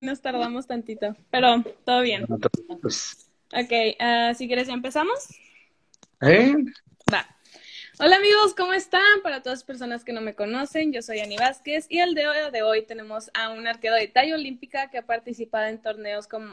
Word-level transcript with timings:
nos 0.00 0.20
tardamos 0.22 0.66
tantito, 0.66 1.14
pero 1.30 1.62
todo 1.84 2.00
bien. 2.00 2.26
Pues, 2.80 3.26
Ok, 3.52 3.96
ah, 3.98 4.32
si 4.34 4.46
quieres 4.46 4.68
ya 4.68 4.72
empezamos. 4.74 5.28
¿eh? 6.22 6.54
Va. 7.12 7.26
Hola 7.98 8.16
amigos, 8.16 8.54
¿cómo 8.56 8.72
están? 8.72 9.20
Para 9.22 9.42
todas 9.42 9.58
las 9.58 9.64
personas 9.64 10.02
que 10.04 10.12
no 10.14 10.20
me 10.22 10.34
conocen, 10.34 10.92
yo 10.92 11.02
soy 11.02 11.20
Ani 11.20 11.36
Vázquez 11.36 11.84
y 11.90 11.98
el 11.98 12.14
día 12.14 12.50
de 12.50 12.62
hoy 12.62 12.86
tenemos 12.86 13.30
a 13.34 13.50
un 13.50 13.66
arquero 13.66 13.94
de 13.96 14.08
talla 14.08 14.36
olímpica 14.36 14.88
que 14.90 14.96
ha 14.98 15.04
participado 15.04 15.66
en 15.66 15.82
torneos 15.82 16.26
como, 16.26 16.50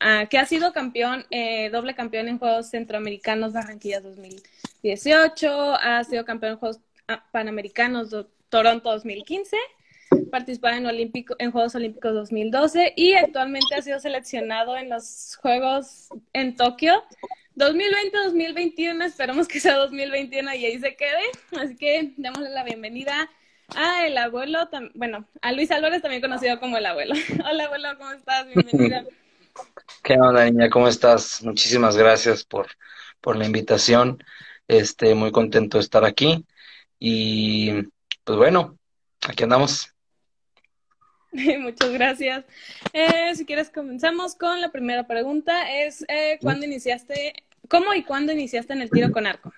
ah, 0.00 0.26
que 0.28 0.36
ha 0.36 0.44
sido 0.44 0.72
campeón, 0.74 1.24
eh, 1.30 1.70
doble 1.70 1.94
campeón 1.94 2.28
en 2.28 2.38
Juegos 2.38 2.68
Centroamericanos 2.68 3.54
Barranquilla 3.54 4.00
2018, 4.02 5.76
ha 5.80 6.04
sido 6.04 6.26
campeón 6.26 6.52
en 6.52 6.58
Juegos 6.58 6.80
ah, 7.08 7.24
Panamericanos 7.32 8.10
do- 8.10 8.28
Toronto 8.50 8.90
2015, 8.90 9.56
participado 10.32 10.76
en, 10.76 10.86
Olímpico, 10.86 11.36
en 11.38 11.52
Juegos 11.52 11.76
Olímpicos 11.76 12.14
2012 12.14 12.94
y 12.96 13.12
actualmente 13.12 13.76
ha 13.76 13.82
sido 13.82 14.00
seleccionado 14.00 14.76
en 14.76 14.88
los 14.88 15.38
Juegos 15.40 16.08
en 16.32 16.56
Tokio 16.56 17.04
2020-2021, 17.56 19.04
esperamos 19.04 19.46
que 19.46 19.60
sea 19.60 19.76
2021 19.76 20.54
y 20.54 20.64
ahí 20.64 20.78
se 20.80 20.96
quede. 20.96 21.22
Así 21.60 21.76
que 21.76 22.14
démosle 22.16 22.50
la 22.50 22.64
bienvenida 22.64 23.30
a 23.76 24.06
el 24.06 24.16
abuelo, 24.16 24.68
bueno, 24.94 25.28
a 25.42 25.52
Luis 25.52 25.70
Álvarez, 25.70 26.02
también 26.02 26.22
conocido 26.22 26.58
como 26.58 26.78
el 26.78 26.86
abuelo. 26.86 27.14
Hola 27.50 27.66
abuelo, 27.66 27.88
¿cómo 27.98 28.12
estás? 28.12 28.46
Bienvenida. 28.46 29.04
¿Qué 30.02 30.14
onda, 30.14 30.46
niña? 30.46 30.70
¿Cómo 30.70 30.88
estás? 30.88 31.42
Muchísimas 31.42 31.96
gracias 31.96 32.42
por, 32.42 32.68
por 33.20 33.36
la 33.36 33.44
invitación. 33.44 34.24
Este, 34.66 35.14
muy 35.14 35.30
contento 35.30 35.76
de 35.76 35.82
estar 35.82 36.04
aquí. 36.04 36.46
Y 36.98 37.82
pues 38.24 38.38
bueno, 38.38 38.78
aquí 39.28 39.42
andamos. 39.44 39.91
Muchas 41.60 41.90
gracias. 41.90 42.44
Eh, 42.92 43.34
si 43.34 43.46
quieres 43.46 43.70
comenzamos 43.70 44.34
con 44.34 44.60
la 44.60 44.70
primera 44.70 45.06
pregunta. 45.06 45.70
Es, 45.72 46.04
eh, 46.08 46.38
¿cuándo 46.40 46.66
iniciaste, 46.66 47.44
cómo 47.68 47.94
y 47.94 48.02
cuándo 48.02 48.32
iniciaste 48.32 48.74
en 48.74 48.82
el 48.82 48.90
tiro 48.90 49.10
con 49.10 49.26
arco? 49.26 49.52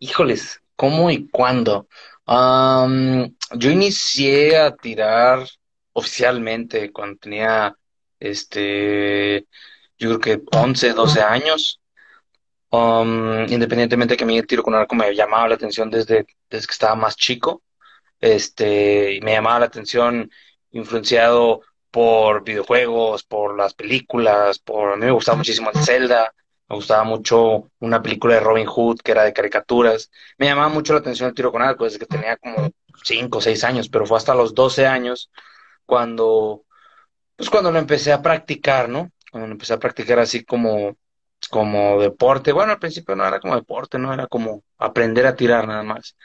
Híjoles, 0.00 0.60
¿cómo 0.74 1.10
y 1.10 1.28
cuándo? 1.28 1.86
Yo 2.26 3.70
inicié 3.70 4.56
a 4.56 4.74
tirar 4.74 5.46
oficialmente 5.92 6.90
cuando 6.90 7.18
tenía, 7.18 7.76
este, 8.18 9.46
yo 9.98 10.18
creo 10.18 10.20
que 10.20 10.42
11, 10.50 10.92
12 10.92 11.20
años. 11.20 11.78
Um, 12.70 13.42
independientemente 13.50 14.14
de 14.14 14.16
que 14.16 14.24
a 14.24 14.26
mí 14.26 14.38
el 14.38 14.46
tiro 14.46 14.62
con 14.62 14.74
arco 14.74 14.94
me 14.94 15.14
llamaba 15.14 15.46
la 15.46 15.56
atención 15.56 15.90
desde, 15.90 16.26
desde 16.48 16.66
que 16.66 16.72
estaba 16.72 16.94
más 16.94 17.16
chico. 17.16 17.62
Este, 18.22 19.14
y 19.14 19.20
me 19.20 19.32
llamaba 19.32 19.58
la 19.58 19.66
atención 19.66 20.30
influenciado 20.70 21.60
por 21.90 22.44
videojuegos, 22.44 23.24
por 23.24 23.56
las 23.56 23.74
películas, 23.74 24.60
por, 24.60 24.92
a 24.92 24.96
mí 24.96 25.04
me 25.04 25.10
gustaba 25.10 25.38
muchísimo 25.38 25.70
el 25.74 25.84
Zelda, 25.84 26.32
me 26.68 26.76
gustaba 26.76 27.02
mucho 27.02 27.68
una 27.80 28.00
película 28.00 28.34
de 28.34 28.40
Robin 28.40 28.66
Hood 28.66 29.00
que 29.00 29.10
era 29.10 29.24
de 29.24 29.32
caricaturas, 29.32 30.08
me 30.38 30.46
llamaba 30.46 30.68
mucho 30.68 30.92
la 30.92 31.00
atención 31.00 31.28
el 31.28 31.34
tiro 31.34 31.50
con 31.50 31.62
arco 31.62 31.84
desde 31.84 31.98
que 31.98 32.06
tenía 32.06 32.36
como 32.36 32.70
5 33.02 33.38
o 33.38 33.40
6 33.40 33.64
años, 33.64 33.88
pero 33.88 34.06
fue 34.06 34.18
hasta 34.18 34.36
los 34.36 34.54
12 34.54 34.86
años 34.86 35.28
cuando, 35.84 36.62
pues 37.34 37.50
cuando 37.50 37.72
lo 37.72 37.80
empecé 37.80 38.12
a 38.12 38.22
practicar, 38.22 38.88
¿no? 38.88 39.10
Cuando 39.32 39.48
lo 39.48 39.52
empecé 39.54 39.74
a 39.74 39.80
practicar 39.80 40.20
así 40.20 40.44
como, 40.44 40.96
como 41.50 42.00
deporte, 42.00 42.52
bueno, 42.52 42.70
al 42.72 42.78
principio 42.78 43.16
no 43.16 43.26
era 43.26 43.40
como 43.40 43.56
deporte, 43.56 43.98
no 43.98 44.14
era 44.14 44.28
como 44.28 44.62
aprender 44.78 45.26
a 45.26 45.34
tirar 45.34 45.66
nada 45.66 45.82
más 45.82 46.16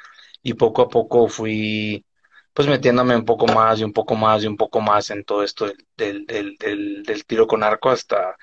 y 0.48 0.54
poco 0.54 0.84
a 0.84 0.90
poco 0.90 1.28
fui 1.28 2.06
pues 2.54 2.68
metiéndome 2.70 3.16
un 3.18 3.26
poco 3.26 3.48
más 3.48 3.80
y 3.80 3.84
un 3.84 3.92
poco 3.94 4.16
más 4.16 4.44
y 4.44 4.48
un 4.48 4.56
poco 4.56 4.80
más 4.82 5.10
en 5.12 5.24
todo 5.26 5.44
esto 5.44 5.66
del, 5.68 5.78
del, 5.98 6.26
del, 6.26 6.58
del, 6.58 7.04
del 7.04 7.26
tiro 7.26 7.48
con 7.48 7.64
arco 7.64 7.90
hasta 7.90 8.38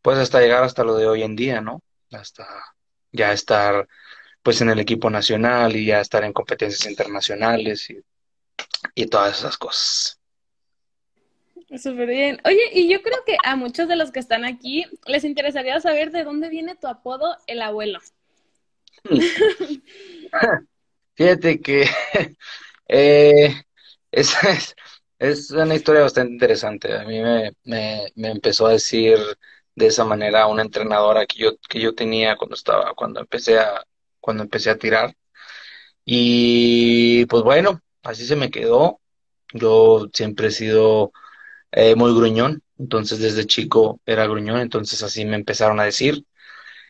pues 0.00 0.18
hasta 0.18 0.40
llegar 0.40 0.62
hasta 0.62 0.84
lo 0.84 0.94
de 0.96 1.06
hoy 1.08 1.22
en 1.24 1.34
día, 1.34 1.60
¿no? 1.60 1.82
Hasta 2.12 2.46
ya 3.10 3.32
estar 3.32 3.88
pues 4.42 4.60
en 4.60 4.70
el 4.70 4.78
equipo 4.78 5.10
nacional 5.10 5.74
y 5.74 5.86
ya 5.86 6.00
estar 6.00 6.22
en 6.24 6.32
competencias 6.32 6.88
internacionales 6.88 7.90
y, 7.90 7.98
y 8.94 9.06
todas 9.06 9.38
esas 9.38 9.58
cosas. 9.58 10.20
Súper 11.76 12.08
bien. 12.08 12.40
Oye, 12.44 12.70
y 12.72 12.88
yo 12.88 13.02
creo 13.02 13.18
que 13.26 13.36
a 13.42 13.56
muchos 13.56 13.88
de 13.88 13.96
los 13.96 14.12
que 14.12 14.20
están 14.20 14.44
aquí 14.44 14.86
les 15.06 15.24
interesaría 15.24 15.80
saber 15.80 16.10
de 16.12 16.24
dónde 16.24 16.48
viene 16.48 16.76
tu 16.76 16.86
apodo, 16.86 17.36
el 17.46 17.62
abuelo. 17.62 18.00
Fíjate 21.18 21.60
que 21.60 21.84
eh, 22.88 23.52
es, 24.12 24.36
es, 25.18 25.50
una 25.50 25.74
historia 25.74 26.02
bastante 26.02 26.32
interesante. 26.32 26.96
A 26.96 27.04
mí 27.04 27.20
me, 27.20 27.52
me, 27.64 28.06
me 28.14 28.30
empezó 28.30 28.66
a 28.68 28.72
decir 28.72 29.18
de 29.74 29.86
esa 29.88 30.04
manera 30.04 30.46
una 30.46 30.62
entrenadora 30.62 31.26
que 31.26 31.38
yo, 31.40 31.50
que 31.68 31.80
yo 31.80 31.92
tenía 31.94 32.36
cuando 32.36 32.54
estaba, 32.54 32.94
cuando 32.94 33.20
empecé 33.20 33.58
a, 33.58 33.84
cuando 34.20 34.44
empecé 34.44 34.70
a 34.70 34.78
tirar. 34.78 35.16
Y 36.04 37.26
pues 37.26 37.42
bueno, 37.42 37.80
así 38.04 38.26
se 38.26 38.36
me 38.36 38.50
quedó. 38.50 39.00
Yo 39.54 40.08
siempre 40.14 40.48
he 40.48 40.50
sido 40.52 41.12
eh, 41.72 41.96
muy 41.96 42.14
gruñón, 42.14 42.62
entonces 42.78 43.20
desde 43.20 43.46
chico 43.46 44.00
era 44.06 44.26
gruñón, 44.26 44.60
entonces 44.60 45.02
así 45.02 45.24
me 45.26 45.36
empezaron 45.36 45.80
a 45.80 45.84
decir. 45.84 46.24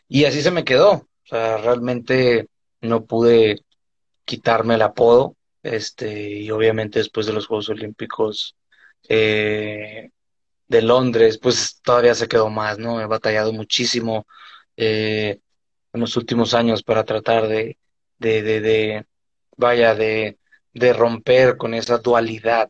Y 0.07 0.25
así 0.25 0.41
se 0.41 0.51
me 0.51 0.65
quedó. 0.65 0.91
O 0.93 1.07
sea, 1.25 1.57
realmente 1.57 2.47
no 2.81 3.05
pude 3.05 3.63
quitarme 4.29 4.75
el 4.75 4.83
apodo. 4.83 5.35
Este, 5.63 6.29
y 6.29 6.51
obviamente 6.51 6.99
después 6.99 7.25
de 7.25 7.33
los 7.33 7.47
Juegos 7.47 7.69
Olímpicos 7.69 8.55
eh, 9.09 10.11
de 10.67 10.81
Londres, 10.81 11.39
pues 11.41 11.81
todavía 11.81 12.13
se 12.15 12.27
quedó 12.27 12.49
más, 12.49 12.77
¿no? 12.77 13.01
He 13.01 13.05
batallado 13.07 13.51
muchísimo 13.51 14.25
eh, 14.77 15.39
en 15.93 15.99
los 15.99 16.15
últimos 16.15 16.53
años 16.53 16.83
para 16.83 17.03
tratar 17.03 17.47
de, 17.47 17.77
de, 18.19 18.43
de, 18.43 18.61
de, 18.61 19.05
vaya, 19.57 19.95
de, 19.95 20.37
de 20.73 20.93
romper 20.93 21.57
con 21.57 21.73
esa 21.73 21.97
dualidad 21.97 22.69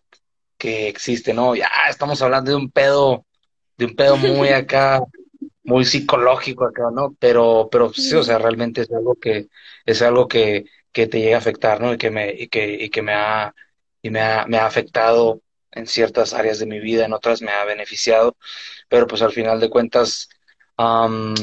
que 0.58 0.88
existe, 0.88 1.34
¿no? 1.34 1.56
Ya 1.56 1.70
estamos 1.90 2.22
hablando 2.22 2.52
de 2.52 2.58
un 2.58 2.72
pedo, 2.72 3.26
de 3.78 3.86
un 3.86 3.96
pedo 3.96 4.18
muy 4.18 4.50
acá, 4.50 5.02
muy 5.64 5.86
psicológico 5.86 6.66
acá, 6.66 6.86
¿no? 6.92 7.16
Pero, 7.20 7.68
pero 7.72 7.94
sí, 7.94 8.16
o 8.16 8.24
sea, 8.24 8.40
realmente 8.40 8.82
es 8.82 8.92
algo 8.92 9.16
que, 9.16 9.50
es 9.86 10.02
algo 10.02 10.28
que, 10.28 10.66
que 10.92 11.08
te 11.08 11.20
llega 11.20 11.38
a 11.38 11.40
afectar, 11.40 11.82
¿no? 11.82 11.94
Y 11.94 11.98
que 11.98 12.12
me, 12.12 12.32
y 12.34 12.48
que, 12.50 12.74
y 12.86 12.90
que 12.90 13.02
me 13.02 13.14
ha, 13.14 13.54
y 14.02 14.10
me 14.10 14.22
ha, 14.22 14.46
me 14.48 14.58
ha 14.58 14.66
afectado 14.66 15.42
en 15.72 15.88
ciertas 15.88 16.34
áreas 16.34 16.60
de 16.60 16.66
mi 16.66 16.80
vida, 16.80 17.06
en 17.06 17.14
otras 17.14 17.42
me 17.42 17.52
ha 17.52 17.66
beneficiado, 17.66 18.38
pero 18.90 19.08
pues 19.08 19.22
al 19.22 19.32
final 19.34 19.60
de 19.60 19.70
cuentas, 19.70 20.30
am, 20.78 21.36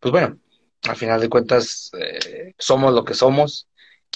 pues 0.00 0.12
bueno, 0.12 0.38
al 0.84 0.96
final 0.96 1.20
de 1.20 1.28
cuentas 1.28 1.90
eh, 1.98 2.54
somos 2.58 2.92
lo 2.94 3.04
que 3.04 3.14
somos 3.14 3.68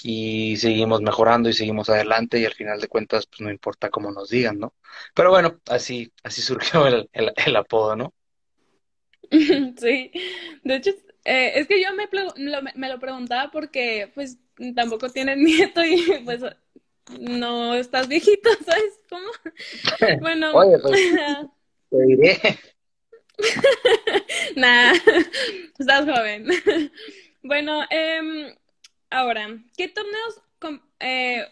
y 0.03 0.57
seguimos 0.57 1.01
mejorando 1.01 1.49
y 1.49 1.53
seguimos 1.53 1.89
adelante 1.89 2.39
y 2.39 2.45
al 2.45 2.53
final 2.53 2.79
de 2.81 2.87
cuentas 2.87 3.25
pues 3.27 3.41
no 3.41 3.49
importa 3.51 3.89
cómo 3.89 4.11
nos 4.11 4.29
digan, 4.29 4.59
¿no? 4.59 4.75
Pero 5.15 5.29
bueno, 5.31 5.59
así, 5.67 6.11
así 6.23 6.41
surgió 6.43 6.87
el, 6.87 7.09
el 7.13 7.55
apodo, 7.55 7.95
¿no? 7.95 8.13
Sí, 9.77 10.11
de 10.63 10.75
hecho, 10.75 10.91
eh, 11.27 11.51
es 11.59 11.67
que 11.67 11.81
yo 11.81 11.89
me, 11.93 12.07
lo- 12.11 12.61
me 12.75 12.89
lo 12.89 12.99
preguntaba 12.99 13.51
porque 13.51 14.09
pues 14.15 14.37
tampoco 14.75 15.09
tienes 15.09 15.37
nieto 15.47 15.83
y 15.83 16.01
pues 16.25 16.41
no 17.19 17.75
estás 17.75 18.07
viejito, 18.07 18.49
¿sabes 18.65 18.99
cómo? 19.09 19.27
Bueno, 20.21 20.53
Oye, 20.53 20.77
pues 20.79 20.99
te 21.89 22.03
diré, 22.05 22.39
nada, 24.55 24.93
estás 25.79 26.05
joven. 26.05 26.47
Bueno, 27.43 27.83
em, 27.89 28.55
ahora, 29.09 29.47
¿qué 29.77 29.87
torneos, 29.87 30.41
com- 30.59 30.81
eh, 30.99 31.45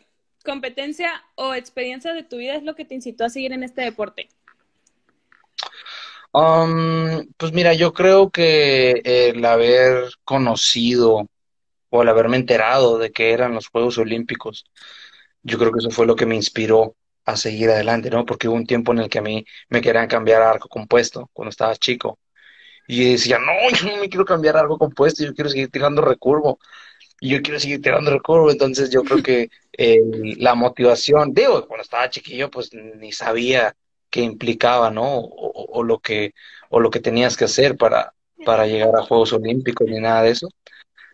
competencia 0.44 1.24
o 1.36 1.54
experiencia 1.54 2.14
de 2.14 2.24
tu 2.24 2.38
vida 2.38 2.56
es 2.56 2.64
lo 2.64 2.76
que 2.76 2.86
te 2.86 2.96
incitó 2.96 3.26
a 3.26 3.30
seguir 3.30 3.54
en 3.54 3.64
este 3.64 3.82
deporte? 3.82 4.30
Um, 6.38 7.28
pues 7.38 7.54
mira, 7.54 7.74
yo 7.74 7.94
creo 7.94 8.30
que 8.30 9.02
el 9.06 9.46
haber 9.46 10.10
conocido 10.26 11.28
o 11.90 12.02
el 12.04 12.10
haberme 12.10 12.36
enterado 12.38 12.98
de 12.98 13.12
que 13.12 13.32
eran 13.32 13.54
los 13.56 13.68
Juegos 13.70 13.98
Olímpicos, 13.98 14.66
yo 15.44 15.58
creo 15.58 15.72
que 15.72 15.80
eso 15.80 15.92
fue 15.92 16.06
lo 16.08 16.16
que 16.18 16.26
me 16.26 16.36
inspiró 16.36 16.98
a 17.26 17.38
seguir 17.38 17.70
adelante, 17.70 18.10
¿no? 18.10 18.26
Porque 18.26 18.50
hubo 18.50 18.58
un 18.58 18.68
tiempo 18.68 18.92
en 18.94 19.00
el 19.00 19.10
que 19.10 19.20
a 19.20 19.22
mí 19.22 19.46
me 19.70 19.82
querían 19.82 20.08
cambiar 20.08 20.42
a 20.42 20.52
arco 20.52 20.68
compuesto 20.70 21.30
cuando 21.34 21.52
estaba 21.52 21.76
chico. 21.78 22.20
Y 22.88 23.14
decía, 23.14 23.40
no, 23.40 23.54
yo 23.78 23.88
no 23.92 24.02
me 24.02 24.10
quiero 24.10 24.26
cambiar 24.26 24.58
a 24.58 24.62
arco 24.62 24.78
compuesto, 24.78 25.24
yo 25.24 25.34
quiero 25.34 25.50
seguir 25.50 25.70
tirando 25.72 26.02
recurvo. 26.02 26.60
Y 27.22 27.30
yo 27.30 27.42
quiero 27.42 27.60
seguir 27.62 27.82
tirando 27.82 28.12
recurvo. 28.12 28.52
Entonces 28.52 28.90
yo 28.92 29.04
creo 29.04 29.24
que 29.24 29.50
eh, 29.74 30.00
la 30.38 30.56
motivación, 30.56 31.34
digo, 31.34 31.68
cuando 31.68 31.84
estaba 31.84 32.10
chiquillo, 32.10 32.52
pues 32.52 32.72
ni 32.74 33.12
sabía 33.14 33.76
qué 34.16 34.22
implicaba, 34.22 34.92
¿no? 34.92 35.20
O, 35.20 35.84
lo 35.84 36.00
que, 36.00 36.34
o 36.70 36.80
lo 36.80 36.90
que 36.90 37.02
tenías 37.02 37.36
que 37.36 37.44
hacer 37.44 37.76
para, 37.76 38.14
para 38.46 38.66
llegar 38.66 38.96
a 38.96 39.04
Juegos 39.04 39.34
Olímpicos 39.34 39.90
ni 39.90 40.00
nada 40.00 40.22
de 40.22 40.30
eso. 40.30 40.48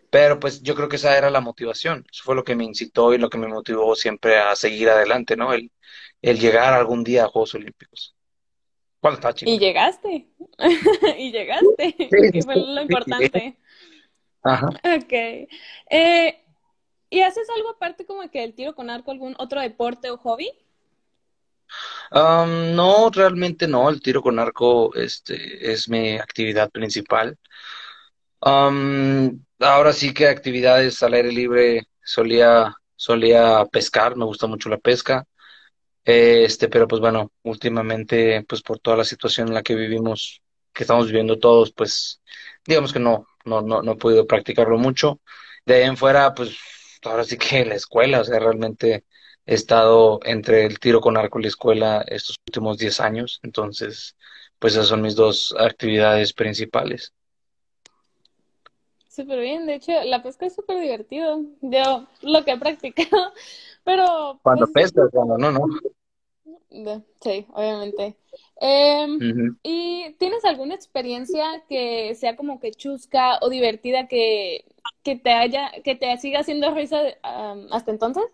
Pero 0.08 0.38
pues 0.38 0.62
yo 0.62 0.76
creo 0.76 0.88
que 0.88 0.94
esa 0.94 1.18
era 1.18 1.28
la 1.28 1.40
motivación, 1.40 2.06
eso 2.12 2.22
fue 2.22 2.36
lo 2.36 2.44
que 2.44 2.54
me 2.54 2.62
incitó 2.62 3.12
y 3.12 3.18
lo 3.18 3.28
que 3.28 3.38
me 3.38 3.48
motivó 3.48 3.96
siempre 3.96 4.38
a 4.38 4.54
seguir 4.54 4.88
adelante, 4.88 5.36
¿no? 5.36 5.52
El, 5.52 5.72
el 6.20 6.38
llegar 6.38 6.74
algún 6.74 7.02
día 7.02 7.24
a 7.24 7.28
Juegos 7.28 7.56
Olímpicos. 7.56 8.14
¿Cuál 9.00 9.14
está 9.14 9.34
chico? 9.34 9.50
Y 9.50 9.58
llegaste, 9.58 10.28
y 11.18 11.32
llegaste, 11.32 11.96
que 12.32 12.42
fue 12.44 12.54
lo 12.54 12.82
importante. 12.82 13.58
Ajá. 14.44 14.68
Ok. 14.68 15.12
Eh, 15.90 16.44
¿Y 17.10 17.20
haces 17.22 17.48
algo 17.56 17.70
aparte 17.70 18.06
como 18.06 18.30
que 18.30 18.44
el 18.44 18.54
tiro 18.54 18.76
con 18.76 18.90
arco, 18.90 19.10
algún 19.10 19.34
otro 19.38 19.60
deporte 19.60 20.08
o 20.08 20.18
hobby? 20.18 20.52
No, 22.14 23.10
realmente 23.10 23.66
no. 23.66 23.88
El 23.88 24.00
tiro 24.02 24.22
con 24.22 24.38
arco 24.38 24.94
este, 24.94 25.72
es 25.72 25.88
mi 25.88 26.18
actividad 26.18 26.70
principal. 26.70 27.38
ahora 28.40 29.92
sí 29.92 30.12
que 30.14 30.28
actividades 30.28 31.02
al 31.02 31.14
aire 31.14 31.32
libre 31.32 31.82
solía, 32.04 32.74
solía 32.96 33.64
pescar, 33.70 34.16
me 34.16 34.24
gusta 34.24 34.46
mucho 34.46 34.68
la 34.68 34.78
pesca. 34.78 35.26
Este, 36.04 36.68
pero 36.68 36.88
pues 36.88 37.00
bueno, 37.00 37.32
últimamente, 37.42 38.44
pues 38.48 38.62
por 38.62 38.78
toda 38.80 38.96
la 38.98 39.04
situación 39.04 39.48
en 39.48 39.54
la 39.54 39.62
que 39.62 39.74
vivimos, 39.74 40.42
que 40.72 40.84
estamos 40.84 41.06
viviendo 41.06 41.38
todos, 41.38 41.72
pues 41.72 42.20
digamos 42.66 42.92
que 42.92 42.98
no, 42.98 43.26
no, 43.44 43.62
no, 43.62 43.82
no 43.82 43.92
he 43.92 43.96
podido 43.96 44.26
practicarlo 44.26 44.78
mucho. 44.78 45.20
De 45.64 45.76
ahí 45.76 45.82
en 45.84 45.96
fuera, 45.96 46.34
pues 46.34 46.56
ahora 47.04 47.24
sí 47.24 47.38
que 47.38 47.64
la 47.64 47.74
escuela, 47.76 48.20
o 48.20 48.24
sea, 48.24 48.38
realmente 48.38 49.04
he 49.46 49.54
estado 49.54 50.20
entre 50.24 50.66
el 50.66 50.78
tiro 50.78 51.00
con 51.00 51.16
arco 51.16 51.38
y 51.38 51.42
la 51.42 51.48
escuela 51.48 52.04
estos 52.06 52.36
últimos 52.46 52.78
10 52.78 53.00
años, 53.00 53.40
entonces, 53.42 54.16
pues 54.58 54.74
esas 54.74 54.88
son 54.88 55.02
mis 55.02 55.16
dos 55.16 55.54
actividades 55.58 56.32
principales. 56.32 57.12
Súper 59.08 59.40
bien, 59.40 59.66
de 59.66 59.74
hecho, 59.74 59.92
la 60.04 60.22
pesca 60.22 60.46
es 60.46 60.54
súper 60.54 60.80
divertido. 60.80 61.42
Yo 61.60 62.06
lo 62.22 62.44
que 62.44 62.52
he 62.52 62.58
practicado, 62.58 63.32
pero... 63.84 64.40
Cuando 64.42 64.66
pues, 64.72 64.90
pescas, 64.90 65.10
cuando 65.12 65.36
no, 65.36 65.52
no. 65.52 65.66
Sí, 67.20 67.46
obviamente. 67.52 68.16
Em, 68.58 69.56
¿Y 69.62 70.14
tienes 70.18 70.44
alguna 70.46 70.74
experiencia 70.74 71.44
que 71.68 72.14
sea 72.14 72.36
como 72.36 72.58
que 72.58 72.70
chusca 72.70 73.38
o 73.42 73.50
divertida 73.50 74.06
que, 74.08 74.64
que 75.02 75.16
te 75.16 75.32
haya, 75.32 75.70
que 75.84 75.94
te 75.94 76.16
siga 76.16 76.40
haciendo 76.40 76.74
risa 76.74 77.00
hasta 77.70 77.90
entonces? 77.90 78.24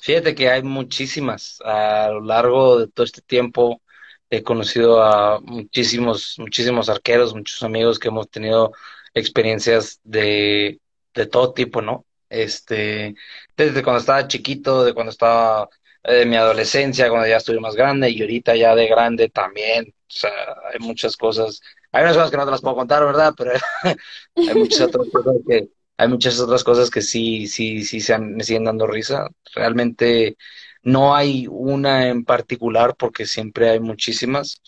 Fíjate 0.00 0.34
que 0.34 0.48
hay 0.50 0.62
muchísimas. 0.62 1.60
A 1.64 2.08
lo 2.10 2.20
largo 2.22 2.78
de 2.80 2.88
todo 2.88 3.04
este 3.04 3.20
tiempo 3.22 3.82
he 4.30 4.42
conocido 4.42 5.02
a 5.02 5.40
muchísimos, 5.40 6.36
muchísimos 6.38 6.88
arqueros, 6.88 7.34
muchos 7.34 7.62
amigos 7.62 7.98
que 7.98 8.08
hemos 8.08 8.30
tenido 8.30 8.72
experiencias 9.14 10.00
de, 10.04 10.80
de 11.14 11.26
todo 11.26 11.52
tipo, 11.52 11.82
¿no? 11.82 12.06
Este, 12.28 13.14
desde 13.56 13.82
cuando 13.82 14.00
estaba 14.00 14.28
chiquito, 14.28 14.84
de 14.84 14.94
cuando 14.94 15.10
estaba 15.10 15.68
de 16.04 16.24
mi 16.26 16.36
adolescencia, 16.36 17.08
cuando 17.10 17.28
ya 17.28 17.36
estuve 17.38 17.60
más 17.60 17.74
grande 17.74 18.08
y 18.10 18.20
ahorita 18.22 18.56
ya 18.56 18.74
de 18.74 18.86
grande 18.88 19.28
también. 19.28 19.88
O 19.88 20.12
sea, 20.12 20.30
hay 20.72 20.78
muchas 20.80 21.16
cosas. 21.16 21.60
Hay 21.92 22.02
unas 22.04 22.16
cosas 22.16 22.30
que 22.30 22.36
no 22.36 22.44
te 22.44 22.50
las 22.52 22.60
puedo 22.62 22.76
contar, 22.76 23.04
¿verdad? 23.04 23.34
Pero 23.36 23.52
hay 24.46 24.54
muchas 24.54 24.82
otras 24.82 25.08
cosas 25.12 25.36
que 25.46 25.68
hay 26.00 26.08
muchas 26.08 26.40
otras 26.40 26.64
cosas 26.64 26.90
que 26.90 27.02
sí, 27.02 27.46
sí, 27.46 27.84
sí 27.84 28.00
se 28.00 28.18
me 28.18 28.42
siguen 28.42 28.64
dando 28.64 28.86
risa. 28.86 29.28
Realmente 29.54 30.38
no 30.82 31.14
hay 31.14 31.46
una 31.50 32.08
en 32.08 32.24
particular 32.24 32.96
porque 32.96 33.26
siempre 33.26 33.68
hay 33.70 33.80
muchísimas. 33.80 34.62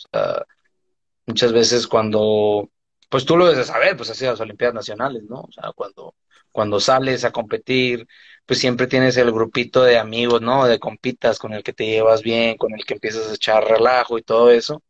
muchas 1.26 1.52
veces 1.52 1.86
cuando, 1.86 2.70
pues 3.08 3.24
tú 3.24 3.36
lo 3.36 3.46
debes 3.46 3.58
de 3.58 3.72
saber, 3.72 3.96
pues 3.96 4.10
sido 4.10 4.32
las 4.32 4.40
Olimpiadas 4.40 4.74
Nacionales, 4.74 5.22
¿no? 5.28 5.40
O 5.42 5.52
sea, 5.52 5.72
cuando, 5.74 6.14
cuando 6.50 6.80
sales 6.80 7.24
a 7.24 7.32
competir, 7.32 8.06
pues 8.46 8.58
siempre 8.60 8.86
tienes 8.86 9.16
el 9.16 9.32
grupito 9.32 9.82
de 9.84 9.98
amigos, 9.98 10.42
¿no? 10.42 10.66
De 10.66 10.78
compitas 10.78 11.38
con 11.38 11.54
el 11.54 11.62
que 11.62 11.72
te 11.72 11.86
llevas 11.86 12.22
bien, 12.22 12.56
con 12.58 12.72
el 12.74 12.84
que 12.84 12.94
empiezas 12.94 13.30
a 13.30 13.34
echar 13.34 13.64
relajo 13.64 14.18
y 14.18 14.22
todo 14.22 14.50
eso. 14.50 14.82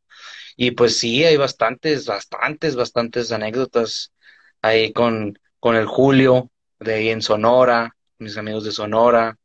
Y 0.56 0.72
pues 0.72 0.98
sí, 0.98 1.24
hay 1.24 1.36
bastantes, 1.36 2.06
bastantes, 2.06 2.76
bastantes 2.76 3.32
anécdotas 3.32 4.12
ahí 4.62 4.92
con, 4.92 5.38
con 5.62 5.76
el 5.76 5.86
Julio, 5.86 6.50
de 6.80 6.94
ahí 6.94 7.08
en 7.10 7.22
Sonora, 7.22 7.94
mis 8.18 8.36
amigos 8.36 8.64
de 8.64 8.72
Sonora. 8.72 9.38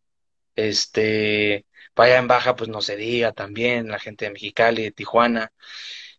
Este, 0.55 1.67
vaya 1.95 2.17
en 2.17 2.27
Baja, 2.27 2.55
pues 2.55 2.71
no 2.71 2.81
se 2.81 2.95
diga 2.95 3.33
también, 3.33 3.87
la 3.87 3.99
gente 3.99 4.25
de 4.25 4.31
Mexicali, 4.31 4.81
de 4.81 4.91
Tijuana. 4.91 5.51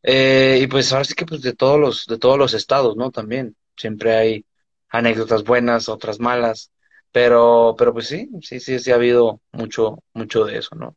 Eh, 0.05 0.61
y 0.63 0.69
pues 0.69 0.93
ahora 0.93 1.05
sí 1.05 1.15
que 1.15 1.27
pues 1.27 1.43
de 1.43 1.53
todos 1.53 1.81
los, 1.81 2.07
de 2.07 2.17
todos 2.17 2.39
los 2.39 2.55
estados, 2.55 2.97
¿no? 2.97 3.11
También. 3.11 3.57
Siempre 3.77 4.15
hay 4.15 4.47
anécdotas 4.89 5.43
buenas, 5.43 5.89
otras 5.89 6.21
malas. 6.21 6.71
Pero, 7.11 7.75
pero 7.77 7.93
pues 7.93 8.07
sí, 8.07 8.29
sí, 8.41 8.61
sí, 8.61 8.79
sí 8.79 8.93
ha 8.93 8.95
habido 8.95 9.41
mucho, 9.51 10.05
mucho 10.15 10.45
de 10.45 10.59
eso, 10.59 10.77
¿no? 10.77 10.95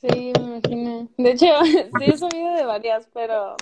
Sí, 0.00 0.32
me 0.36 0.56
imagino. 0.56 1.08
De 1.16 1.30
hecho, 1.30 1.46
sí 1.64 2.04
he 2.06 2.18
sabido 2.18 2.54
de 2.54 2.64
varias, 2.64 3.08
pero... 3.14 3.54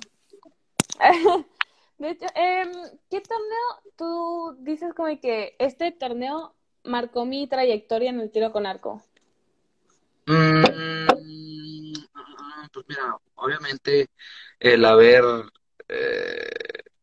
de 1.99 2.11
hecho, 2.11 2.27
eh, 2.35 2.65
¿qué 3.11 3.21
torneo 3.21 3.95
tú 3.97 4.57
dices 4.61 4.95
como 4.95 5.09
que 5.21 5.57
este 5.59 5.93
torneo 5.93 6.55
marcó 6.85 7.25
mi 7.25 7.47
trayectoria 7.49 8.11
en 8.11 8.21
el 8.21 8.31
tiro 8.31 8.53
con 8.53 8.67
arco? 8.67 9.03
Mm, 10.27 10.63
pues 12.73 12.87
mira, 12.89 13.17
obviamente 13.35 14.09
el 14.61 14.85
haber 14.85 15.25
eh, 15.89 16.51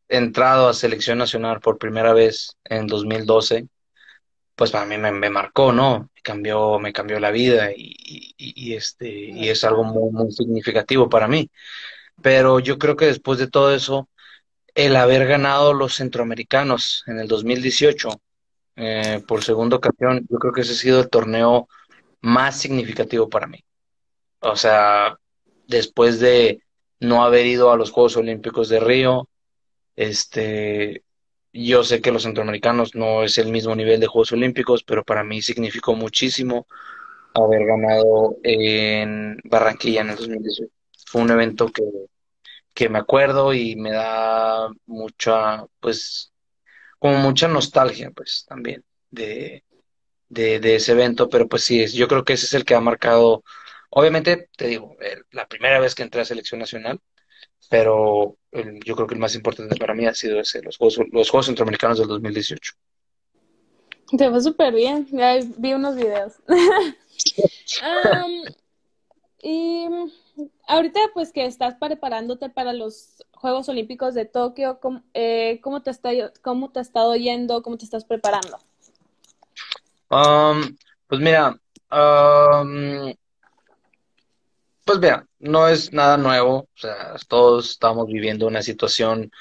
entrado 0.07 0.69
a 0.69 0.73
selección 0.73 1.17
nacional 1.17 1.59
por 1.59 1.77
primera 1.77 2.13
vez 2.13 2.55
en 2.65 2.87
2012, 2.87 3.67
pues 4.55 4.71
para 4.71 4.85
mí 4.85 4.97
me, 4.97 5.29
marcó, 5.29 5.73
¿no? 5.73 6.09
Me 6.15 6.21
cambió, 6.21 6.79
me 6.79 6.93
cambió 6.93 7.19
la 7.19 7.31
vida 7.31 7.71
y, 7.75 8.73
este, 8.73 9.09
y 9.09 9.49
es 9.49 9.63
algo 9.63 9.83
muy, 9.83 10.11
muy 10.11 10.31
significativo 10.31 11.09
para 11.09 11.27
mí. 11.27 11.49
Pero 12.21 12.59
yo 12.59 12.77
creo 12.77 12.95
que 12.95 13.05
después 13.05 13.39
de 13.39 13.49
todo 13.49 13.73
eso, 13.75 14.07
el 14.75 14.95
haber 14.97 15.25
ganado 15.25 15.73
los 15.73 15.95
centroamericanos 15.95 17.03
en 17.07 17.19
el 17.19 17.27
2018 17.27 18.09
eh, 18.75 19.21
por 19.25 19.43
segunda 19.43 19.77
ocasión, 19.77 20.27
yo 20.29 20.37
creo 20.37 20.53
que 20.53 20.61
ese 20.61 20.73
ha 20.73 20.75
sido 20.75 20.99
el 20.99 21.09
torneo 21.09 21.69
más 22.21 22.59
significativo 22.59 23.29
para 23.29 23.47
mí. 23.47 23.63
O 24.39 24.55
sea, 24.57 25.17
después 25.67 26.19
de 26.19 26.61
no 26.99 27.23
haber 27.23 27.45
ido 27.45 27.71
a 27.71 27.77
los 27.77 27.91
Juegos 27.91 28.17
Olímpicos 28.17 28.67
de 28.67 28.81
Río, 28.81 29.29
este, 29.95 31.03
yo 31.53 31.83
sé 31.85 32.01
que 32.01 32.11
los 32.11 32.23
centroamericanos 32.23 32.95
no 32.95 33.23
es 33.23 33.37
el 33.37 33.51
mismo 33.51 33.75
nivel 33.75 34.01
de 34.01 34.07
Juegos 34.07 34.33
Olímpicos, 34.33 34.83
pero 34.83 35.05
para 35.05 35.23
mí 35.23 35.41
significó 35.41 35.95
muchísimo 35.95 36.67
haber 37.33 37.65
ganado 37.65 38.37
en 38.43 39.39
Barranquilla 39.45 40.01
en 40.01 40.09
el 40.09 40.15
2018. 40.17 40.71
Fue 41.05 41.21
un 41.21 41.31
evento 41.31 41.69
que, 41.71 41.83
que 42.75 42.89
me 42.89 42.99
acuerdo 42.99 43.53
y 43.53 43.75
me 43.77 43.91
da 43.91 44.69
mucha, 44.85 45.65
pues, 45.79 46.33
como 46.99 47.17
mucha 47.19 47.47
nostalgia, 47.47 48.11
pues, 48.11 48.45
también 48.47 48.83
de, 49.09 49.63
de, 50.29 50.75
ese 50.75 50.91
evento, 50.91 51.29
pero 51.29 51.47
pues 51.47 51.63
sí, 51.63 51.87
yo 51.87 52.07
creo 52.07 52.25
que 52.25 52.33
ese 52.33 52.45
es 52.47 52.53
el 52.53 52.65
que 52.65 52.75
ha 52.75 52.81
marcado, 52.81 53.43
obviamente, 53.89 54.49
te 54.57 54.67
digo, 54.67 54.95
la 55.31 55.47
primera 55.47 55.79
vez 55.79 55.95
que 55.95 56.03
entré 56.03 56.21
a 56.21 56.25
selección 56.25 56.59
nacional, 56.59 56.99
pero 57.69 58.37
yo 58.51 58.95
creo 58.95 59.07
que 59.07 59.15
el 59.15 59.21
más 59.21 59.35
importante 59.35 59.75
para 59.77 59.95
mí 59.95 60.05
ha 60.05 60.13
sido 60.13 60.41
ese, 60.41 60.61
los 60.61 60.77
Juegos, 60.77 60.99
los 61.11 61.29
Juegos 61.29 61.45
Centroamericanos 61.47 61.97
del 61.99 62.09
2018. 62.09 62.73
Te 64.17 64.29
fue 64.29 64.41
súper 64.41 64.73
bien, 64.73 65.07
ya 65.11 65.39
vi 65.57 65.73
unos 65.73 65.95
videos. 65.95 66.33
y 69.41 69.87
ahorita 70.67 70.99
pues 71.13 71.31
que 71.31 71.45
estás 71.45 71.75
preparándote 71.75 72.49
para 72.49 72.73
los 72.73 73.23
Juegos 73.31 73.69
Olímpicos 73.69 74.13
de 74.13 74.25
Tokio, 74.25 74.79
¿cómo, 74.79 75.03
eh, 75.13 75.59
¿cómo, 75.61 75.81
te, 75.81 75.91
está, 75.91 76.09
¿cómo 76.41 76.71
te 76.71 76.79
ha 76.79 76.81
estado 76.81 77.15
yendo? 77.15 77.61
¿Cómo 77.61 77.77
te 77.77 77.85
estás 77.85 78.05
preparando? 78.05 78.57
Um, 80.09 80.75
pues 81.07 81.21
mira, 81.21 81.49
um, 81.91 83.13
pues 84.83 84.99
mira, 84.99 85.27
no 85.39 85.67
es 85.67 85.91
nada 85.93 86.17
nuevo, 86.17 86.57
o 86.57 86.77
sea, 86.77 87.15
todos 87.27 87.71
estamos 87.71 88.07
viviendo 88.07 88.47
una 88.47 88.61
situación 88.61 89.31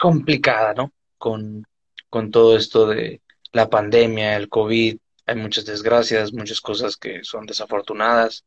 complicada, 0.00 0.74
¿no? 0.74 0.92
Con, 1.18 1.66
con 2.08 2.30
todo 2.30 2.56
esto 2.56 2.86
de 2.86 3.20
la 3.52 3.68
pandemia, 3.68 4.36
el 4.36 4.48
COVID, 4.48 4.98
hay 5.30 5.36
muchas 5.36 5.64
desgracias, 5.64 6.32
muchas 6.32 6.60
cosas 6.60 6.96
que 6.96 7.24
son 7.24 7.46
desafortunadas, 7.46 8.44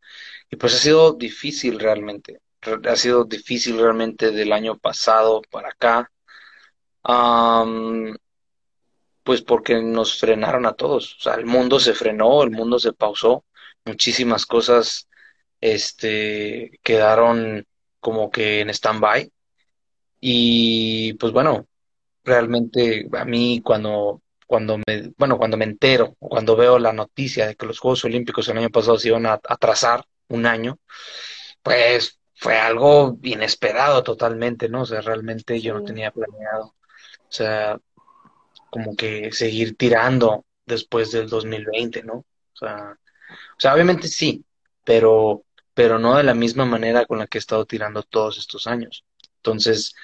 y 0.49 0.55
pues 0.57 0.75
ha 0.75 0.77
sido 0.79 1.13
difícil 1.13 1.79
realmente, 1.79 2.41
ha 2.61 2.95
sido 2.95 3.23
difícil 3.25 3.79
realmente 3.79 4.31
del 4.31 4.51
año 4.53 4.77
pasado 4.77 5.41
para 5.49 5.69
acá, 5.69 6.11
pues 9.23 9.41
porque 9.41 9.81
nos 9.81 10.19
frenaron 10.19 10.65
a 10.65 10.73
todos, 10.73 11.15
o 11.17 11.21
sea, 11.21 11.35
el 11.35 11.45
mundo 11.45 11.79
se 11.79 11.93
frenó, 11.93 12.43
el 12.43 12.51
mundo 12.51 12.79
se 12.79 12.93
pausó, 12.93 13.45
muchísimas 13.85 14.45
cosas 14.45 15.07
este, 15.61 16.79
quedaron 16.83 17.65
como 18.01 18.29
que 18.29 18.61
en 18.61 18.69
stand-by. 18.69 19.31
Y 20.19 21.13
pues 21.13 21.33
bueno, 21.33 21.67
realmente 22.23 23.07
a 23.13 23.25
mí 23.25 23.61
cuando, 23.63 24.21
cuando 24.53 24.77
me, 24.77 25.11
bueno, 25.17 25.39
cuando 25.39 25.57
me 25.57 25.65
entero, 25.65 26.15
cuando 26.19 26.55
veo 26.55 26.77
la 26.77 26.93
noticia 26.93 27.47
de 27.47 27.55
que 27.55 27.65
los 27.65 27.79
Juegos 27.79 28.05
Olímpicos 28.05 28.47
el 28.47 28.59
año 28.59 28.69
pasado 28.69 28.99
se 28.99 29.07
iban 29.07 29.25
a 29.25 29.41
atrasar 29.43 30.05
un 30.27 30.45
año, 30.45 30.77
pues 31.63 32.19
fue 32.35 32.59
algo 32.59 33.17
inesperado 33.23 34.03
totalmente, 34.03 34.69
¿no? 34.69 34.83
O 34.83 34.85
sea, 34.85 35.01
realmente 35.01 35.59
yo 35.59 35.73
no 35.73 35.83
tenía 35.83 36.11
planeado, 36.11 36.65
o 36.65 37.31
sea, 37.31 37.79
como 38.69 38.95
que 38.95 39.31
seguir 39.31 39.75
tirando 39.75 40.45
después 40.67 41.11
del 41.11 41.27
2020, 41.29 42.03
¿no? 42.03 42.17
O 42.17 42.55
sea, 42.55 42.95
o 43.31 43.59
sea, 43.59 43.73
obviamente 43.73 44.07
sí, 44.07 44.45
pero, 44.83 45.45
pero 45.73 45.97
no 45.97 46.15
de 46.15 46.23
la 46.23 46.35
misma 46.35 46.65
manera 46.65 47.07
con 47.07 47.17
la 47.17 47.25
que 47.25 47.39
he 47.39 47.43
estado 47.45 47.65
tirando 47.65 48.03
todos 48.03 48.37
estos 48.37 48.67
años. 48.67 49.03
Entonces, 49.37 49.95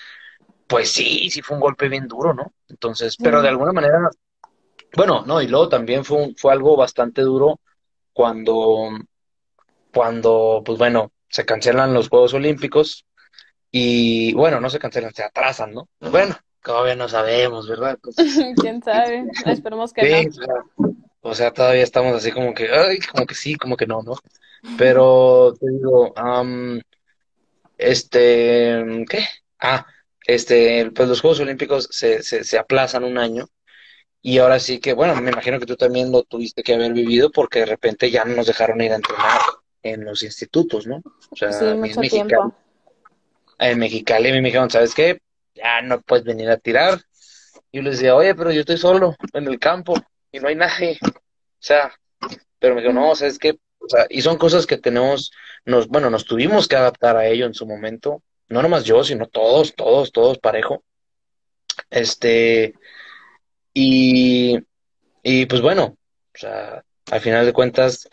pues 0.66 0.92
sí, 0.92 1.30
sí 1.30 1.44
fue 1.44 1.56
un 1.56 1.62
golpe 1.62 1.88
bien 1.88 2.08
duro, 2.08 2.34
¿no? 2.34 2.52
Entonces, 2.68 3.16
pero 3.16 3.44
de 3.44 3.50
alguna 3.50 3.74
manera, 3.74 4.10
bueno, 4.96 5.24
no, 5.26 5.42
y 5.42 5.48
luego 5.48 5.70
también 5.70 6.04
fue, 6.04 6.34
fue 6.36 6.52
algo 6.52 6.76
bastante 6.76 7.22
duro 7.22 7.60
cuando, 8.14 8.90
cuando, 9.94 10.62
pues 10.66 10.78
bueno, 10.78 11.12
se 11.30 11.46
cancelan 11.46 11.94
los 11.94 12.10
Juegos 12.10 12.34
Olímpicos 12.34 13.06
y, 13.72 14.34
bueno, 14.34 14.60
no 14.60 14.70
se 14.70 14.80
cancelan, 14.80 15.14
se 15.14 15.24
atrasan, 15.24 15.74
¿no? 15.74 15.88
Bueno, 16.00 16.36
todavía 16.64 16.96
no 16.96 17.08
sabemos, 17.08 17.68
¿verdad? 17.68 17.98
¿Quién 18.62 18.82
sabe? 18.82 19.26
Esperemos 19.46 19.94
que 19.94 20.30
no. 20.78 20.94
O 21.22 21.36
sea, 21.36 21.52
todavía 21.52 21.84
estamos 21.84 22.16
así 22.16 22.32
como 22.32 22.54
que, 22.54 22.70
ay, 22.72 23.00
como 23.00 23.26
que 23.26 23.36
sí, 23.36 23.56
como 23.56 23.78
que 23.78 23.86
no, 23.86 24.02
¿no? 24.02 24.16
Pero 24.78 25.54
te 25.60 25.70
digo, 25.70 26.14
este, 27.78 29.06
¿qué? 29.10 29.26
Ah, 29.60 29.86
este, 30.26 30.92
pues 30.92 31.08
los 31.08 31.22
Juegos 31.22 31.40
Olímpicos 31.42 31.88
se, 31.92 32.24
se, 32.24 32.44
se 32.44 32.58
aplazan 32.58 33.04
un 33.04 33.18
año 33.18 33.48
y 34.22 34.38
ahora 34.38 34.60
sí 34.60 34.80
que, 34.80 34.94
bueno, 34.94 35.16
me 35.22 35.32
imagino 35.32 35.60
que 35.60 35.66
tú 35.66 35.76
también 35.76 36.12
lo 36.12 36.24
tuviste 36.24 36.64
que 36.64 36.74
haber 36.74 36.94
vivido 36.94 37.32
porque 37.32 37.60
de 37.60 37.66
repente 37.66 38.12
ya 38.12 38.26
no 38.26 38.36
nos 38.36 38.48
dejaron 38.48 38.82
ir 38.82 38.92
a 38.92 38.96
entrenar 38.96 39.40
en 39.82 40.04
los 40.04 40.24
institutos, 40.24 40.88
¿no? 40.88 41.02
O 41.30 41.36
sea, 41.36 41.54
sí, 41.54 41.66
mucho 41.66 42.02
en 42.02 42.10
tiempo. 42.10 42.54
En 43.58 43.80
Mexicali 43.80 44.32
me 44.32 44.42
dijeron, 44.42 44.70
¿sabes 44.70 44.94
qué? 44.94 45.22
Ya 45.56 45.82
no 45.82 46.02
puedes 46.02 46.26
venir 46.26 46.50
a 46.50 46.58
tirar. 46.58 47.02
Y 47.72 47.78
yo 47.78 47.84
les 47.84 47.98
decía, 47.98 48.16
oye, 48.16 48.36
pero 48.36 48.52
yo 48.52 48.62
estoy 48.62 48.78
solo 48.78 49.16
en 49.34 49.48
el 49.48 49.60
campo 49.60 49.94
y 50.32 50.40
no 50.40 50.48
hay 50.48 50.56
nadie. 50.56 50.98
O 51.04 51.10
sea, 51.60 51.94
pero 52.60 52.76
me 52.76 52.82
dijo, 52.82 52.94
no, 52.94 53.16
¿sabes 53.16 53.40
qué? 53.40 53.58
O 53.80 53.88
sea, 53.88 54.06
y 54.10 54.22
son 54.22 54.38
cosas 54.38 54.66
que 54.66 54.78
tenemos, 54.78 55.32
nos, 55.66 55.88
bueno, 55.88 56.10
nos 56.10 56.26
tuvimos 56.26 56.68
que 56.68 56.76
adaptar 56.76 57.16
a 57.16 57.28
ello 57.28 57.46
en 57.46 57.54
su 57.54 57.66
momento 57.66 58.22
no 58.50 58.64
nomás 58.64 58.84
yo, 58.84 59.04
sino 59.04 59.28
todos, 59.28 59.76
todos, 59.76 60.12
todos 60.12 60.40
parejo. 60.40 60.84
Este, 61.90 62.74
y, 63.74 64.58
y 65.24 65.46
pues 65.46 65.62
bueno, 65.62 65.98
o 66.36 66.38
sea, 66.38 66.84
al 67.12 67.22
final 67.22 67.46
de 67.46 67.54
cuentas, 67.54 68.10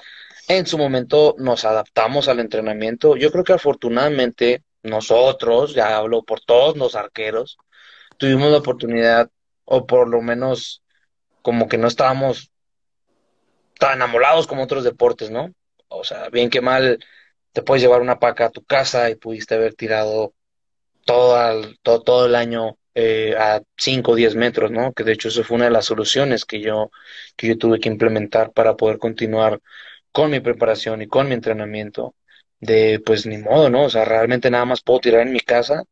en 0.48 0.66
su 0.66 0.78
momento 0.78 1.34
nos 1.38 1.64
adaptamos 1.64 2.28
al 2.28 2.40
entrenamiento. 2.40 3.16
Yo 3.16 3.30
creo 3.30 3.44
que 3.44 3.52
afortunadamente 3.52 4.62
nosotros, 4.82 5.74
ya 5.74 5.96
hablo 5.96 6.22
por 6.22 6.40
todos 6.40 6.76
los 6.76 6.94
arqueros, 6.94 7.58
tuvimos 8.16 8.50
la 8.50 8.58
oportunidad, 8.58 9.30
o 9.64 9.86
por 9.86 10.08
lo 10.08 10.22
menos 10.22 10.82
como 11.42 11.68
que 11.68 11.78
no 11.78 11.88
estábamos 11.88 12.50
tan 13.78 13.96
enamorados 13.96 14.46
como 14.46 14.62
otros 14.62 14.84
deportes, 14.84 15.30
¿no? 15.30 15.52
O 15.88 16.04
sea, 16.04 16.28
bien 16.30 16.50
que 16.50 16.60
mal, 16.60 16.98
te 17.52 17.62
puedes 17.62 17.82
llevar 17.82 18.00
una 18.00 18.18
paca 18.18 18.46
a 18.46 18.50
tu 18.50 18.64
casa 18.64 19.10
y 19.10 19.16
pudiste 19.16 19.54
haber 19.54 19.74
tirado 19.74 20.34
todo, 21.04 21.62
todo, 21.82 22.02
todo 22.02 22.26
el 22.26 22.34
año 22.34 22.78
eh, 22.98 23.34
a 23.38 23.60
5 23.76 24.12
o 24.12 24.14
10 24.14 24.36
metros, 24.36 24.70
¿no? 24.70 24.94
Que 24.94 25.04
de 25.04 25.12
hecho 25.12 25.28
eso 25.28 25.44
fue 25.44 25.56
una 25.56 25.66
de 25.66 25.70
las 25.70 25.84
soluciones 25.84 26.46
que 26.46 26.60
yo, 26.62 26.90
que 27.36 27.48
yo 27.48 27.58
tuve 27.58 27.78
que 27.78 27.90
implementar 27.90 28.52
para 28.52 28.74
poder 28.76 28.98
continuar 28.98 29.60
con 30.12 30.30
mi 30.30 30.40
preparación 30.40 31.02
y 31.02 31.06
con 31.06 31.28
mi 31.28 31.34
entrenamiento. 31.34 32.14
De 32.60 33.00
pues 33.04 33.26
ni 33.26 33.36
modo, 33.38 33.68
¿no? 33.70 33.84
O 33.84 33.90
sea, 33.90 34.06
realmente 34.06 34.50
nada 34.50 34.64
más 34.64 34.82
puedo 34.82 35.00
tirar 35.00 35.20
en 35.22 35.32
mi 35.32 35.40
casa 35.40 35.84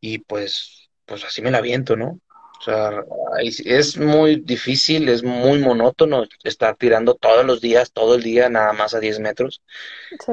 y 0.00 0.18
pues, 0.18 0.88
pues 1.04 1.24
así 1.24 1.42
me 1.42 1.50
la 1.50 1.60
viento, 1.60 1.96
¿no? 1.96 2.20
O 2.60 2.64
sea, 2.64 2.92
es 3.64 3.98
muy 3.98 4.36
difícil, 4.36 5.08
es 5.08 5.24
muy 5.24 5.58
monótono 5.58 6.26
estar 6.44 6.76
tirando 6.76 7.14
todos 7.16 7.44
los 7.44 7.60
días, 7.60 7.92
todo 7.92 8.14
el 8.14 8.22
día, 8.22 8.48
nada 8.48 8.72
más 8.72 8.94
a 8.94 9.00
10 9.00 9.18
metros. 9.18 9.62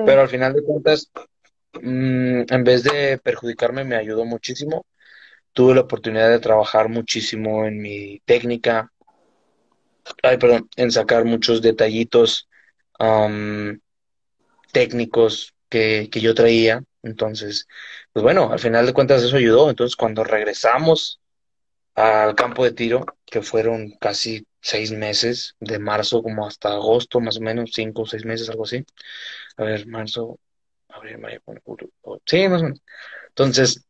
Pero 0.05 0.21
al 0.21 0.29
final 0.29 0.53
de 0.53 0.61
cuentas, 0.63 1.11
mm, 1.81 2.43
en 2.53 2.63
vez 2.63 2.83
de 2.83 3.17
perjudicarme, 3.17 3.83
me 3.83 3.95
ayudó 3.95 4.25
muchísimo. 4.25 4.85
Tuve 5.53 5.75
la 5.75 5.81
oportunidad 5.81 6.29
de 6.29 6.39
trabajar 6.39 6.89
muchísimo 6.89 7.65
en 7.65 7.81
mi 7.81 8.19
técnica, 8.25 8.91
ay, 10.23 10.37
perdón, 10.37 10.69
en 10.75 10.91
sacar 10.91 11.25
muchos 11.25 11.61
detallitos 11.61 12.47
técnicos 14.71 15.53
que, 15.69 16.09
que 16.11 16.21
yo 16.21 16.33
traía. 16.33 16.83
Entonces, 17.03 17.67
pues 18.11 18.23
bueno, 18.23 18.51
al 18.51 18.59
final 18.59 18.85
de 18.85 18.93
cuentas 18.93 19.23
eso 19.23 19.37
ayudó. 19.37 19.69
Entonces, 19.69 19.95
cuando 19.95 20.23
regresamos 20.23 21.19
al 21.95 22.35
campo 22.35 22.63
de 22.63 22.71
tiro, 22.71 23.05
que 23.25 23.41
fueron 23.41 23.91
casi 23.99 24.45
seis 24.61 24.91
meses, 24.91 25.55
de 25.59 25.79
marzo 25.79 26.21
como 26.21 26.45
hasta 26.45 26.69
agosto, 26.73 27.19
más 27.19 27.37
o 27.37 27.41
menos, 27.41 27.71
cinco 27.73 28.03
o 28.03 28.05
seis 28.05 28.25
meses, 28.25 28.49
algo 28.49 28.63
así. 28.65 28.85
A 29.57 29.63
ver, 29.63 29.87
marzo, 29.87 30.39
abril, 30.89 31.17
mayo, 31.19 31.39
sí, 32.25 32.47
más 32.47 32.61
o 32.61 32.65
menos. 32.65 32.81
Entonces, 33.29 33.85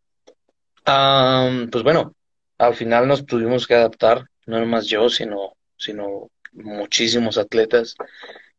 pues 1.72 1.84
bueno, 1.84 2.16
al 2.58 2.76
final 2.76 3.08
nos 3.08 3.26
tuvimos 3.26 3.68
que 3.68 3.76
adaptar, 3.76 4.26
no 4.46 4.60
nomás 4.60 4.88
yo, 4.88 5.10
sino, 5.10 5.56
sino 5.78 6.30
muchísimos 6.54 7.38
atletas. 7.38 7.96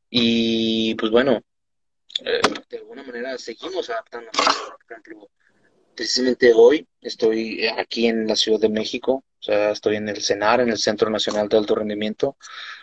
Y 0.09 0.95
pues 0.97 1.11
bueno, 1.13 1.41
eh, 2.25 2.41
de 2.69 2.79
alguna 2.79 3.03
manera 3.03 3.39
seguimos 3.39 3.91
adaptándonos. 3.91 4.35
Por 4.35 4.79
ejemplo, 4.91 5.31
precisamente 5.95 6.53
hoy 6.55 6.87
estoy 7.01 7.67
aquí 7.67 8.07
en 8.07 8.27
la 8.27 8.37
Ciudad 8.37 8.61
de 8.61 8.69
México, 8.69 9.25
o 9.39 9.43
sea, 9.43 9.71
estoy 9.71 9.97
en 9.97 10.09
el 10.09 10.23
CENAR, 10.23 10.61
en 10.61 10.71
el 10.71 10.79
Centro 10.79 11.11
Nacional 11.11 11.49
de 11.49 11.57
Alto 11.59 11.75
Rendimiento. 11.75 12.37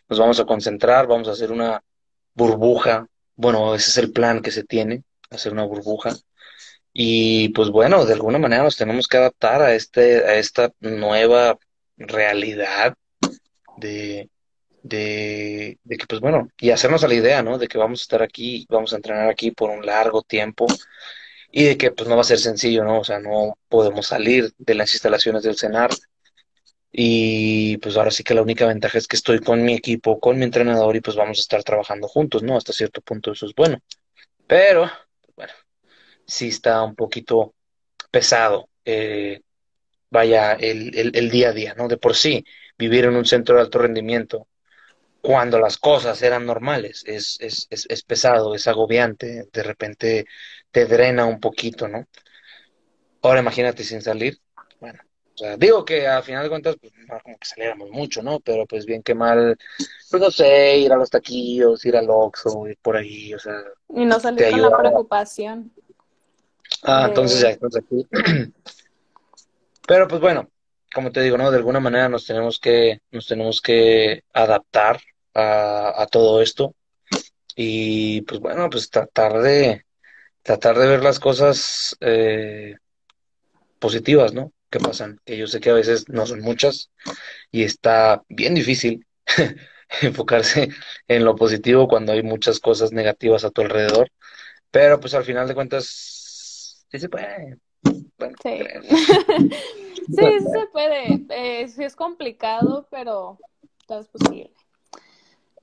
Nos 0.10 0.20
vamos 0.20 0.40
a 0.40 0.46
concentrar, 0.46 1.08
vamos 1.08 1.28
a 1.28 1.32
hacer 1.32 1.52
una 1.52 1.84
burbuja. 2.34 3.08
Bueno, 3.36 3.76
ese 3.76 3.92
es 3.92 3.98
el 3.98 4.12
plan 4.12 4.42
que 4.42 4.52
se 4.52 4.64
tiene, 4.64 5.04
hacer 5.30 5.54
una 5.54 5.66
burbuja. 5.66 6.16
Y 6.94 7.50
pues 7.50 7.70
bueno, 7.70 8.06
de 8.06 8.14
alguna 8.14 8.40
manera 8.40 8.64
nos 8.64 8.78
tenemos 8.78 9.08
que 9.08 9.18
adaptar 9.18 9.62
a, 9.62 9.76
este, 9.76 10.26
a 10.26 10.36
esta 10.36 10.74
nueva 10.80 11.58
realidad 11.98 12.96
de, 13.78 14.30
de, 14.84 15.78
de, 15.84 15.98
que 15.98 16.06
pues 16.08 16.22
bueno, 16.22 16.50
y 16.60 16.72
hacernos 16.72 17.04
a 17.04 17.08
la 17.08 17.14
idea, 17.14 17.44
¿no? 17.44 17.58
De 17.58 17.68
que 17.68 17.78
vamos 17.78 18.02
a 18.02 18.04
estar 18.04 18.24
aquí, 18.24 18.66
vamos 18.70 18.94
a 18.94 18.98
entrenar 18.98 19.30
aquí 19.30 19.52
por 19.52 19.70
un 19.70 19.86
largo 19.86 20.24
tiempo 20.24 20.68
y 21.52 21.64
de 21.64 21.78
que 21.78 21.92
pues 21.92 22.10
no 22.10 22.16
va 22.16 22.22
a 22.22 22.26
ser 22.26 22.40
sencillo, 22.40 22.84
¿no? 22.84 23.00
O 23.00 23.04
sea, 23.04 23.20
no 23.20 23.58
podemos 23.70 24.08
salir 24.08 24.52
de 24.58 24.76
las 24.76 24.94
instalaciones 24.94 25.44
del 25.44 25.58
CENAR 25.58 25.92
y 26.92 27.78
pues 27.78 27.98
ahora 27.98 28.12
sí 28.12 28.24
que 28.24 28.34
la 28.34 28.42
única 28.42 28.66
ventaja 28.66 28.98
es 28.98 29.08
que 29.08 29.18
estoy 29.18 29.40
con 29.40 29.64
mi 29.64 29.74
equipo, 29.74 30.20
con 30.20 30.38
mi 30.38 30.46
entrenador 30.46 30.96
y 30.96 31.02
pues 31.02 31.16
vamos 31.16 31.38
a 31.40 31.42
estar 31.42 31.64
trabajando 31.64 32.08
juntos, 32.08 32.44
¿no? 32.44 32.58
Hasta 32.58 32.74
cierto 32.74 33.02
punto 33.02 33.32
eso 33.32 33.46
es 33.46 33.54
bueno. 33.56 33.80
Pero, 34.48 34.90
sí 36.28 36.50
está 36.50 36.84
un 36.84 36.96
poquito 36.96 37.56
pesado, 38.12 38.70
eh, 38.86 39.42
vaya, 40.10 40.54
el, 40.54 41.12
el, 41.16 41.30
día 41.30 41.50
a 41.50 41.54
día, 41.54 41.74
¿no? 41.76 41.88
De 41.88 41.98
por 41.98 42.16
sí, 42.16 42.46
vivir 42.78 43.06
en 43.06 43.16
un 43.16 43.26
centro 43.26 43.56
de 43.56 43.62
alto 43.62 43.80
rendimiento 43.80 44.48
cuando 45.22 45.60
las 45.60 45.78
cosas 45.78 46.22
eran 46.22 46.46
normales 46.46 47.04
es, 47.06 47.38
es, 47.42 47.68
es, 47.70 47.86
es 47.90 48.04
pesado, 48.04 48.56
es 48.56 48.68
agobiante, 48.68 49.48
de 49.52 49.64
repente 49.64 50.26
te 50.72 50.86
drena 50.86 51.26
un 51.26 51.40
poquito, 51.40 51.88
¿no? 51.88 52.06
Ahora 53.24 53.42
imagínate 53.42 53.84
sin 53.84 54.02
salir, 54.02 54.40
bueno, 54.80 55.00
o 55.34 55.38
sea, 55.38 55.58
digo 55.58 55.86
que 55.86 56.08
al 56.08 56.24
final 56.24 56.44
de 56.44 56.50
cuentas, 56.50 56.78
pues 56.80 56.94
no 57.08 57.20
como 57.22 57.38
que 57.38 57.48
saliéramos 57.48 57.92
mucho, 57.92 58.24
¿no? 58.24 58.40
Pero 58.40 58.66
pues 58.66 58.86
bien 58.86 59.04
que 59.04 59.14
mal, 59.14 59.58
pues 60.10 60.22
no 60.22 60.32
sé, 60.32 60.78
ir 60.78 60.92
a 60.92 60.96
los 60.96 61.10
taquillos, 61.10 61.86
ir 61.86 61.96
al 61.96 62.10
Oxxo, 62.10 62.68
ir 62.68 62.78
por 62.82 62.98
ahí, 62.98 63.34
o 63.34 63.40
sea. 63.40 63.54
Y 63.94 64.06
no 64.06 64.20
salir 64.20 64.50
con 64.50 64.62
la 64.62 64.78
preocupación. 64.78 65.72
Ah, 66.88 67.06
entonces 67.10 67.42
ya 67.42 67.50
estás 67.50 67.76
aquí. 67.76 68.08
Pero 69.88 70.08
pues 70.08 70.20
bueno, 70.22 70.50
como 70.94 71.12
te 71.12 71.22
digo, 71.22 71.38
¿no? 71.38 71.52
De 71.52 71.58
alguna 71.58 71.80
manera 71.80 72.10
nos 72.10 72.26
tenemos 72.26 72.60
que, 72.60 73.02
nos 73.12 73.28
tenemos 73.28 73.62
que 73.62 74.24
adaptar 74.34 75.00
a, 75.34 76.02
a 76.02 76.08
todo 76.08 76.42
esto. 76.42 76.76
Y 77.56 78.22
pues 78.22 78.40
bueno, 78.40 78.70
pues 78.70 78.90
tratar 78.90 79.42
de, 79.42 79.86
tratar 80.42 80.78
de 80.78 80.88
ver 80.88 81.04
las 81.04 81.20
cosas 81.20 81.96
eh, 82.00 82.76
positivas, 83.80 84.34
¿no? 84.34 84.54
que 84.70 84.80
pasan, 84.80 85.20
que 85.26 85.38
yo 85.38 85.48
sé 85.48 85.60
que 85.60 85.70
a 85.70 85.74
veces 85.74 86.10
no 86.10 86.26
son 86.26 86.42
muchas 86.42 86.92
y 87.52 87.64
está 87.64 88.24
bien 88.30 88.54
difícil 88.54 89.06
enfocarse 90.02 90.70
en 91.08 91.24
lo 91.24 91.36
positivo 91.36 91.88
cuando 91.88 92.12
hay 92.12 92.24
muchas 92.24 92.60
cosas 92.60 92.92
negativas 92.92 93.44
a 93.46 93.52
tu 93.52 93.62
alrededor, 93.62 94.12
pero 94.72 95.00
pues 95.00 95.14
al 95.14 95.24
final 95.24 95.48
de 95.48 95.56
cuentas 95.56 96.17
sí 96.90 97.00
se 97.00 97.10
puede. 97.10 97.58
sí. 98.44 98.60
sí, 100.08 100.40
sí 100.40 100.46
se 100.52 100.68
puede. 100.72 101.26
Eh, 101.30 101.68
sí 101.68 101.84
es 101.84 101.96
complicado, 101.96 102.88
pero 102.90 103.38
todo 103.88 104.00
es 104.00 104.08
posible. 104.08 104.52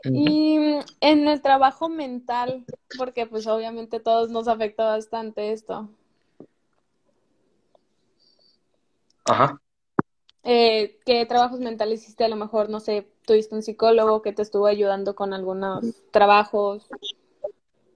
Y 0.04 0.56
en 1.00 1.28
el 1.28 1.40
trabajo 1.40 1.88
mental, 1.88 2.66
porque 2.98 3.26
pues 3.26 3.46
obviamente 3.46 4.00
todos 4.00 4.28
nos 4.28 4.48
afecta 4.48 4.84
bastante 4.84 5.52
esto. 5.52 5.88
Ajá. 9.24 9.58
Eh, 10.42 10.98
¿Qué 11.06 11.24
trabajos 11.24 11.60
mentales 11.60 12.02
hiciste? 12.02 12.24
A 12.24 12.28
lo 12.28 12.36
mejor, 12.36 12.68
no 12.68 12.80
sé, 12.80 13.08
tuviste 13.26 13.54
un 13.54 13.62
psicólogo 13.62 14.20
que 14.20 14.34
te 14.34 14.42
estuvo 14.42 14.66
ayudando 14.66 15.14
con 15.14 15.32
algunos 15.32 16.02
trabajos. 16.10 16.86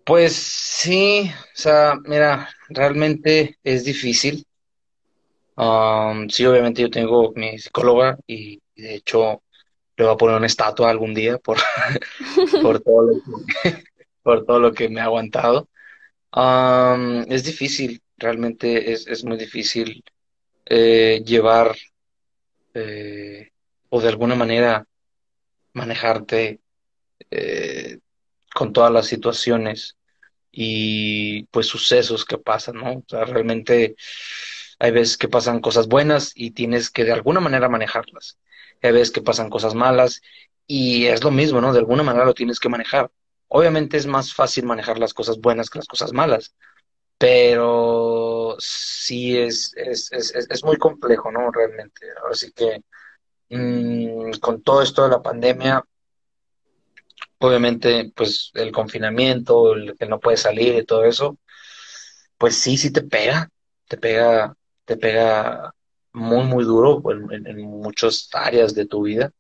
Pues 0.09 0.33
sí, 0.37 1.31
o 1.31 1.50
sea, 1.53 1.97
mira, 2.07 2.49
realmente 2.71 3.59
es 3.62 3.85
difícil. 3.85 4.47
Um, 5.55 6.31
sí, 6.31 6.47
obviamente 6.47 6.81
yo 6.81 6.88
tengo 6.88 7.35
mi 7.37 7.59
psicóloga 7.59 8.17
y, 8.27 8.59
de 8.75 8.95
hecho 8.95 9.43
le 9.99 10.05
voy 10.07 10.15
a 10.15 10.17
poner 10.17 10.37
una 10.37 10.47
estatua 10.47 10.88
algún 10.88 11.12
día 11.12 11.37
por, 11.37 11.59
por, 12.62 12.81
todo, 12.81 13.03
lo 13.03 13.21
que, 13.21 13.85
por 14.23 14.47
todo 14.47 14.59
lo 14.61 14.73
que 14.73 14.88
me 14.88 15.03
ha 15.03 15.05
aguantado. 15.05 15.69
Um, 16.35 17.31
es 17.31 17.45
difícil, 17.45 18.00
realmente 18.17 18.93
es, 18.93 19.07
es 19.09 19.25
muy 19.27 19.37
difícil 19.37 20.03
eh, 20.65 21.23
llevar 21.23 21.77
eh, 22.73 23.50
o 23.91 24.00
de 24.00 24.09
alguna 24.09 24.37
manera 24.37 24.87
manejarte 25.75 26.61
eh, 27.31 27.99
con 28.55 28.73
todas 28.73 28.91
las 28.91 29.07
situaciones 29.07 29.98
y 30.61 31.45
pues 31.53 31.69
sucesos 31.69 32.25
que 32.25 32.37
pasan, 32.37 32.79
¿no? 32.79 33.05
O 33.12 33.25
realmente 33.25 33.95
hay 34.81 34.91
veces 34.91 35.17
que 35.17 35.29
pasan 35.29 35.61
cosas 35.61 35.87
buenas 35.87 36.33
y 36.35 36.50
tienes 36.50 36.91
que 36.91 37.05
de 37.05 37.12
alguna 37.12 37.38
manera 37.38 37.69
manejarlas. 37.69 38.38
Hay 38.83 38.91
veces 38.91 39.12
que 39.12 39.23
pasan 39.23 39.50
cosas 39.50 39.77
malas 39.77 40.21
y 40.67 41.07
es 41.07 41.23
lo 41.23 41.31
mismo, 41.31 41.61
¿no? 41.61 41.73
De 41.73 41.79
alguna 41.79 42.03
manera 42.03 42.25
lo 42.25 42.35
tienes 42.35 42.59
que 42.59 42.69
manejar. 42.69 43.09
Obviamente 43.47 43.97
es 43.99 44.07
más 44.07 44.35
fácil 44.35 44.67
manejar 44.67 44.99
las 44.99 45.15
cosas 45.15 45.38
buenas 45.38 45.71
que 45.71 45.79
las 45.79 45.87
cosas 45.87 46.12
malas, 46.12 46.53
pero 47.19 48.57
sí 48.59 49.38
es, 49.38 49.73
es, 49.77 50.11
es, 50.11 50.35
es 50.35 50.65
muy 50.65 50.77
complejo, 50.77 51.31
¿no? 51.31 51.53
Realmente. 51.53 52.05
Así 52.33 52.50
que 52.50 52.83
mm, 53.50 54.33
con 54.41 54.62
todo 54.62 54.83
esto 54.83 55.05
de 55.05 55.11
la 55.11 55.23
pandemia, 55.23 55.85
obviamente, 57.39 58.13
pues 58.15 58.51
el 58.55 58.73
confinamiento, 58.73 59.75
el 59.75 59.97
que 59.97 60.07
no 60.07 60.21
puedes 60.21 60.41
salir 60.43 60.75
y 60.77 60.85
todo 60.85 61.05
eso, 61.05 61.39
pues 62.39 62.57
sí, 62.57 62.77
sí 62.77 62.93
te 62.93 63.03
pega, 63.03 63.51
te 63.89 63.97
pega, 63.97 64.57
te 64.85 64.97
pega 64.97 65.75
muy, 66.13 66.45
muy 66.45 66.65
duro 66.65 67.03
en, 67.13 67.61
muchas 67.63 68.29
áreas 68.33 68.75
de 68.75 68.87
tu 68.87 69.03
vida, 69.03 69.33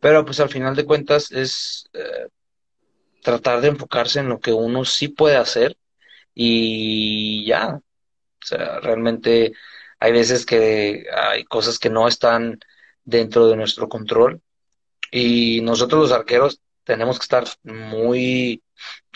pero 0.00 0.24
pues 0.24 0.40
al 0.40 0.50
final 0.50 0.76
de 0.76 0.86
cuentas 0.86 1.32
es 1.32 1.88
eh, 1.94 2.28
tratar 3.22 3.60
de 3.60 3.68
enfocarse 3.68 4.20
en 4.20 4.28
lo 4.28 4.40
que 4.40 4.52
uno 4.52 4.84
sí 4.84 5.08
puede 5.08 5.36
hacer 5.36 5.76
y 6.34 7.46
ya, 7.46 7.76
o 7.76 8.46
sea, 8.46 8.80
realmente 8.80 9.52
hay 10.00 10.12
veces 10.12 10.46
que 10.46 11.06
hay 11.12 11.44
cosas 11.44 11.78
que 11.78 11.90
no 11.90 12.08
están 12.08 12.58
dentro 13.04 13.48
de 13.48 13.56
nuestro 13.56 13.88
control 13.88 14.42
y 15.10 15.60
nosotros 15.62 16.02
los 16.02 16.12
arqueros 16.12 16.60
tenemos 16.84 17.18
que 17.18 17.24
estar 17.24 17.44
muy 17.64 18.62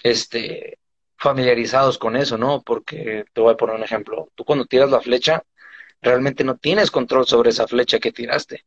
este, 0.03 0.79
familiarizados 1.17 1.99
con 1.99 2.17
eso, 2.17 2.39
¿no? 2.39 2.63
Porque 2.63 3.25
te 3.33 3.41
voy 3.41 3.53
a 3.53 3.57
poner 3.57 3.77
un 3.77 3.83
ejemplo. 3.83 4.31
Tú 4.35 4.45
cuando 4.45 4.67
tiras 4.67 4.91
la 4.91 5.01
flecha, 5.01 5.43
realmente 6.01 6.45
no 6.45 6.57
tienes 6.57 6.91
control 6.91 7.27
sobre 7.27 7.51
esa 7.51 7.67
flecha 7.67 7.99
que 7.99 8.13
tiraste. 8.13 8.65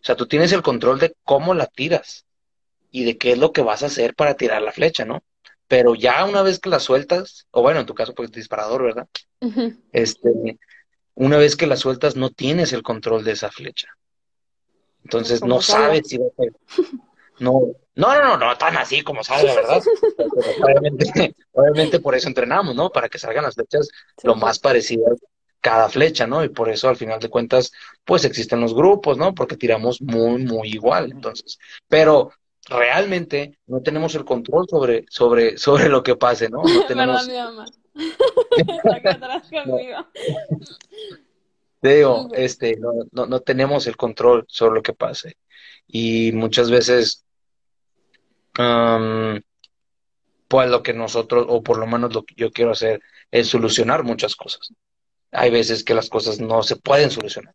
O 0.00 0.04
sea, 0.04 0.16
tú 0.16 0.26
tienes 0.26 0.52
el 0.52 0.62
control 0.62 0.98
de 0.98 1.14
cómo 1.24 1.54
la 1.54 1.66
tiras 1.66 2.26
y 2.90 3.04
de 3.04 3.18
qué 3.18 3.32
es 3.32 3.38
lo 3.38 3.52
que 3.52 3.62
vas 3.62 3.82
a 3.82 3.86
hacer 3.86 4.14
para 4.14 4.34
tirar 4.34 4.62
la 4.62 4.72
flecha, 4.72 5.04
¿no? 5.04 5.22
Pero 5.68 5.94
ya 5.94 6.24
una 6.24 6.42
vez 6.42 6.58
que 6.58 6.70
la 6.70 6.80
sueltas, 6.80 7.46
o 7.52 7.62
bueno, 7.62 7.80
en 7.80 7.86
tu 7.86 7.94
caso, 7.94 8.14
pues 8.14 8.32
disparador, 8.32 8.82
¿verdad? 8.82 9.08
Este, 9.92 10.58
una 11.14 11.36
vez 11.36 11.54
que 11.54 11.66
la 11.68 11.76
sueltas, 11.76 12.16
no 12.16 12.30
tienes 12.30 12.72
el 12.72 12.82
control 12.82 13.22
de 13.22 13.32
esa 13.32 13.50
flecha. 13.50 13.88
Entonces 15.04 15.44
no 15.44 15.62
sabes 15.62 16.08
si 16.08 16.18
va 16.18 16.26
a 16.26 16.42
No, 17.38 17.72
no, 18.00 18.14
no, 18.14 18.36
no, 18.36 18.46
no 18.46 18.58
tan 18.58 18.76
así 18.76 19.02
como 19.02 19.22
sale, 19.22 19.48
la 19.48 19.54
verdad. 19.54 19.82
obviamente, 20.62 21.34
obviamente 21.52 22.00
por 22.00 22.14
eso 22.14 22.28
entrenamos, 22.28 22.74
¿no? 22.74 22.90
Para 22.90 23.08
que 23.08 23.18
salgan 23.18 23.44
las 23.44 23.54
flechas 23.54 23.88
lo 24.22 24.36
más 24.36 24.58
parecidas 24.58 25.18
cada 25.60 25.88
flecha, 25.88 26.26
¿no? 26.26 26.42
Y 26.42 26.48
por 26.48 26.70
eso 26.70 26.88
al 26.88 26.96
final 26.96 27.20
de 27.20 27.28
cuentas, 27.28 27.72
pues 28.04 28.24
existen 28.24 28.60
los 28.60 28.74
grupos, 28.74 29.18
¿no? 29.18 29.34
Porque 29.34 29.56
tiramos 29.56 30.00
muy, 30.00 30.44
muy 30.44 30.68
igual. 30.68 31.12
Entonces, 31.12 31.58
pero 31.86 32.32
realmente 32.68 33.58
no 33.66 33.82
tenemos 33.82 34.14
el 34.14 34.24
control 34.24 34.66
sobre, 34.68 35.04
sobre, 35.08 35.58
sobre 35.58 35.88
lo 35.88 36.02
que 36.02 36.16
pase, 36.16 36.48
¿no? 36.48 36.62
No 36.62 36.62
tenemos. 36.88 37.26
mi 37.26 37.34
mamá. 37.34 37.66
Te 41.80 41.96
digo, 41.96 42.28
este, 42.32 42.76
no, 42.76 42.92
no, 43.10 43.26
no 43.26 43.40
tenemos 43.40 43.86
el 43.86 43.96
control 43.96 44.44
sobre 44.48 44.74
lo 44.74 44.82
que 44.82 44.92
pase. 44.92 45.36
Y 45.86 46.30
muchas 46.32 46.70
veces 46.70 47.24
pues 50.48 50.68
lo 50.68 50.82
que 50.82 50.92
nosotros, 50.92 51.46
o 51.48 51.62
por 51.62 51.78
lo 51.78 51.86
menos 51.86 52.12
lo 52.12 52.24
que 52.24 52.34
yo 52.36 52.50
quiero 52.50 52.72
hacer, 52.72 53.00
es 53.30 53.48
solucionar 53.48 54.02
muchas 54.02 54.34
cosas. 54.34 54.72
Hay 55.30 55.50
veces 55.50 55.84
que 55.84 55.94
las 55.94 56.08
cosas 56.08 56.40
no 56.40 56.62
se 56.62 56.76
pueden 56.76 57.10
solucionar. 57.10 57.54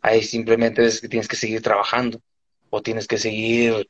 Hay 0.00 0.22
simplemente 0.22 0.84
es 0.86 1.00
que 1.00 1.08
tienes 1.08 1.28
que 1.28 1.36
seguir 1.36 1.62
trabajando 1.62 2.20
o 2.70 2.80
tienes 2.82 3.06
que 3.06 3.18
seguir 3.18 3.86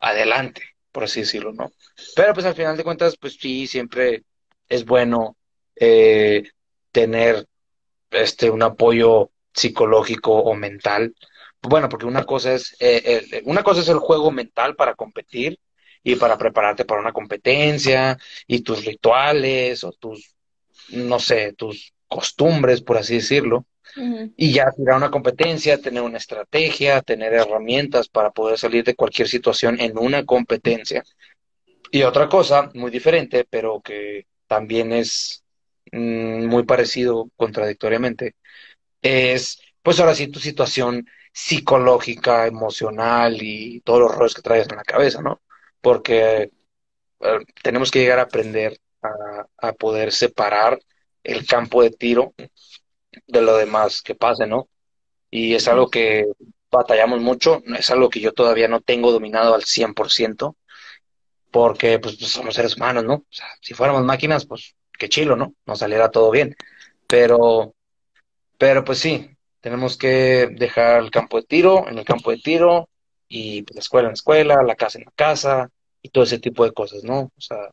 adelante, 0.00 0.62
por 0.90 1.04
así 1.04 1.20
decirlo, 1.20 1.52
¿no? 1.52 1.70
Pero 2.16 2.32
pues 2.32 2.46
al 2.46 2.54
final 2.54 2.76
de 2.76 2.84
cuentas, 2.84 3.16
pues 3.20 3.34
sí, 3.34 3.66
siempre 3.66 4.24
es 4.68 4.84
bueno 4.86 5.36
eh, 5.76 6.44
tener 6.90 7.46
este 8.10 8.50
un 8.50 8.62
apoyo 8.62 9.30
psicológico 9.52 10.32
o 10.32 10.54
mental 10.54 11.14
bueno, 11.62 11.88
porque 11.88 12.06
una 12.06 12.24
cosa 12.24 12.54
es, 12.54 12.76
eh, 12.80 13.26
eh, 13.32 13.42
una 13.44 13.62
cosa 13.62 13.80
es 13.80 13.88
el 13.88 13.98
juego 13.98 14.30
mental 14.30 14.74
para 14.74 14.94
competir 14.94 15.58
y 16.02 16.16
para 16.16 16.36
prepararte 16.36 16.84
para 16.84 17.00
una 17.00 17.12
competencia 17.12 18.18
y 18.46 18.62
tus 18.62 18.84
rituales 18.84 19.84
o 19.84 19.92
tus, 19.92 20.34
no 20.90 21.20
sé, 21.20 21.52
tus 21.52 21.92
costumbres, 22.08 22.82
por 22.82 22.98
así 22.98 23.14
decirlo. 23.14 23.66
Y 24.36 24.52
ya 24.52 24.70
tirar 24.70 24.96
una 24.96 25.10
competencia, 25.10 25.78
tener 25.78 26.02
una 26.02 26.16
estrategia, 26.16 27.02
tener 27.02 27.34
herramientas 27.34 28.08
para 28.08 28.30
poder 28.30 28.56
salir 28.58 28.84
de 28.84 28.94
cualquier 28.94 29.28
situación 29.28 29.78
en 29.80 29.98
una 29.98 30.24
competencia. 30.24 31.04
Y 31.90 32.02
otra 32.02 32.28
cosa 32.28 32.70
muy 32.72 32.90
diferente, 32.90 33.46
pero 33.48 33.82
que 33.82 34.26
también 34.46 34.92
es 34.92 35.44
mm, 35.92 36.46
muy 36.46 36.64
parecido 36.64 37.30
contradictoriamente, 37.36 38.34
es 39.02 39.60
pues 39.82 40.00
ahora 40.00 40.14
sí 40.14 40.28
tu 40.28 40.40
situación 40.40 41.06
psicológica, 41.32 42.46
emocional 42.46 43.38
y 43.42 43.80
todos 43.80 44.00
los 44.00 44.14
roles 44.14 44.34
que 44.34 44.42
traes 44.42 44.68
en 44.68 44.76
la 44.76 44.84
cabeza, 44.84 45.22
¿no? 45.22 45.40
Porque 45.80 46.50
eh, 47.20 47.38
tenemos 47.62 47.90
que 47.90 48.00
llegar 48.00 48.18
a 48.18 48.22
aprender 48.22 48.78
a, 49.58 49.72
poder 49.72 50.12
separar 50.12 50.80
el 51.24 51.46
campo 51.46 51.82
de 51.82 51.90
tiro 51.90 52.34
de 53.26 53.42
lo 53.42 53.56
demás 53.56 54.02
que 54.02 54.14
pase, 54.14 54.46
¿no? 54.46 54.68
Y 55.30 55.54
es 55.54 55.68
algo 55.68 55.88
que 55.88 56.26
batallamos 56.70 57.20
mucho, 57.20 57.62
es 57.78 57.90
algo 57.90 58.08
que 58.10 58.20
yo 58.20 58.32
todavía 58.32 58.68
no 58.68 58.80
tengo 58.80 59.12
dominado 59.12 59.54
al 59.54 59.64
100%, 59.64 60.56
porque 61.50 61.98
pues, 61.98 62.16
pues, 62.16 62.30
somos 62.32 62.54
seres 62.54 62.76
humanos, 62.76 63.04
¿no? 63.04 63.26
Si 63.60 63.74
fuéramos 63.74 64.04
máquinas, 64.04 64.46
pues 64.46 64.76
qué 64.98 65.08
chilo, 65.08 65.36
¿no? 65.36 65.54
Nos 65.66 65.80
saliera 65.80 66.10
todo 66.10 66.30
bien. 66.30 66.56
Pero, 67.06 67.74
pero 68.58 68.84
pues 68.84 68.98
sí, 68.98 69.31
tenemos 69.62 69.96
que 69.96 70.48
dejar 70.58 71.02
el 71.02 71.10
campo 71.10 71.38
de 71.38 71.44
tiro 71.44 71.88
en 71.88 71.96
el 71.96 72.04
campo 72.04 72.30
de 72.30 72.38
tiro 72.38 72.90
y 73.28 73.62
pues, 73.62 73.76
la 73.76 73.80
escuela 73.80 74.08
en 74.08 74.10
la 74.10 74.14
escuela, 74.14 74.62
la 74.62 74.74
casa 74.74 74.98
en 74.98 75.04
la 75.04 75.12
casa 75.12 75.70
y 76.02 76.10
todo 76.10 76.24
ese 76.24 76.38
tipo 76.38 76.64
de 76.64 76.72
cosas, 76.72 77.04
¿no? 77.04 77.30
O 77.34 77.40
sea, 77.40 77.70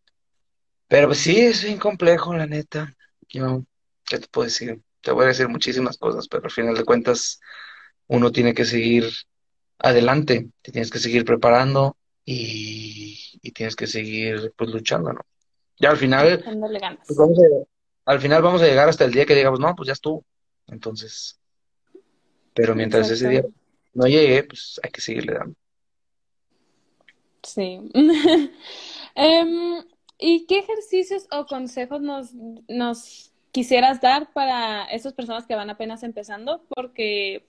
pero 0.88 1.08
pues 1.08 1.17
sí, 1.19 1.39
es 1.39 1.63
bien 1.63 1.80
complejo, 1.80 2.34
la 2.34 2.45
neta. 2.45 2.95
Yo, 3.28 3.63
¿qué 4.06 4.19
te 4.19 4.28
puedo 4.28 4.45
decir? 4.45 4.80
Te 5.02 5.12
voy 5.12 5.25
a 5.25 5.30
decir 5.30 5.49
muchísimas 5.49 5.97
cosas, 5.97 6.28
pero 6.28 6.45
al 6.45 6.52
final 6.52 6.75
de 6.75 6.86
cuentas 6.86 7.41
uno 8.08 8.32
tiene 8.32 8.54
que 8.54 8.65
seguir 8.65 9.12
adelante, 9.80 10.49
te 10.62 10.71
tienes 10.71 10.91
que 10.91 10.99
seguir 10.99 11.25
preparando 11.25 11.97
y, 12.23 13.39
tienes 13.54 13.75
que 13.75 13.88
seguir 13.88 14.54
pues 14.56 14.69
luchando, 14.69 15.12
¿no? 15.12 15.21
Ya 15.80 15.89
al 15.89 15.97
final, 15.97 16.43
pues, 17.06 17.17
vamos 17.17 17.39
a, 17.39 18.12
al 18.12 18.21
final 18.21 18.43
vamos 18.43 18.62
a 18.62 18.67
llegar 18.67 18.88
hasta 18.88 19.06
el 19.06 19.12
día 19.12 19.25
que 19.25 19.36
digamos, 19.36 19.60
no, 19.60 19.75
pues 19.75 19.88
ya 19.88 19.93
estuvo. 19.93 20.23
Entonces, 20.67 21.39
pero 22.53 22.75
mientras 22.75 23.09
ese 23.09 23.27
día 23.27 23.43
no 23.93 24.05
llegue, 24.05 24.43
pues 24.43 24.79
hay 24.83 24.91
que 24.91 25.01
seguirle 25.01 25.33
dando. 25.33 25.55
Sí. 27.43 27.79
Em, 29.15 29.83
¿Y 30.17 30.45
qué 30.45 30.59
ejercicios 30.59 31.27
o 31.31 31.45
consejos 31.45 32.01
nos, 32.01 32.33
nos 32.67 33.31
quisieras 33.51 34.01
dar 34.01 34.31
para 34.33 34.85
esas 34.85 35.13
personas 35.13 35.45
que 35.45 35.55
van 35.55 35.69
apenas 35.69 36.03
empezando? 36.03 36.63
Porque 36.69 37.45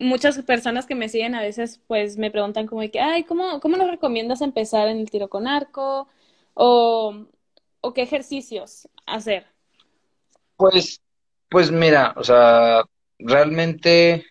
muchas 0.00 0.40
personas 0.42 0.86
que 0.86 0.94
me 0.94 1.08
siguen 1.08 1.34
a 1.34 1.40
veces 1.40 1.80
pues 1.86 2.18
me 2.18 2.30
preguntan 2.30 2.66
como 2.66 2.82
de 2.82 2.90
que, 2.90 3.00
ay, 3.00 3.24
¿cómo, 3.24 3.60
cómo 3.60 3.76
nos 3.76 3.90
recomiendas 3.90 4.40
empezar 4.40 4.88
en 4.88 4.98
el 4.98 5.10
tiro 5.10 5.28
con 5.28 5.46
arco? 5.46 6.08
O, 6.54 7.26
o 7.80 7.94
qué 7.94 8.02
ejercicios 8.02 8.88
hacer. 9.06 9.46
Pues, 10.56 11.00
pues 11.48 11.70
mira, 11.70 12.14
o 12.16 12.24
sea, 12.24 12.82
realmente 13.18 14.26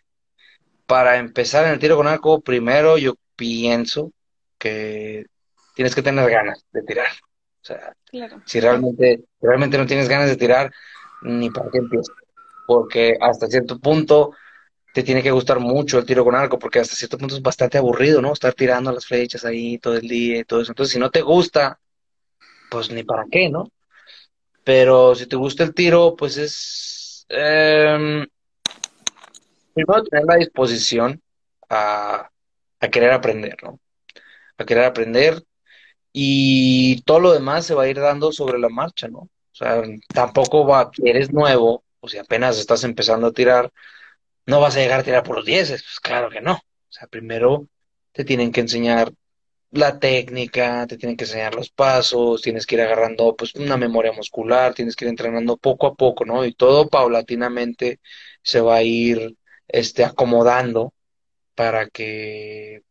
para 0.85 1.17
empezar 1.17 1.65
en 1.65 1.73
el 1.73 1.79
tiro 1.79 1.97
con 1.97 2.07
arco, 2.07 2.41
primero 2.41 2.97
yo 2.97 3.15
pienso 3.35 4.11
que 4.57 5.25
tienes 5.75 5.93
que 5.93 6.01
tener 6.01 6.29
ganas 6.29 6.65
de 6.71 6.81
tirar. 6.83 7.11
O 7.61 7.65
sea, 7.67 7.93
si 8.45 8.59
realmente, 8.59 9.19
realmente 9.41 9.77
no 9.77 9.85
tienes 9.85 10.07
ganas 10.07 10.29
de 10.29 10.37
tirar, 10.37 10.71
ni 11.21 11.49
para 11.49 11.69
qué 11.69 11.79
empiezas. 11.79 12.15
Porque 12.65 13.17
hasta 13.19 13.47
cierto 13.47 13.77
punto 13.77 14.31
te 14.93 15.03
tiene 15.03 15.21
que 15.21 15.31
gustar 15.31 15.59
mucho 15.59 15.99
el 15.99 16.05
tiro 16.05 16.23
con 16.23 16.35
arco, 16.35 16.57
porque 16.57 16.79
hasta 16.79 16.95
cierto 16.95 17.17
punto 17.17 17.35
es 17.35 17.41
bastante 17.41 17.77
aburrido, 17.77 18.21
¿no? 18.21 18.33
Estar 18.33 18.53
tirando 18.53 18.91
las 18.91 19.05
flechas 19.05 19.43
ahí 19.45 19.77
todo 19.77 19.95
el 19.97 20.07
día 20.07 20.39
y 20.39 20.43
todo 20.45 20.61
eso. 20.61 20.71
Entonces, 20.71 20.93
si 20.93 20.99
no 20.99 21.11
te 21.11 21.21
gusta, 21.21 21.79
pues 22.71 22.89
ni 22.89 23.03
para 23.03 23.25
qué, 23.29 23.49
¿no? 23.49 23.69
Pero 24.63 25.13
si 25.15 25.27
te 25.27 25.35
gusta 25.35 25.63
el 25.63 25.73
tiro, 25.73 26.15
pues 26.15 26.37
es... 26.37 27.25
Eh, 27.29 28.25
primero 29.83 30.03
tener 30.03 30.25
la 30.25 30.35
disposición 30.35 31.21
a, 31.69 32.29
a 32.79 32.89
querer 32.89 33.11
aprender, 33.11 33.57
¿no? 33.63 33.79
A 34.57 34.65
querer 34.65 34.85
aprender 34.85 35.43
y 36.13 37.01
todo 37.03 37.19
lo 37.19 37.33
demás 37.33 37.65
se 37.65 37.75
va 37.75 37.83
a 37.83 37.87
ir 37.89 37.99
dando 37.99 38.31
sobre 38.31 38.59
la 38.59 38.69
marcha, 38.69 39.07
¿no? 39.07 39.19
O 39.19 39.29
sea, 39.51 39.81
tampoco 40.13 40.65
va, 40.65 40.91
eres 41.03 41.31
nuevo, 41.33 41.83
o 41.99 42.07
si 42.07 42.17
apenas 42.17 42.57
estás 42.59 42.83
empezando 42.83 43.27
a 43.27 43.31
tirar, 43.33 43.71
no 44.45 44.59
vas 44.61 44.75
a 44.75 44.79
llegar 44.79 44.99
a 45.01 45.03
tirar 45.03 45.23
por 45.23 45.37
los 45.37 45.45
dieces, 45.45 45.83
pues 45.83 45.99
claro 45.99 46.29
que 46.29 46.41
no. 46.41 46.53
O 46.53 46.91
sea, 46.91 47.07
primero 47.07 47.67
te 48.13 48.25
tienen 48.25 48.51
que 48.51 48.61
enseñar 48.61 49.11
la 49.71 49.99
técnica, 49.99 50.87
te 50.87 50.97
tienen 50.97 51.17
que 51.17 51.25
enseñar 51.25 51.55
los 51.55 51.69
pasos, 51.69 52.41
tienes 52.41 52.65
que 52.65 52.75
ir 52.75 52.81
agarrando 52.81 53.35
pues 53.35 53.53
una 53.55 53.77
memoria 53.77 54.11
muscular, 54.13 54.73
tienes 54.73 54.95
que 54.95 55.05
ir 55.05 55.09
entrenando 55.09 55.57
poco 55.57 55.87
a 55.87 55.95
poco, 55.95 56.25
¿no? 56.25 56.45
Y 56.45 56.53
todo 56.53 56.89
paulatinamente 56.89 57.99
se 58.41 58.61
va 58.61 58.77
a 58.77 58.83
ir 58.83 59.35
este 59.67 60.03
acomodando 60.05 60.93
para 61.55 61.87
que 61.89 62.83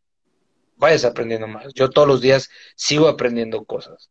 vayas 0.76 1.04
aprendiendo 1.04 1.46
más. 1.46 1.72
Yo 1.74 1.90
todos 1.90 2.08
los 2.08 2.20
días 2.20 2.50
sigo 2.74 3.08
aprendiendo 3.08 3.64
cosas. 3.64 4.10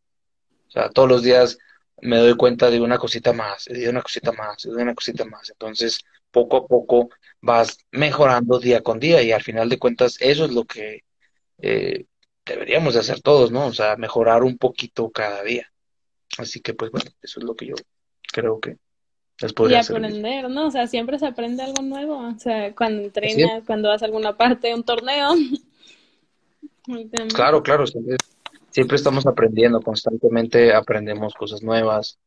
O 0.68 0.72
sea, 0.72 0.90
todos 0.90 1.10
los 1.10 1.24
días 1.24 1.58
me 2.02 2.18
doy 2.18 2.36
cuenta 2.36 2.70
de 2.70 2.82
una 2.82 2.98
cosita 2.98 3.34
más, 3.34 3.66
de 3.66 3.90
una 3.90 4.02
cosita 4.02 4.32
más, 4.32 4.64
de 4.64 4.72
una 4.72 4.94
cosita 4.96 5.26
más. 5.26 5.50
Entonces, 5.50 6.00
poco 6.32 6.58
a 6.58 6.68
poco 6.68 7.10
vas 7.42 7.78
mejorando 7.92 8.60
día 8.60 8.82
con 8.82 9.00
día 9.00 9.22
y 9.22 9.32
al 9.32 9.44
final 9.44 9.70
de 9.70 9.80
cuentas 9.80 10.18
eso 10.20 10.46
es 10.46 10.52
lo 10.52 10.66
que 10.66 11.04
eh, 11.60 12.06
deberíamos 12.46 12.94
de 12.94 13.00
hacer 13.02 13.22
todos, 13.22 13.52
¿no? 13.52 13.68
O 13.68 13.74
sea, 13.74 13.96
mejorar 13.98 14.44
un 14.44 14.58
poquito 14.58 15.10
cada 15.12 15.44
día. 15.44 15.72
Así 16.38 16.62
que, 16.62 16.74
pues 16.74 16.92
bueno, 16.92 17.10
eso 17.22 17.40
es 17.40 17.46
lo 17.46 17.56
que 17.56 17.68
yo 17.68 17.76
creo 18.34 18.60
que 18.60 18.78
Y 19.42 19.76
aprender, 19.76 20.50
¿no? 20.50 20.68
O 20.68 20.72
sea, 20.72 20.88
siempre 20.88 21.20
se 21.20 21.26
aprende 21.26 21.64
algo 21.64 21.84
nuevo. 21.84 22.18
O 22.18 22.40
sea, 22.40 22.74
cuando 22.74 23.04
entrenas, 23.04 23.64
cuando 23.66 23.90
vas 23.90 24.02
a 24.02 24.06
alguna 24.06 24.38
parte 24.38 24.74
un 24.74 24.84
torneo. 24.84 25.34
claro, 27.34 27.62
claro, 27.62 27.86
siempre, 27.86 28.16
siempre 28.70 28.96
estamos 28.96 29.26
aprendiendo, 29.26 29.82
constantemente 29.82 30.74
aprendemos 30.74 31.34
cosas 31.34 31.62
nuevas. 31.62 32.18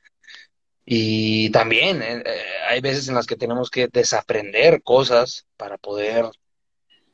Y 0.85 1.51
también 1.51 2.03
eh, 2.03 2.23
eh, 2.25 2.42
hay 2.68 2.81
veces 2.81 3.09
en 3.09 3.14
las 3.14 3.27
que 3.27 3.37
tenemos 3.37 3.71
que 3.71 3.88
desaprender 3.88 4.83
cosas 4.83 5.47
para 5.57 5.77
poder 5.77 6.27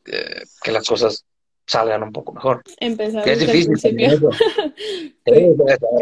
eh, 0.06 0.42
que 0.62 0.70
las 0.70 0.86
cosas 0.86 1.24
salgan 1.66 2.02
un 2.02 2.12
poco 2.12 2.32
mejor. 2.32 2.62
Empezar 2.78 3.24
que 3.24 3.32
es 3.32 3.40
difícil. 3.40 4.00
Eso. 4.00 4.30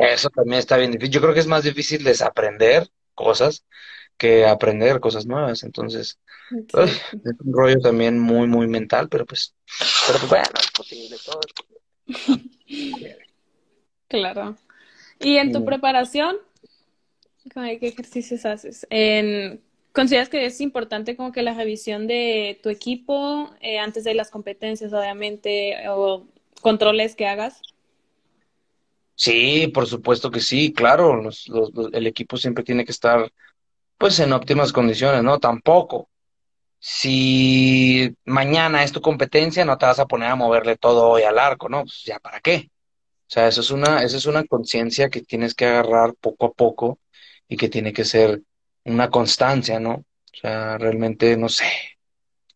eso 0.01 0.31
también 0.31 0.59
está 0.59 0.77
bien 0.77 0.91
difícil. 0.91 1.15
Yo 1.15 1.21
creo 1.21 1.33
que 1.33 1.41
es 1.41 1.47
más 1.47 1.65
difícil 1.65 2.05
desaprender 2.05 2.89
cosas 3.15 3.65
que 4.17 4.47
aprender 4.47 5.01
cosas 5.01 5.27
nuevas. 5.27 5.63
Entonces, 5.63 6.19
es 6.69 7.11
un 7.45 7.53
rollo 7.53 7.81
también 7.81 8.19
muy, 8.19 8.47
muy 8.47 8.67
mental, 8.67 9.09
pero 9.09 9.27
pues, 9.27 9.55
pero 10.07 10.19
pues 10.19 10.31
bueno, 10.31 10.51
es 10.61 10.71
posible 10.71 11.17
todo. 11.25 11.41
claro. 14.09 14.57
¿Y 15.19 15.37
en 15.37 15.53
tu 15.53 15.65
preparación? 15.65 16.37
¿Qué 17.55 17.79
ejercicios 17.89 18.45
haces? 18.45 18.87
En 18.91 19.61
¿Consideras 19.93 20.31
que 20.31 20.47
es 20.47 20.61
importante 20.63 21.17
como 21.17 21.33
que 21.33 21.43
la 21.43 21.53
revisión 21.53 22.07
de 22.07 22.59
tu 22.63 22.71
equipo 22.71 23.51
eh, 23.61 23.79
antes 23.79 24.05
de 24.05 24.15
las 24.15 24.31
competencias, 24.31 24.93
obviamente, 24.95 25.77
o 25.91 26.27
controles 26.63 27.15
que 27.15 27.27
hagas? 27.27 27.61
Sí, 29.23 29.69
por 29.69 29.87
supuesto 29.87 30.33
que 30.33 30.41
sí, 30.41 30.73
claro, 30.73 31.15
los, 31.23 31.47
los, 31.49 31.71
el 31.93 32.07
equipo 32.09 32.37
siempre 32.37 32.65
tiene 32.65 32.85
que 32.85 32.91
estar 32.91 33.31
pues 33.99 34.19
en 34.21 34.33
óptimas 34.33 34.73
condiciones, 34.73 35.23
¿no? 35.23 35.39
Tampoco. 35.39 36.11
Si 36.81 38.17
mañana 38.25 38.85
es 38.85 38.93
tu 38.93 39.01
competencia, 39.01 39.65
no 39.65 39.79
te 39.79 39.87
vas 39.87 40.01
a 40.01 40.07
poner 40.07 40.31
a 40.31 40.37
moverle 40.37 40.77
todo 40.77 41.09
hoy 41.09 41.23
al 41.23 41.39
arco, 41.39 41.69
¿no? 41.69 41.83
Pues 41.85 42.03
ya 42.05 42.19
para 42.21 42.41
qué. 42.41 42.71
O 43.29 43.31
sea, 43.35 43.49
eso 43.49 43.61
es 43.63 43.71
una, 43.71 44.03
eso 44.03 44.17
es 44.19 44.27
una 44.27 44.45
conciencia 44.45 45.11
que 45.11 45.23
tienes 45.23 45.55
que 45.55 45.67
agarrar 45.67 46.15
poco 46.21 46.47
a 46.47 46.53
poco 46.53 46.99
y 47.49 47.57
que 47.57 47.69
tiene 47.69 47.93
que 47.93 48.05
ser 48.05 48.43
una 48.85 49.11
constancia, 49.11 49.81
¿no? 49.81 49.95
O 49.95 50.37
sea, 50.41 50.79
realmente, 50.79 51.37
no 51.37 51.49
sé, 51.49 51.67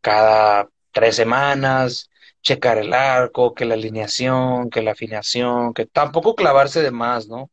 cada 0.00 0.68
tres 0.92 1.16
semanas, 1.16 2.10
checar 2.46 2.78
el 2.78 2.92
arco, 2.94 3.54
que 3.54 3.64
la 3.64 3.74
alineación, 3.74 4.70
que 4.70 4.80
la 4.80 4.92
afinación, 4.92 5.74
que 5.74 5.84
tampoco 5.86 6.36
clavarse 6.36 6.80
de 6.80 6.92
más, 6.92 7.26
¿no? 7.26 7.40
O 7.42 7.50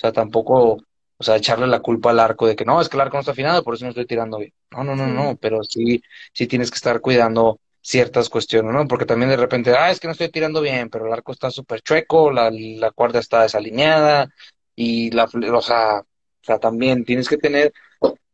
sea, 0.00 0.10
tampoco, 0.12 0.78
o 1.16 1.22
sea, 1.24 1.36
echarle 1.36 1.68
la 1.68 1.78
culpa 1.80 2.10
al 2.10 2.18
arco 2.18 2.48
de 2.48 2.56
que 2.56 2.64
no, 2.64 2.80
es 2.80 2.88
que 2.88 2.96
el 2.96 3.02
arco 3.02 3.16
no 3.16 3.20
está 3.20 3.30
afinado, 3.32 3.62
por 3.62 3.74
eso 3.74 3.84
no 3.84 3.90
estoy 3.90 4.04
tirando 4.06 4.38
bien. 4.38 4.52
No, 4.72 4.82
no, 4.82 4.96
no, 4.96 5.06
no, 5.06 5.36
pero 5.36 5.62
sí, 5.62 6.02
sí 6.32 6.48
tienes 6.48 6.72
que 6.72 6.74
estar 6.74 7.00
cuidando 7.00 7.60
ciertas 7.80 8.28
cuestiones, 8.28 8.72
¿no? 8.72 8.88
Porque 8.88 9.06
también 9.06 9.30
de 9.30 9.36
repente, 9.36 9.70
ah, 9.76 9.92
es 9.92 10.00
que 10.00 10.08
no 10.08 10.12
estoy 10.12 10.28
tirando 10.28 10.60
bien, 10.60 10.90
pero 10.90 11.06
el 11.06 11.12
arco 11.12 11.30
está 11.30 11.52
súper 11.52 11.82
chueco, 11.82 12.32
la, 12.32 12.50
la 12.50 12.90
cuerda 12.90 13.20
está 13.20 13.42
desalineada 13.42 14.28
y 14.74 15.12
la, 15.12 15.24
o 15.26 15.62
sea, 15.62 16.00
o 16.00 16.04
sea, 16.42 16.58
también 16.58 17.04
tienes 17.04 17.28
que 17.28 17.38
tener 17.38 17.72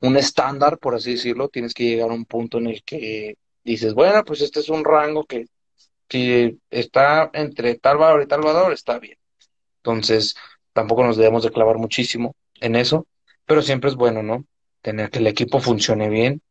un 0.00 0.16
estándar, 0.16 0.78
por 0.78 0.94
así 0.94 1.12
decirlo, 1.12 1.48
tienes 1.50 1.74
que 1.74 1.84
llegar 1.84 2.10
a 2.10 2.14
un 2.14 2.24
punto 2.24 2.58
en 2.58 2.68
el 2.68 2.82
que 2.82 3.36
dices, 3.62 3.92
bueno, 3.92 4.24
pues 4.24 4.40
este 4.40 4.60
es 4.60 4.70
un 4.70 4.84
rango 4.84 5.24
que 5.24 5.46
si 6.12 6.60
está 6.70 7.30
entre 7.32 7.76
tal 7.76 7.96
valor 7.96 8.22
y 8.22 8.26
tal 8.26 8.42
valor, 8.42 8.72
está 8.72 8.98
bien. 8.98 9.16
Entonces, 9.78 10.36
tampoco 10.74 11.04
nos 11.04 11.16
debemos 11.16 11.42
de 11.42 11.50
clavar 11.50 11.78
muchísimo 11.78 12.34
en 12.60 12.76
eso, 12.76 13.06
pero 13.46 13.62
siempre 13.62 13.88
es 13.90 13.96
bueno, 13.96 14.22
¿no? 14.22 14.44
Tener 14.82 15.10
que 15.10 15.20
el 15.20 15.26
equipo 15.26 15.60
funcione 15.60 16.10
bien, 16.10 16.42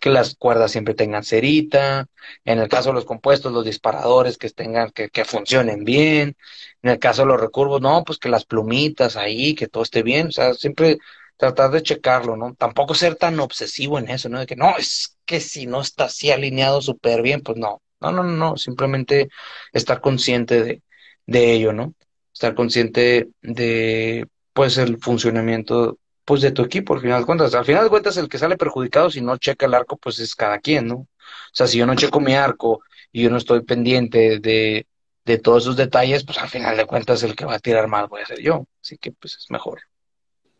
que 0.00 0.10
las 0.10 0.36
cuerdas 0.36 0.70
siempre 0.70 0.94
tengan 0.94 1.24
cerita, 1.24 2.06
en 2.44 2.60
el 2.60 2.68
caso 2.68 2.90
de 2.90 2.94
los 2.94 3.04
compuestos, 3.04 3.52
los 3.52 3.64
disparadores 3.64 4.38
que 4.38 4.50
tengan, 4.50 4.90
que, 4.92 5.10
que 5.10 5.24
funcionen 5.24 5.84
bien, 5.84 6.36
en 6.82 6.90
el 6.90 6.98
caso 7.00 7.22
de 7.22 7.28
los 7.28 7.40
recurvos, 7.40 7.80
no, 7.80 8.04
pues 8.04 8.18
que 8.18 8.28
las 8.28 8.44
plumitas 8.44 9.16
ahí, 9.16 9.54
que 9.56 9.66
todo 9.68 9.82
esté 9.82 10.02
bien, 10.04 10.28
o 10.28 10.32
sea, 10.32 10.54
siempre 10.54 10.98
tratar 11.36 11.70
de 11.72 11.82
checarlo, 11.82 12.36
¿no? 12.36 12.54
Tampoco 12.54 12.94
ser 12.94 13.16
tan 13.16 13.40
obsesivo 13.40 13.98
en 13.98 14.10
eso, 14.10 14.28
¿no? 14.28 14.38
De 14.38 14.46
que 14.46 14.56
no, 14.56 14.76
es 14.76 15.18
que 15.24 15.40
si 15.40 15.66
no 15.66 15.80
está 15.80 16.04
así 16.04 16.30
alineado 16.30 16.80
súper 16.82 17.22
bien, 17.22 17.42
pues 17.42 17.58
no. 17.58 17.82
No, 18.00 18.12
no, 18.12 18.22
no, 18.24 18.56
simplemente 18.56 19.28
estar 19.72 20.00
consciente 20.00 20.62
de, 20.62 20.82
de 21.26 21.52
ello, 21.54 21.72
¿no? 21.72 21.94
Estar 22.32 22.54
consciente 22.54 23.28
de, 23.42 24.26
pues, 24.52 24.76
el 24.78 24.98
funcionamiento, 24.98 25.98
pues, 26.24 26.42
de 26.42 26.50
tu 26.52 26.62
equipo, 26.62 26.94
al 26.94 27.00
final 27.00 27.20
de 27.20 27.26
cuentas. 27.26 27.54
Al 27.54 27.64
final 27.64 27.84
de 27.84 27.90
cuentas, 27.90 28.16
el 28.18 28.28
que 28.28 28.38
sale 28.38 28.56
perjudicado 28.58 29.10
si 29.10 29.22
no 29.22 29.38
checa 29.38 29.66
el 29.66 29.74
arco, 29.74 29.96
pues, 29.96 30.18
es 30.18 30.34
cada 30.34 30.58
quien, 30.60 30.88
¿no? 30.88 30.96
O 30.96 31.08
sea, 31.52 31.66
si 31.66 31.78
yo 31.78 31.86
no 31.86 31.94
checo 31.96 32.20
mi 32.20 32.34
arco 32.34 32.80
y 33.12 33.22
yo 33.22 33.30
no 33.30 33.38
estoy 33.38 33.62
pendiente 33.62 34.38
de, 34.40 34.86
de 35.24 35.38
todos 35.38 35.64
esos 35.64 35.76
detalles, 35.76 36.24
pues, 36.24 36.38
al 36.38 36.48
final 36.50 36.76
de 36.76 36.86
cuentas, 36.86 37.22
el 37.22 37.34
que 37.34 37.46
va 37.46 37.54
a 37.54 37.58
tirar 37.60 37.88
mal 37.88 38.08
voy 38.08 38.20
a 38.22 38.26
ser 38.26 38.40
yo. 38.40 38.66
Así 38.82 38.98
que, 38.98 39.12
pues, 39.12 39.36
es 39.36 39.50
mejor. 39.50 39.80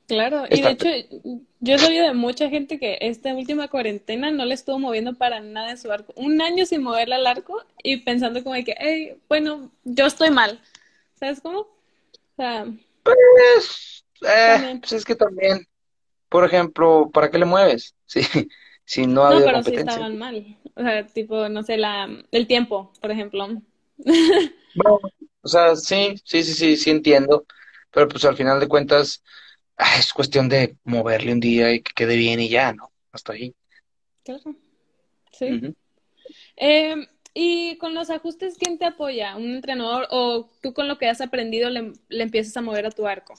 Claro, 0.06 0.44
y 0.48 0.60
de 0.62 0.70
hecho 0.70 0.88
yo 1.58 1.74
he 1.74 1.78
sabido 1.78 2.06
de 2.06 2.14
mucha 2.14 2.48
gente 2.48 2.78
que 2.78 2.98
esta 3.00 3.34
última 3.34 3.66
cuarentena 3.68 4.30
no 4.30 4.44
le 4.44 4.54
estuvo 4.54 4.78
moviendo 4.78 5.14
para 5.14 5.40
nada 5.40 5.72
en 5.72 5.78
su 5.78 5.90
arco. 5.90 6.12
Un 6.16 6.40
año 6.40 6.64
sin 6.64 6.82
moverle 6.82 7.16
al 7.16 7.26
arco 7.26 7.64
y 7.82 7.98
pensando 7.98 8.42
como 8.44 8.54
que, 8.64 8.76
hey, 8.78 9.20
bueno, 9.28 9.72
yo 9.84 10.06
estoy 10.06 10.30
mal. 10.30 10.60
¿Sabes 11.14 11.40
cómo? 11.40 11.60
O 11.60 11.68
sea, 12.36 12.66
pues, 13.02 14.04
eh, 14.22 14.78
pues 14.80 14.92
es 14.92 15.04
que 15.04 15.14
también, 15.14 15.66
por 16.28 16.44
ejemplo, 16.44 17.10
¿para 17.12 17.30
qué 17.30 17.38
le 17.38 17.46
mueves? 17.46 17.94
Sí, 18.06 18.22
si 18.84 19.06
no 19.06 19.24
ha 19.26 19.30
no, 19.30 19.36
habido 19.36 19.46
pero 19.46 19.62
sí 19.62 19.72
competencia. 19.72 19.92
estaban 19.94 20.18
mal. 20.18 20.56
O 20.74 20.82
sea, 20.82 21.06
tipo, 21.06 21.48
no 21.48 21.62
sé, 21.62 21.76
la, 21.76 22.08
el 22.30 22.46
tiempo, 22.46 22.92
por 23.00 23.10
ejemplo. 23.10 23.48
Bueno, 24.74 25.00
o 25.42 25.48
sea, 25.48 25.74
sí, 25.76 26.14
sí, 26.24 26.42
sí, 26.44 26.54
sí, 26.54 26.76
sí 26.76 26.90
entiendo, 26.90 27.46
pero 27.90 28.08
pues 28.08 28.24
al 28.24 28.36
final 28.36 28.60
de 28.60 28.68
cuentas 28.68 29.22
es 29.98 30.12
cuestión 30.12 30.48
de 30.48 30.76
moverle 30.84 31.32
un 31.32 31.40
día 31.40 31.72
y 31.72 31.80
que 31.80 31.92
quede 31.94 32.16
bien 32.16 32.40
y 32.40 32.48
ya, 32.48 32.72
¿no? 32.72 32.90
Hasta 33.12 33.32
ahí. 33.32 33.54
Claro. 34.24 34.56
Sí. 35.32 35.74
Em, 36.56 37.06
y 37.34 37.76
con 37.78 37.94
los 37.94 38.10
ajustes, 38.10 38.56
¿quién 38.58 38.78
te 38.78 38.86
apoya? 38.86 39.36
¿Un 39.36 39.56
entrenador 39.56 40.06
o 40.10 40.50
tú 40.62 40.72
con 40.72 40.88
lo 40.88 40.98
que 40.98 41.08
has 41.08 41.20
aprendido 41.20 41.68
le, 41.70 41.92
empiezas 42.08 42.56
a 42.56 42.62
mover 42.62 42.86
a 42.86 42.90
tu 42.90 43.06
arco? 43.06 43.34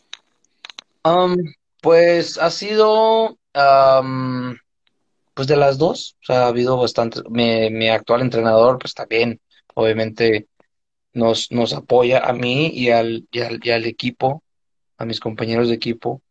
Um, 1.03 1.35
pues 1.81 2.37
ha 2.37 2.51
sido 2.51 3.37
um, 3.55 4.55
pues 5.33 5.47
de 5.47 5.55
las 5.55 5.77
dos, 5.77 6.17
o 6.21 6.25
sea, 6.25 6.43
ha 6.43 6.47
habido 6.47 6.77
bastante. 6.77 7.21
Mi, 7.29 7.69
mi 7.69 7.89
actual 7.89 8.21
entrenador, 8.21 8.77
pues 8.79 8.93
también, 8.93 9.39
obviamente, 9.73 10.47
nos, 11.13 11.51
nos 11.51 11.73
apoya 11.73 12.19
a 12.19 12.33
mí 12.33 12.67
y 12.67 12.91
al, 12.91 13.27
y 13.31 13.39
al, 13.39 13.59
y 13.63 13.71
al 13.71 13.85
equipo, 13.85 14.43
a 14.97 15.05
mis 15.05 15.19
compañeros 15.19 15.69
de 15.69 15.75
equipo, 15.75 16.21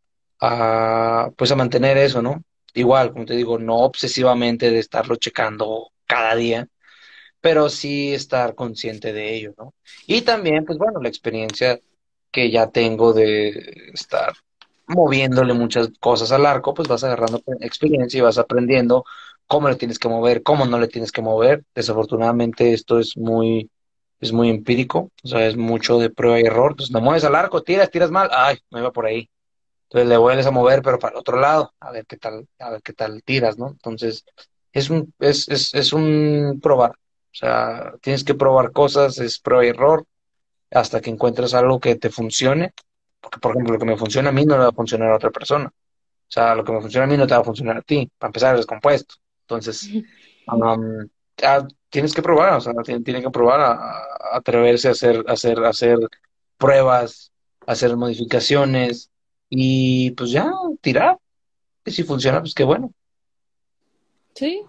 a, 0.41 1.31
pues 1.37 1.51
a 1.53 1.57
mantener 1.57 1.97
eso, 1.99 2.23
¿no? 2.23 2.43
Igual, 2.75 3.13
como 3.13 3.25
te 3.27 3.35
digo, 3.35 3.59
no 3.59 3.79
obsesivamente 3.79 4.71
de 4.71 4.79
estarlo 4.79 5.17
checando 5.17 5.91
cada 6.07 6.35
día, 6.37 6.69
pero 7.41 7.69
sí 7.69 8.15
estar 8.15 8.55
consciente 8.55 9.13
de 9.13 9.35
ello, 9.37 9.55
¿no? 9.59 9.75
Y 10.07 10.23
también, 10.23 10.65
pues 10.65 10.79
bueno, 10.79 11.01
la 11.01 11.09
experiencia 11.09 11.81
que 12.31 12.51
ya 12.51 12.69
tengo 12.71 13.13
de 13.13 13.91
estar 13.95 14.35
moviéndole 14.89 15.53
muchas 15.55 15.91
cosas 16.01 16.33
al 16.33 16.47
arco, 16.47 16.75
pues 16.75 16.89
vas 16.89 17.05
agarrando 17.05 17.43
experiencia 17.61 18.19
y 18.19 18.21
vas 18.23 18.39
aprendiendo 18.39 19.05
cómo 19.47 19.69
le 19.69 19.77
tienes 19.77 19.99
que 19.99 20.09
mover, 20.09 20.43
cómo 20.43 20.67
no 20.67 20.79
le 20.79 20.89
tienes 20.89 21.13
que 21.13 21.23
mover. 21.23 21.65
Desafortunadamente 21.75 22.73
esto 22.73 22.99
es 22.99 23.17
muy, 23.17 23.71
es 24.21 24.33
muy 24.33 24.51
empírico, 24.51 25.11
o 25.25 25.29
sea, 25.29 25.47
es 25.47 25.57
mucho 25.57 25.99
de 25.99 26.11
prueba 26.11 26.41
y 26.41 26.45
error. 26.45 26.73
Entonces, 26.73 26.93
no 26.93 27.01
mueves 27.01 27.25
al 27.25 27.35
arco, 27.35 27.63
tiras, 27.63 27.91
tiras 27.91 28.11
mal, 28.11 28.29
ay, 28.33 28.59
me 28.71 28.81
iba 28.81 28.93
por 28.93 29.07
ahí. 29.07 29.29
Entonces 29.89 30.09
le 30.09 30.17
vuelves 30.17 30.47
a 30.47 30.51
mover, 30.51 30.83
pero 30.83 30.99
para 30.99 31.15
el 31.15 31.21
otro 31.21 31.39
lado, 31.39 31.73
a 31.81 31.93
ver 31.93 32.07
qué 32.07 32.17
tal, 32.17 32.49
a 32.59 32.71
ver 32.71 32.83
qué 32.83 32.93
tal 32.93 33.23
tiras, 33.23 33.57
¿no? 33.57 33.69
Entonces, 33.69 34.25
es 34.73 34.91
un, 34.91 35.15
es, 35.21 35.49
es, 35.49 35.75
es 35.75 35.93
un 35.93 36.59
probar. 36.63 36.91
O 36.91 37.39
sea, 37.39 37.95
tienes 38.01 38.25
que 38.25 38.35
probar 38.35 38.73
cosas, 38.73 39.19
es 39.19 39.39
prueba 39.39 39.65
y 39.65 39.69
error, 39.69 40.05
hasta 40.71 41.01
que 41.01 41.11
encuentres 41.11 41.55
algo 41.55 41.79
que 41.81 41.97
te 41.97 42.11
funcione. 42.11 42.73
Porque, 43.21 43.39
por 43.39 43.53
ejemplo, 43.53 43.75
lo 43.75 43.79
que 43.79 43.87
me 43.87 43.97
funciona 43.97 44.31
a 44.31 44.33
mí 44.33 44.45
no 44.45 44.57
le 44.57 44.65
va 44.65 44.69
a 44.71 44.73
funcionar 44.73 45.11
a 45.11 45.17
otra 45.17 45.31
persona. 45.31 45.67
O 45.69 46.31
sea, 46.31 46.55
lo 46.55 46.65
que 46.65 46.73
me 46.73 46.81
funciona 46.81 47.05
a 47.05 47.09
mí 47.09 47.17
no 47.17 47.27
te 47.27 47.35
va 47.35 47.41
a 47.41 47.45
funcionar 47.45 47.77
a 47.79 47.83
ti. 47.83 48.11
Para 48.19 48.29
empezar, 48.29 48.55
es 48.55 48.61
descompuesto. 48.61 49.15
Entonces, 49.43 49.89
um, 50.49 51.09
tienes 51.91 52.13
que 52.15 52.23
probar, 52.23 52.55
o 52.55 52.61
sea, 52.61 52.73
tienes 52.83 53.23
que 53.23 53.31
probar 53.31 53.61
a, 53.61 54.03
atreverse 54.33 54.89
a 54.89 54.93
hacer, 54.93 55.25
hacer, 55.29 55.65
hacer 55.65 55.99
pruebas, 56.59 57.33
hacer 57.67 57.97
modificaciones 57.97 59.11
y 59.49 60.11
pues 60.13 60.31
ya 60.31 60.51
tirar. 60.81 61.19
Y 61.85 61.91
si 61.91 62.03
funciona, 62.03 62.41
pues 62.41 62.55
qué 62.55 62.65
bueno. 62.65 62.93
Sí. 64.35 64.63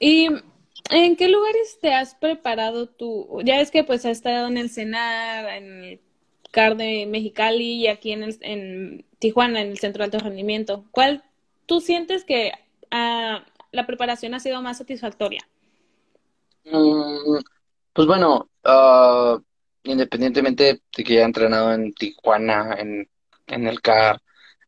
¿Y 0.00 0.28
en 0.90 1.16
qué 1.16 1.28
lugares 1.28 1.78
te 1.80 1.92
has 1.92 2.14
preparado 2.14 2.88
tú? 2.88 3.40
Ya 3.44 3.60
es 3.60 3.70
que 3.70 3.84
pues 3.84 4.04
has 4.04 4.12
estado 4.12 4.46
en 4.48 4.56
el 4.56 4.70
CENAR, 4.70 5.48
en 5.56 5.84
el 5.84 6.00
CAR 6.50 6.76
de 6.76 7.06
Mexicali 7.06 7.74
y 7.74 7.86
aquí 7.88 8.12
en, 8.12 8.24
en 8.40 9.04
Tijuana, 9.18 9.60
en 9.60 9.68
el 9.68 9.78
Centro 9.78 10.00
de 10.00 10.04
Alto 10.06 10.18
Rendimiento. 10.18 10.84
¿Cuál 10.90 11.22
tú 11.66 11.80
sientes 11.80 12.24
que 12.24 12.52
ah, 12.90 13.44
la 13.72 13.86
preparación 13.86 14.34
ha 14.34 14.40
sido 14.40 14.62
más 14.62 14.78
satisfactoria? 14.78 15.46
Mm, 16.64 17.38
pues 17.92 18.06
bueno, 18.08 18.48
uh, 18.64 19.40
independientemente 19.84 20.80
de 20.96 21.04
que 21.04 21.14
haya 21.14 21.24
entrenado 21.24 21.72
en 21.72 21.92
Tijuana, 21.92 22.74
en, 22.78 23.08
en 23.46 23.66
el 23.66 23.80
CAR, 23.80 24.20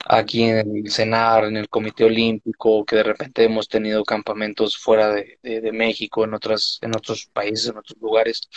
aquí 0.04 0.44
en 0.44 0.58
el 0.58 0.90
CENAR, 0.90 1.44
en 1.44 1.56
el 1.56 1.68
Comité 1.68 2.04
Olímpico, 2.04 2.84
que 2.84 2.96
de 2.96 3.02
repente 3.02 3.44
hemos 3.44 3.68
tenido 3.68 4.04
campamentos 4.04 4.76
fuera 4.76 5.12
de, 5.12 5.38
de, 5.42 5.72
México, 5.72 6.24
en 6.24 6.34
otras, 6.34 6.78
en 6.82 6.96
otros 6.96 7.26
países, 7.32 7.68
en 7.68 7.78
otros 7.78 7.98
lugares. 8.00 8.48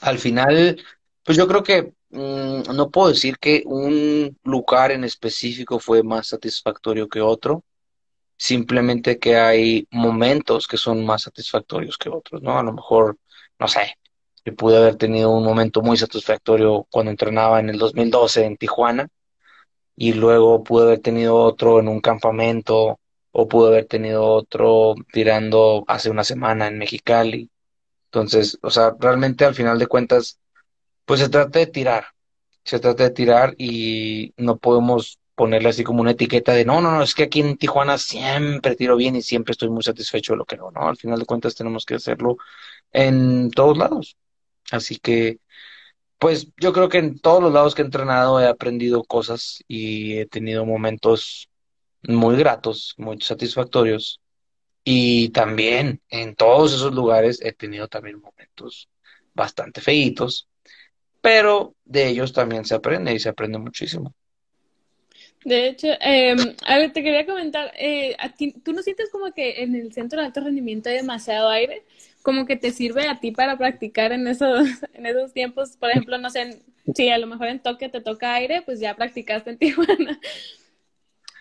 Al 0.00 0.18
final, 0.18 0.82
pues 1.24 1.36
yo 1.38 1.46
creo 1.48 1.62
que 1.62 1.92
mm, 2.10 2.74
no 2.74 2.90
puedo 2.90 3.08
decir 3.08 3.38
que 3.38 3.62
un 3.66 4.38
lugar 4.44 4.92
en 4.92 5.04
específico 5.04 5.78
fue 5.78 6.02
más 6.02 6.28
satisfactorio 6.28 7.08
que 7.08 7.20
otro 7.20 7.64
simplemente 8.38 9.18
que 9.18 9.36
hay 9.36 9.86
momentos 9.90 10.66
que 10.66 10.76
son 10.78 11.04
más 11.04 11.22
satisfactorios 11.22 11.98
que 11.98 12.08
otros, 12.08 12.40
¿no? 12.40 12.58
A 12.58 12.62
lo 12.62 12.72
mejor, 12.72 13.18
no 13.58 13.68
sé, 13.68 13.98
pude 14.52 14.76
haber 14.78 14.96
tenido 14.96 15.30
un 15.30 15.44
momento 15.44 15.82
muy 15.82 15.96
satisfactorio 15.96 16.86
cuando 16.90 17.10
entrenaba 17.10 17.60
en 17.60 17.70
el 17.70 17.78
2012 17.78 18.44
en 18.44 18.56
Tijuana 18.56 19.08
y 19.96 20.12
luego 20.12 20.62
pude 20.62 20.84
haber 20.86 21.00
tenido 21.00 21.36
otro 21.36 21.80
en 21.80 21.88
un 21.88 22.00
campamento 22.00 23.00
o 23.32 23.48
pude 23.48 23.68
haber 23.68 23.86
tenido 23.86 24.24
otro 24.26 24.94
tirando 25.12 25.84
hace 25.88 26.10
una 26.10 26.24
semana 26.24 26.68
en 26.68 26.78
Mexicali. 26.78 27.50
Entonces, 28.06 28.58
o 28.62 28.70
sea, 28.70 28.94
realmente 28.98 29.44
al 29.44 29.54
final 29.54 29.78
de 29.78 29.86
cuentas, 29.86 30.38
pues 31.04 31.20
se 31.20 31.28
trata 31.28 31.58
de 31.58 31.66
tirar, 31.66 32.06
se 32.64 32.78
trata 32.80 33.04
de 33.04 33.10
tirar 33.10 33.54
y 33.58 34.32
no 34.36 34.58
podemos 34.58 35.18
ponerle 35.34 35.68
así 35.68 35.84
como 35.84 36.00
una 36.02 36.10
etiqueta 36.12 36.52
de 36.52 36.64
no, 36.64 36.80
no, 36.80 36.90
no, 36.90 37.02
es 37.02 37.14
que 37.14 37.24
aquí 37.24 37.40
en 37.40 37.56
Tijuana 37.56 37.96
siempre 37.96 38.74
tiro 38.76 38.96
bien 38.96 39.16
y 39.16 39.22
siempre 39.22 39.52
estoy 39.52 39.70
muy 39.70 39.82
satisfecho 39.84 40.32
de 40.32 40.38
lo 40.38 40.44
que 40.44 40.56
no, 40.56 40.70
¿no? 40.72 40.88
Al 40.88 40.96
final 40.96 41.18
de 41.20 41.26
cuentas 41.26 41.54
tenemos 41.54 41.84
que 41.86 41.94
hacerlo 41.94 42.38
en 42.92 43.50
todos 43.52 43.78
lados. 43.78 44.16
Así 44.70 44.98
que, 44.98 45.38
pues 46.18 46.48
yo 46.58 46.72
creo 46.72 46.88
que 46.88 46.98
en 46.98 47.18
todos 47.20 47.42
los 47.42 47.52
lados 47.52 47.74
que 47.74 47.82
he 47.82 47.84
entrenado 47.84 48.40
he 48.40 48.46
aprendido 48.46 49.04
cosas 49.04 49.62
y 49.68 50.18
he 50.18 50.26
tenido 50.26 50.66
momentos 50.66 51.48
muy 52.02 52.36
gratos, 52.36 52.94
muy 52.98 53.20
satisfactorios. 53.20 54.20
Y 54.84 55.30
también 55.30 56.02
en 56.08 56.34
todos 56.34 56.74
esos 56.74 56.94
lugares 56.94 57.40
he 57.42 57.52
tenido 57.52 57.88
también 57.88 58.20
momentos 58.20 58.88
bastante 59.34 59.80
feitos, 59.80 60.48
pero 61.20 61.74
de 61.84 62.08
ellos 62.08 62.32
también 62.32 62.64
se 62.64 62.74
aprende 62.74 63.14
y 63.14 63.18
se 63.18 63.28
aprende 63.28 63.58
muchísimo. 63.58 64.14
De 65.48 65.66
hecho, 65.66 65.88
eh, 66.02 66.36
a 66.66 66.76
ver, 66.76 66.92
te 66.92 67.02
quería 67.02 67.24
comentar, 67.24 67.72
eh, 67.78 68.14
¿tú 68.62 68.74
no 68.74 68.82
sientes 68.82 69.08
como 69.10 69.32
que 69.32 69.62
en 69.62 69.74
el 69.74 69.94
centro 69.94 70.20
de 70.20 70.26
alto 70.26 70.40
rendimiento 70.40 70.90
hay 70.90 70.96
demasiado 70.96 71.48
aire? 71.48 71.84
Como 72.20 72.44
que 72.44 72.56
te 72.56 72.70
sirve 72.70 73.08
a 73.08 73.18
ti 73.18 73.30
para 73.30 73.56
practicar 73.56 74.12
en 74.12 74.28
esos, 74.28 74.68
en 74.92 75.06
esos 75.06 75.32
tiempos, 75.32 75.78
por 75.78 75.88
ejemplo, 75.88 76.18
no 76.18 76.28
sé, 76.28 76.60
si 76.94 77.08
a 77.08 77.16
lo 77.16 77.26
mejor 77.26 77.48
en 77.48 77.60
Tokio 77.60 77.90
te 77.90 78.02
toca 78.02 78.34
aire, 78.34 78.60
pues 78.60 78.78
ya 78.78 78.94
practicaste 78.94 79.48
en 79.48 79.58
Tijuana. 79.58 80.20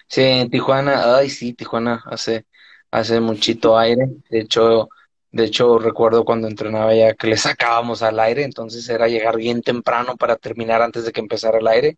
Sí, 0.07 0.21
en 0.21 0.49
Tijuana, 0.49 1.17
ay 1.17 1.29
sí, 1.29 1.51
Tijuana 1.51 2.01
hace, 2.05 2.45
hace 2.89 3.19
muchito 3.19 3.77
aire. 3.77 4.07
De 4.29 4.39
hecho, 4.39 4.87
de 5.31 5.43
hecho, 5.43 5.79
recuerdo 5.79 6.23
cuando 6.23 6.47
entrenaba 6.47 6.95
ya 6.95 7.13
que 7.13 7.27
le 7.27 7.35
sacábamos 7.35 8.03
al 8.03 8.21
aire, 8.21 8.43
entonces 8.43 8.87
era 8.87 9.09
llegar 9.09 9.35
bien 9.35 9.61
temprano 9.61 10.15
para 10.15 10.37
terminar 10.37 10.81
antes 10.81 11.03
de 11.03 11.11
que 11.11 11.19
empezara 11.19 11.57
el 11.57 11.67
aire 11.67 11.97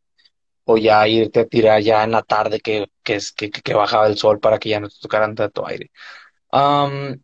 o 0.71 0.77
ya 0.77 1.08
irte 1.08 1.39
a 1.41 1.47
tirar 1.47 1.82
ya 1.82 2.03
en 2.03 2.12
la 2.12 2.21
tarde 2.23 2.60
que, 2.60 2.89
que, 3.03 3.15
es, 3.15 3.32
que, 3.32 3.73
bajaba 3.73 4.08
el 4.08 4.17
sol 4.17 4.39
para 4.39 4.60
que 4.60 4.69
ya 4.69 4.79
no 4.79 4.89
te 4.89 4.95
tocaran 5.01 5.34
tanto 5.36 5.65
aire. 5.67 5.91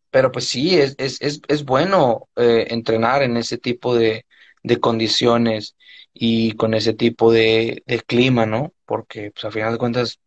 pero 0.10 0.32
pues 0.32 0.48
sí, 0.50 0.80
es, 0.80 0.96
es, 0.98 1.22
es, 1.22 1.42
es 1.48 1.64
bueno 1.66 2.30
eh, 2.36 2.68
entrenar 2.70 3.24
en 3.24 3.38
ese 3.38 3.58
tipo 3.58 3.96
de, 3.96 4.26
de, 4.64 4.80
condiciones 4.80 5.76
y 6.14 6.54
con 6.54 6.74
ese 6.74 6.94
tipo 6.94 7.32
de, 7.32 7.84
clima, 8.08 8.46
¿no? 8.46 8.74
Porque 8.86 9.32
pues 9.32 9.46
al 9.46 9.52
final 9.54 9.74
de 9.74 9.80
cuentas 9.80 10.20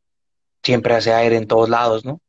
siempre 0.62 0.94
hace 0.94 1.12
aire 1.12 1.37
en 1.37 1.46
todos 1.48 1.68
lados, 1.68 2.04
¿no? 2.04 2.22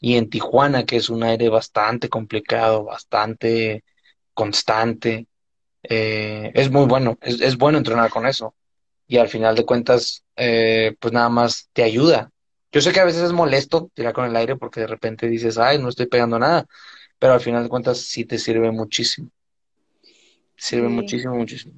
Y 0.00 0.16
en 0.16 0.30
Tijuana, 0.30 0.84
que 0.86 0.96
es 0.96 1.10
un 1.10 1.24
aire 1.24 1.48
bastante 1.48 2.08
complicado, 2.08 2.84
bastante 2.84 3.84
constante, 4.34 5.28
eh, 5.82 6.52
es 6.54 6.70
muy 6.70 6.86
bueno, 6.86 7.18
es, 7.22 7.40
es 7.40 7.56
bueno 7.58 7.78
entrenar 7.78 8.10
con 8.10 8.26
eso 8.26 8.54
y 9.08 9.16
al 9.16 9.28
final 9.28 9.56
de 9.56 9.64
cuentas, 9.64 10.22
eh, 10.36 10.94
pues 11.00 11.12
nada 11.14 11.30
más 11.30 11.70
te 11.72 11.82
ayuda. 11.82 12.30
Yo 12.70 12.82
sé 12.82 12.92
que 12.92 13.00
a 13.00 13.04
veces 13.04 13.22
es 13.22 13.32
molesto 13.32 13.90
tirar 13.94 14.12
con 14.12 14.26
el 14.26 14.36
aire 14.36 14.56
porque 14.56 14.80
de 14.80 14.86
repente 14.86 15.26
dices, 15.26 15.56
ay, 15.56 15.78
no 15.78 15.88
estoy 15.88 16.06
pegando 16.06 16.38
nada, 16.38 16.66
pero 17.18 17.32
al 17.32 17.40
final 17.40 17.62
de 17.62 17.70
cuentas 17.70 17.98
sí 17.98 18.26
te 18.26 18.38
sirve 18.38 18.70
muchísimo. 18.70 19.30
Sirve 20.54 20.88
muchísimo, 20.88 21.34
muchísimo. 21.34 21.72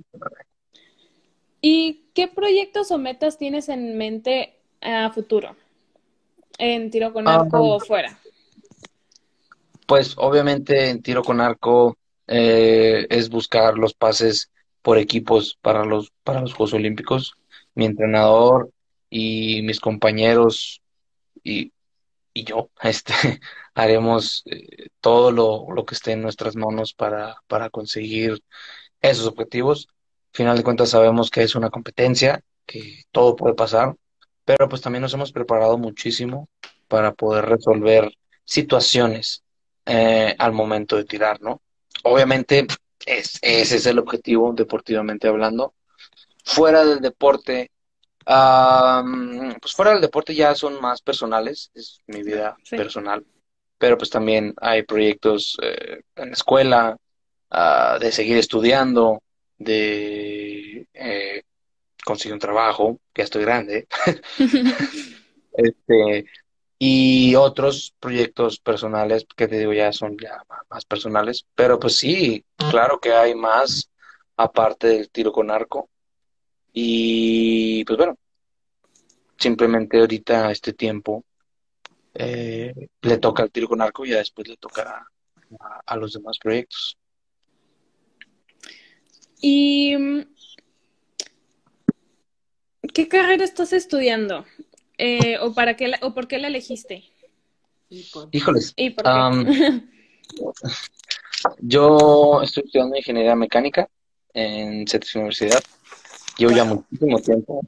¿Y 1.60 2.06
qué 2.14 2.26
proyectos 2.26 2.90
o 2.90 2.98
metas 2.98 3.38
tienes 3.38 3.68
en 3.68 3.96
mente 3.96 4.56
a 4.80 5.10
futuro? 5.10 5.54
En 6.58 6.90
tiro 6.90 7.12
con 7.12 7.28
arco 7.28 7.56
ah, 7.56 7.76
o 7.76 7.80
fuera. 7.80 8.18
Pues 9.86 10.14
obviamente 10.16 10.90
en 10.90 11.02
tiro 11.02 11.22
con 11.22 11.40
arco 11.40 11.96
eh, 12.26 13.06
es 13.08 13.28
buscar 13.28 13.78
los 13.78 13.94
pases 13.94 14.50
por 14.82 14.98
equipos 14.98 15.58
para 15.60 15.84
los, 15.84 16.12
para 16.24 16.40
los 16.40 16.54
Juegos 16.54 16.74
Olímpicos. 16.74 17.34
Mi 17.74 17.84
entrenador 17.84 18.70
y 19.08 19.62
mis 19.62 19.80
compañeros 19.80 20.82
y, 21.42 21.72
y 22.32 22.44
yo 22.44 22.70
este, 22.82 23.14
haremos 23.74 24.42
eh, 24.46 24.88
todo 25.00 25.32
lo, 25.32 25.66
lo, 25.72 25.84
que 25.84 25.94
esté 25.94 26.12
en 26.12 26.22
nuestras 26.22 26.56
manos 26.56 26.94
para, 26.94 27.36
para 27.46 27.70
conseguir 27.70 28.42
esos 29.00 29.26
objetivos. 29.26 29.88
Al 30.32 30.36
final 30.36 30.56
de 30.56 30.62
cuentas 30.62 30.90
sabemos 30.90 31.30
que 31.30 31.42
es 31.42 31.54
una 31.54 31.70
competencia, 31.70 32.42
que 32.66 33.04
todo 33.10 33.36
puede 33.36 33.54
pasar, 33.54 33.96
pero 34.44 34.68
pues 34.68 34.80
también 34.82 35.02
nos 35.02 35.14
hemos 35.14 35.32
preparado 35.32 35.78
muchísimo 35.78 36.48
para 36.88 37.12
poder 37.12 37.46
resolver 37.46 38.12
situaciones 38.44 39.44
eh, 39.86 40.34
al 40.38 40.52
momento 40.52 40.96
de 40.96 41.04
tirar, 41.04 41.40
¿no? 41.40 41.62
Obviamente 42.04 42.66
es, 43.06 43.38
ese 43.42 43.76
es 43.76 43.86
el 43.86 43.98
objetivo 43.98 44.52
deportivamente 44.52 45.28
hablando. 45.28 45.74
Fuera 46.44 46.84
del 46.84 47.00
deporte, 47.00 47.70
pues 48.24 49.72
fuera 49.74 49.92
del 49.92 50.00
deporte 50.00 50.34
ya 50.34 50.54
son 50.54 50.80
más 50.80 51.02
personales, 51.02 51.70
es 51.74 52.00
mi 52.06 52.22
vida 52.22 52.56
personal, 52.70 53.24
pero 53.78 53.96
pues 53.98 54.10
también 54.10 54.54
hay 54.60 54.82
proyectos 54.82 55.56
eh, 55.62 56.00
en 56.16 56.28
la 56.28 56.34
escuela, 56.34 56.96
ah, 57.50 57.98
de 58.00 58.12
seguir 58.12 58.36
estudiando, 58.38 59.22
de 59.58 60.86
eh, 60.94 61.42
conseguir 62.04 62.34
un 62.34 62.40
trabajo, 62.40 63.00
ya 63.14 63.24
estoy 63.24 63.42
grande, 63.42 63.86
este, 65.52 66.26
y 66.82 67.34
otros 67.34 67.94
proyectos 68.00 68.58
personales 68.58 69.26
que 69.36 69.46
te 69.46 69.58
digo 69.58 69.74
ya 69.74 69.92
son 69.92 70.16
ya 70.16 70.42
más 70.70 70.86
personales, 70.86 71.44
pero 71.54 71.78
pues 71.78 71.96
sí, 71.96 72.42
claro 72.56 72.98
que 72.98 73.12
hay 73.12 73.34
más 73.34 73.90
aparte 74.34 74.86
del 74.86 75.10
tiro 75.10 75.30
con 75.30 75.50
arco. 75.50 75.90
Y 76.72 77.84
pues 77.84 77.98
bueno, 77.98 78.16
simplemente 79.36 79.98
ahorita 79.98 80.50
este 80.50 80.72
tiempo 80.72 81.22
eh, 82.14 82.72
le 83.02 83.18
toca 83.18 83.42
el 83.42 83.50
tiro 83.50 83.68
con 83.68 83.82
arco 83.82 84.06
y 84.06 84.12
ya 84.12 84.16
después 84.16 84.48
le 84.48 84.56
tocará 84.56 85.06
a, 85.84 85.96
los 85.98 86.14
demás 86.14 86.38
proyectos. 86.38 86.96
¿Y 89.42 89.98
qué 92.94 93.06
carrera 93.06 93.44
estás 93.44 93.74
estudiando? 93.74 94.46
Eh, 95.02 95.38
¿o, 95.40 95.54
para 95.54 95.76
qué 95.76 95.94
¿O 96.02 96.12
por 96.12 96.28
qué 96.28 96.38
la 96.38 96.48
elegiste? 96.48 97.04
Híjoles. 97.88 98.74
yo 101.58 102.42
estoy 102.42 102.64
estudiando 102.66 102.98
ingeniería 102.98 103.34
mecánica 103.34 103.88
en 104.34 104.86
CETES 104.86 105.14
Universidad. 105.14 105.62
Llevo 106.36 106.52
ya 106.52 106.64
muchísimo 106.64 107.18
tiempo. 107.18 107.62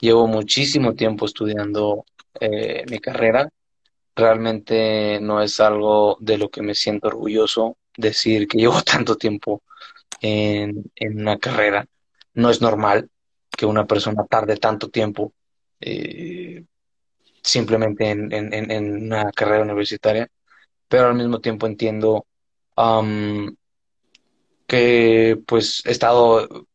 Llevo 0.00 0.26
muchísimo 0.26 0.94
tiempo 0.94 1.26
estudiando 1.26 2.04
eh, 2.40 2.84
mi 2.90 2.98
carrera. 2.98 3.48
Realmente 4.16 5.20
no 5.20 5.40
es 5.40 5.60
algo 5.60 6.16
de 6.18 6.38
lo 6.38 6.50
que 6.50 6.62
me 6.62 6.74
siento 6.74 7.06
orgulloso 7.06 7.76
decir 7.96 8.48
que 8.48 8.58
llevo 8.58 8.82
tanto 8.82 9.14
tiempo 9.14 9.62
en, 10.20 10.90
en 10.96 11.20
una 11.20 11.38
carrera. 11.38 11.86
No 12.34 12.50
es 12.50 12.60
normal 12.60 13.10
que 13.56 13.64
una 13.64 13.86
persona 13.86 14.26
tarde 14.26 14.56
tanto 14.56 14.88
tiempo 14.88 15.32
eh, 15.80 16.64
simplemente 17.42 18.10
en, 18.10 19.04
una 19.04 19.30
carrera 19.32 19.62
universitaria, 19.62 20.28
pero 20.88 21.08
al 21.08 21.14
mismo 21.14 21.40
tiempo 21.40 21.66
entiendo 21.66 22.26
que 24.66 25.38
pues 25.46 25.82
he 25.86 25.92
estado 25.92 26.66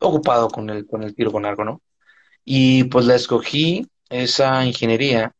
ocupado 0.00 0.48
con 0.48 0.70
el, 0.70 0.86
con 0.86 1.02
el 1.02 1.14
tiro 1.14 1.32
con 1.32 1.46
algo, 1.46 1.64
¿no? 1.64 1.82
Y 2.44 2.84
pues 2.84 3.06
la 3.06 3.14
escogí 3.14 3.86
esa 4.08 4.64
ingeniería, 4.64 5.34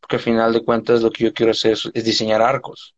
porque 0.00 0.16
al 0.16 0.22
final 0.22 0.52
de 0.52 0.64
cuentas 0.64 1.02
lo 1.02 1.10
que 1.10 1.24
yo 1.24 1.32
quiero 1.32 1.52
hacer 1.52 1.72
es, 1.72 2.04
diseñar 2.04 2.42
arcos. 2.42 2.94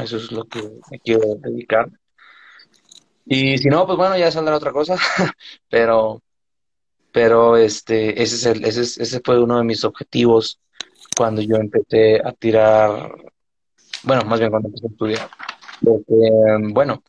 Eso 0.00 0.16
es 0.16 0.32
lo 0.32 0.44
que 0.44 0.62
me 0.90 0.98
quiero 1.00 1.36
dedicar. 1.36 1.88
Y 3.26 3.58
si 3.58 3.68
no, 3.68 3.86
pues 3.86 3.98
bueno, 3.98 4.16
ya 4.16 4.30
saldrá 4.30 4.56
otra 4.56 4.72
cosa, 4.72 4.96
pero 5.68 6.22
pero 7.16 7.56
este, 7.56 8.22
ese, 8.22 8.36
es 8.36 8.44
el, 8.44 8.64
ese, 8.66 8.82
ese 8.82 9.20
fue 9.24 9.42
uno 9.42 9.56
de 9.56 9.64
mis 9.64 9.84
objetivos 9.84 10.60
cuando 11.16 11.40
yo 11.40 11.56
empecé 11.56 12.20
a 12.22 12.30
tirar, 12.32 13.10
bueno, 14.02 14.22
más 14.26 14.38
bien 14.38 14.50
cuando 14.50 14.68
empecé 14.68 14.86
a 14.86 14.90
estudiar. 14.90 15.30
bueno, 16.74 17.02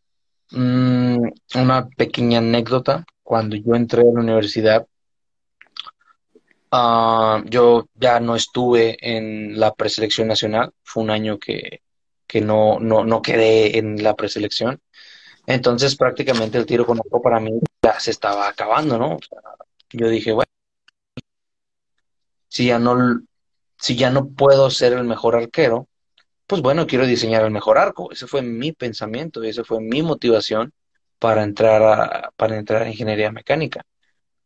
mm, 0.51 1.27
una 1.55 1.89
pequeña 1.89 2.37
anécdota, 2.37 3.05
cuando 3.21 3.57
yo 3.57 3.75
entré 3.75 4.03
a 4.03 4.05
la 4.05 4.21
universidad, 4.21 4.87
ah, 6.71 7.43
yo 7.45 7.89
ya 7.95 8.21
no 8.21 8.37
estuve 8.37 8.97
en 9.01 9.59
la 9.59 9.73
preselección 9.73 10.29
nacional, 10.29 10.71
fue 10.83 11.03
un 11.03 11.09
año 11.09 11.37
que, 11.37 11.81
que 12.25 12.39
no, 12.39 12.79
no, 12.79 13.03
no 13.03 13.21
quedé 13.21 13.77
en 13.77 14.01
la 14.01 14.15
preselección. 14.15 14.79
Entonces 15.45 15.97
prácticamente 15.97 16.57
el 16.57 16.65
tiro 16.65 16.85
con 16.85 16.97
arco 16.97 17.21
para 17.21 17.41
mí 17.41 17.59
ya 17.81 17.99
se 17.99 18.11
estaba 18.11 18.47
acabando, 18.47 18.97
¿no? 18.97 19.15
O 19.15 19.19
sea, 19.21 19.56
yo 19.91 20.09
dije, 20.09 20.33
bueno, 20.33 20.51
si 22.47 22.67
ya 22.67 22.79
no, 22.79 23.21
si 23.77 23.95
ya 23.95 24.09
no 24.09 24.29
puedo 24.29 24.69
ser 24.69 24.93
el 24.93 25.03
mejor 25.03 25.35
arquero, 25.35 25.87
pues 26.47 26.61
bueno, 26.61 26.87
quiero 26.87 27.05
diseñar 27.05 27.43
el 27.43 27.51
mejor 27.51 27.77
arco. 27.77 28.11
Ese 28.11 28.27
fue 28.27 28.41
mi 28.41 28.71
pensamiento 28.73 29.43
y 29.43 29.49
esa 29.49 29.63
fue 29.63 29.81
mi 29.81 30.01
motivación 30.01 30.73
para 31.19 31.43
entrar 31.43 31.83
a, 31.83 32.31
para 32.37 32.57
entrar 32.57 32.83
a 32.83 32.89
ingeniería 32.89 33.31
mecánica. 33.31 33.85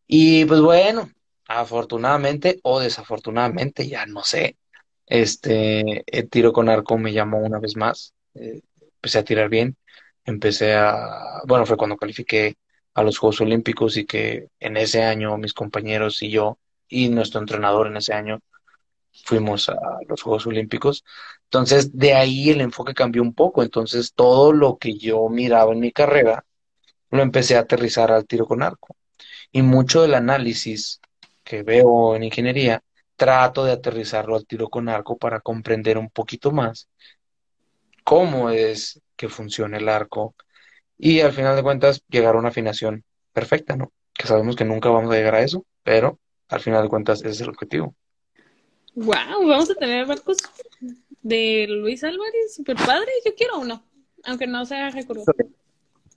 Y 0.08 0.46
pues 0.46 0.62
bueno, 0.62 1.10
afortunadamente 1.48 2.60
o 2.64 2.80
desafortunadamente, 2.80 3.88
ya 3.88 4.06
no 4.06 4.24
sé, 4.24 4.58
este, 5.06 6.04
el 6.08 6.30
tiro 6.30 6.54
con 6.54 6.70
arco 6.70 6.98
me 6.98 7.14
llamó 7.14 7.40
una 7.40 7.60
vez 7.60 7.76
más. 7.78 8.14
Eh, 8.36 8.62
empecé 8.96 9.20
a 9.20 9.24
tirar 9.24 9.50
bien, 9.50 9.78
empecé 10.26 10.74
a, 10.76 11.42
bueno, 11.48 11.66
fue 11.66 11.78
cuando 11.78 11.98
califiqué 11.98 12.56
a 12.94 13.04
los 13.04 13.18
Juegos 13.18 13.42
Olímpicos 13.42 13.98
y 13.98 14.06
que 14.06 14.50
en 14.60 14.78
ese 14.78 15.04
año 15.04 15.38
mis 15.38 15.54
compañeros 15.54 16.22
y 16.24 16.30
yo 16.30 16.58
y 16.88 17.10
nuestro 17.10 17.40
entrenador 17.40 17.88
en 17.88 17.98
ese 17.98 18.14
año 18.14 18.40
fuimos 19.26 19.70
a 19.70 19.76
los 20.08 20.22
Juegos 20.22 20.48
Olímpicos. 20.48 21.04
Entonces, 21.46 21.98
de 21.98 22.14
ahí 22.14 22.50
el 22.50 22.62
enfoque 22.62 22.94
cambió 22.94 23.22
un 23.22 23.34
poco. 23.34 23.64
Entonces, 23.64 24.14
todo 24.14 24.54
lo 24.54 24.78
que 24.78 24.98
yo 24.98 25.30
miraba 25.30 25.74
en 25.74 25.80
mi 25.80 25.92
carrera 25.92 26.46
lo 27.12 27.22
empecé 27.22 27.58
a 27.58 27.62
aterrizar 27.62 28.12
al 28.12 28.26
tiro 28.28 28.46
con 28.46 28.64
arco. 28.64 28.96
Y 29.52 29.62
mucho 29.62 30.02
del 30.02 30.16
análisis 30.16 31.02
que 31.44 31.64
veo 31.64 32.16
en 32.16 32.24
ingeniería, 32.24 32.84
trato 33.16 33.66
de 33.66 33.74
aterrizarlo 33.74 34.36
al 34.36 34.48
tiro 34.48 34.70
con 34.70 34.90
arco 34.90 35.18
para 35.18 35.42
comprender 35.42 35.98
un 35.98 36.10
poquito 36.10 36.52
más 36.52 36.88
cómo 38.04 38.50
es 38.50 39.02
que 39.16 39.30
funciona 39.30 39.78
el 39.78 39.90
arco, 39.90 40.36
y 41.04 41.20
al 41.22 41.34
final 41.34 41.56
de 41.56 41.64
cuentas 41.64 42.04
llegar 42.10 42.36
a 42.36 42.38
una 42.38 42.50
afinación 42.50 43.04
perfecta, 43.34 43.76
¿no? 43.76 43.92
Que 44.14 44.28
sabemos 44.28 44.56
que 44.56 44.66
nunca 44.66 44.90
vamos 44.90 45.12
a 45.12 45.16
llegar 45.16 45.34
a 45.34 45.42
eso, 45.42 45.66
pero 45.82 46.20
al 46.48 46.60
final 46.60 46.84
de 46.84 46.90
cuentas 46.90 47.22
ese 47.22 47.30
es 47.30 47.42
el 47.42 47.50
objetivo. 47.50 47.96
Wow, 48.94 49.48
vamos 49.48 49.72
a 49.72 49.74
tener 49.74 50.06
barcos 50.06 50.38
de 51.24 51.66
Luis 51.68 52.04
Álvarez, 52.04 52.54
super 52.56 52.76
padre, 52.76 53.12
yo 53.26 53.34
quiero 53.34 53.58
uno, 53.58 53.84
aunque 54.26 54.46
no 54.46 54.64
sea 54.64 54.92
recurso. 54.92 55.32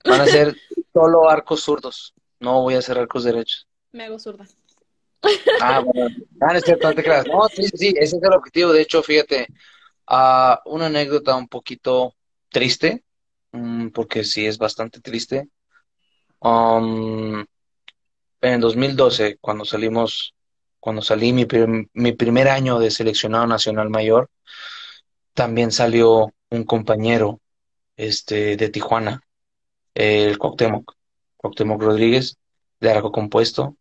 Van 0.03 0.21
a 0.21 0.27
ser 0.27 0.55
solo 0.93 1.27
arcos 1.27 1.63
zurdos, 1.63 2.13
no 2.39 2.61
voy 2.61 2.75
a 2.75 2.79
hacer 2.79 2.99
arcos 2.99 3.23
derechos. 3.23 3.67
Me 3.91 4.03
hago 4.03 4.19
zurda. 4.19 4.45
Ah, 5.61 5.79
bueno, 5.79 6.15
ah, 6.41 6.51
no 6.51 6.57
es 6.59 6.63
cierto, 6.63 6.87
no 6.87 6.93
te 6.93 7.03
creas. 7.03 7.25
No, 7.25 7.47
sí, 7.47 7.63
sí, 7.69 7.87
ese 7.97 8.17
es 8.17 8.21
el 8.21 8.33
objetivo. 8.33 8.71
De 8.71 8.81
hecho, 8.81 9.01
fíjate, 9.01 9.47
uh, 10.11 10.57
una 10.65 10.85
anécdota 10.85 11.35
un 11.35 11.47
poquito 11.47 12.13
triste 12.51 13.04
porque 13.93 14.23
sí 14.23 14.45
es 14.45 14.57
bastante 14.57 15.01
triste. 15.01 15.49
Um, 16.39 17.45
en 18.41 18.61
2012, 18.61 19.37
cuando 19.41 19.65
salimos, 19.65 20.35
cuando 20.79 21.01
salí 21.01 21.33
mi, 21.33 21.45
primer 21.45 22.47
año 22.47 22.79
de 22.79 22.91
seleccionado 22.91 23.47
nacional 23.47 23.89
mayor, 23.89 24.29
también 25.33 25.71
salió 25.71 26.33
un 26.49 26.63
compañero 26.63 27.41
este, 27.97 28.55
de 28.57 28.69
Tijuana, 28.69 29.21
el 29.93 30.37
Cuauhtémoc, 30.37 30.93
Cuauhtémoc 31.37 31.81
Rodríguez, 31.81 32.37
de 32.79 32.91
arco 32.91 33.11
compuesto, 33.11 33.77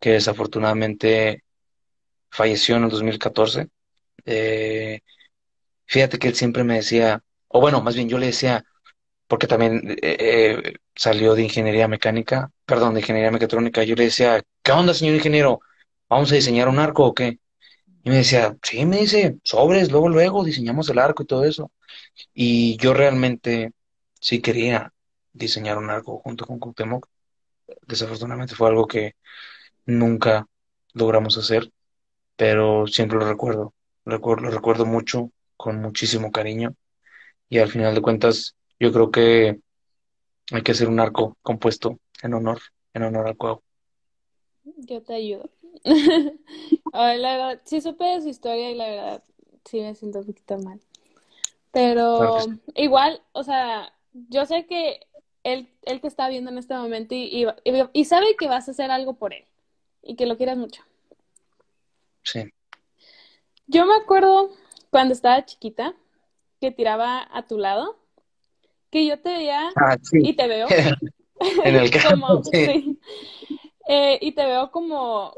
que 0.00 0.10
desafortunadamente 0.12 1.44
falleció 2.30 2.76
en 2.76 2.84
el 2.84 2.90
2014. 2.90 3.68
Eh, 4.24 5.00
fíjate 5.86 6.18
que 6.18 6.28
él 6.28 6.34
siempre 6.34 6.64
me 6.64 6.76
decía, 6.76 7.22
o 7.48 7.60
bueno, 7.60 7.82
más 7.82 7.94
bien 7.94 8.08
yo 8.08 8.18
le 8.18 8.26
decía, 8.26 8.64
porque 9.26 9.46
también 9.46 9.90
eh, 10.02 10.16
eh, 10.20 10.74
salió 10.94 11.34
de 11.34 11.42
ingeniería 11.44 11.88
mecánica, 11.88 12.50
perdón, 12.66 12.94
de 12.94 13.00
ingeniería 13.00 13.30
mecatrónica. 13.30 13.84
Yo 13.84 13.94
le 13.96 14.04
decía, 14.04 14.42
¿qué 14.62 14.72
onda, 14.72 14.94
señor 14.94 15.14
ingeniero? 15.16 15.60
¿Vamos 16.08 16.30
a 16.32 16.34
diseñar 16.36 16.68
un 16.68 16.78
arco 16.78 17.04
o 17.06 17.14
qué? 17.14 17.38
Y 18.04 18.10
me 18.10 18.16
decía, 18.18 18.56
sí, 18.62 18.84
me 18.86 18.98
dice, 18.98 19.38
sobres, 19.44 19.90
luego, 19.90 20.08
luego 20.10 20.44
diseñamos 20.44 20.88
el 20.90 20.98
arco 20.98 21.22
y 21.22 21.26
todo 21.26 21.44
eso. 21.44 21.72
Y 22.34 22.76
yo 22.78 22.94
realmente 22.94 23.72
sí 24.20 24.40
quería 24.42 24.92
diseñar 25.32 25.78
un 25.78 25.90
arco 25.90 26.20
junto 26.20 26.46
con 26.46 26.58
Cuauhtémoc. 26.58 27.08
Desafortunadamente 27.86 28.54
fue 28.54 28.68
algo 28.68 28.86
que 28.86 29.14
nunca 29.86 30.46
logramos 30.94 31.38
hacer, 31.38 31.70
pero 32.36 32.86
siempre 32.86 33.18
lo 33.18 33.26
recuerdo. 33.28 33.74
Lo 34.04 34.18
recuerdo 34.50 34.86
mucho, 34.86 35.30
con 35.56 35.80
muchísimo 35.80 36.32
cariño. 36.32 36.74
Y 37.48 37.58
al 37.58 37.70
final 37.70 37.94
de 37.94 38.02
cuentas, 38.02 38.56
yo 38.78 38.92
creo 38.92 39.10
que 39.10 39.60
hay 40.52 40.62
que 40.62 40.72
hacer 40.72 40.88
un 40.88 41.00
arco 41.00 41.36
compuesto 41.42 41.98
en 42.22 42.34
honor, 42.34 42.60
en 42.92 43.02
honor 43.04 43.28
al 43.28 43.36
juego. 43.36 43.62
Yo 44.64 45.02
te 45.02 45.14
ayudo. 45.14 45.50
Ay, 46.92 47.18
la 47.18 47.36
verdad, 47.36 47.62
sí 47.64 47.80
supe 47.80 48.04
de 48.04 48.22
su 48.22 48.28
historia 48.28 48.70
y 48.70 48.74
la 48.74 48.88
verdad, 48.88 49.24
sí 49.64 49.80
me 49.80 49.94
siento 49.94 50.20
un 50.20 50.26
poquito 50.26 50.58
mal. 50.58 50.80
Pero 51.72 52.38
igual, 52.76 53.20
o 53.32 53.42
sea, 53.42 53.92
yo 54.12 54.46
sé 54.46 54.66
que 54.66 55.00
él, 55.42 55.68
él 55.82 56.00
te 56.00 56.08
está 56.08 56.28
viendo 56.28 56.50
en 56.50 56.58
este 56.58 56.74
momento 56.74 57.14
y, 57.14 57.46
y, 57.92 58.04
sabe 58.04 58.36
que 58.38 58.48
vas 58.48 58.68
a 58.68 58.70
hacer 58.70 58.90
algo 58.90 59.14
por 59.14 59.34
él 59.34 59.44
y 60.02 60.14
que 60.14 60.26
lo 60.26 60.36
quieras 60.36 60.56
mucho. 60.56 60.82
Sí. 62.22 62.50
Yo 63.66 63.86
me 63.86 63.94
acuerdo 63.94 64.50
cuando 64.90 65.12
estaba 65.12 65.44
chiquita 65.44 65.94
que 66.60 66.70
tiraba 66.70 67.28
a 67.30 67.46
tu 67.46 67.58
lado, 67.58 67.98
que 68.94 69.04
yo 69.04 69.18
te 69.18 69.28
veía 69.28 69.72
ah, 69.74 69.96
y 70.12 70.34
te 70.34 70.46
veo. 70.46 70.68
en 71.64 71.74
el 71.74 71.90
campo, 72.02 72.44
sí. 72.44 72.96
Eh, 73.88 74.18
y 74.22 74.30
te 74.30 74.46
veo 74.46 74.70
como, 74.70 75.34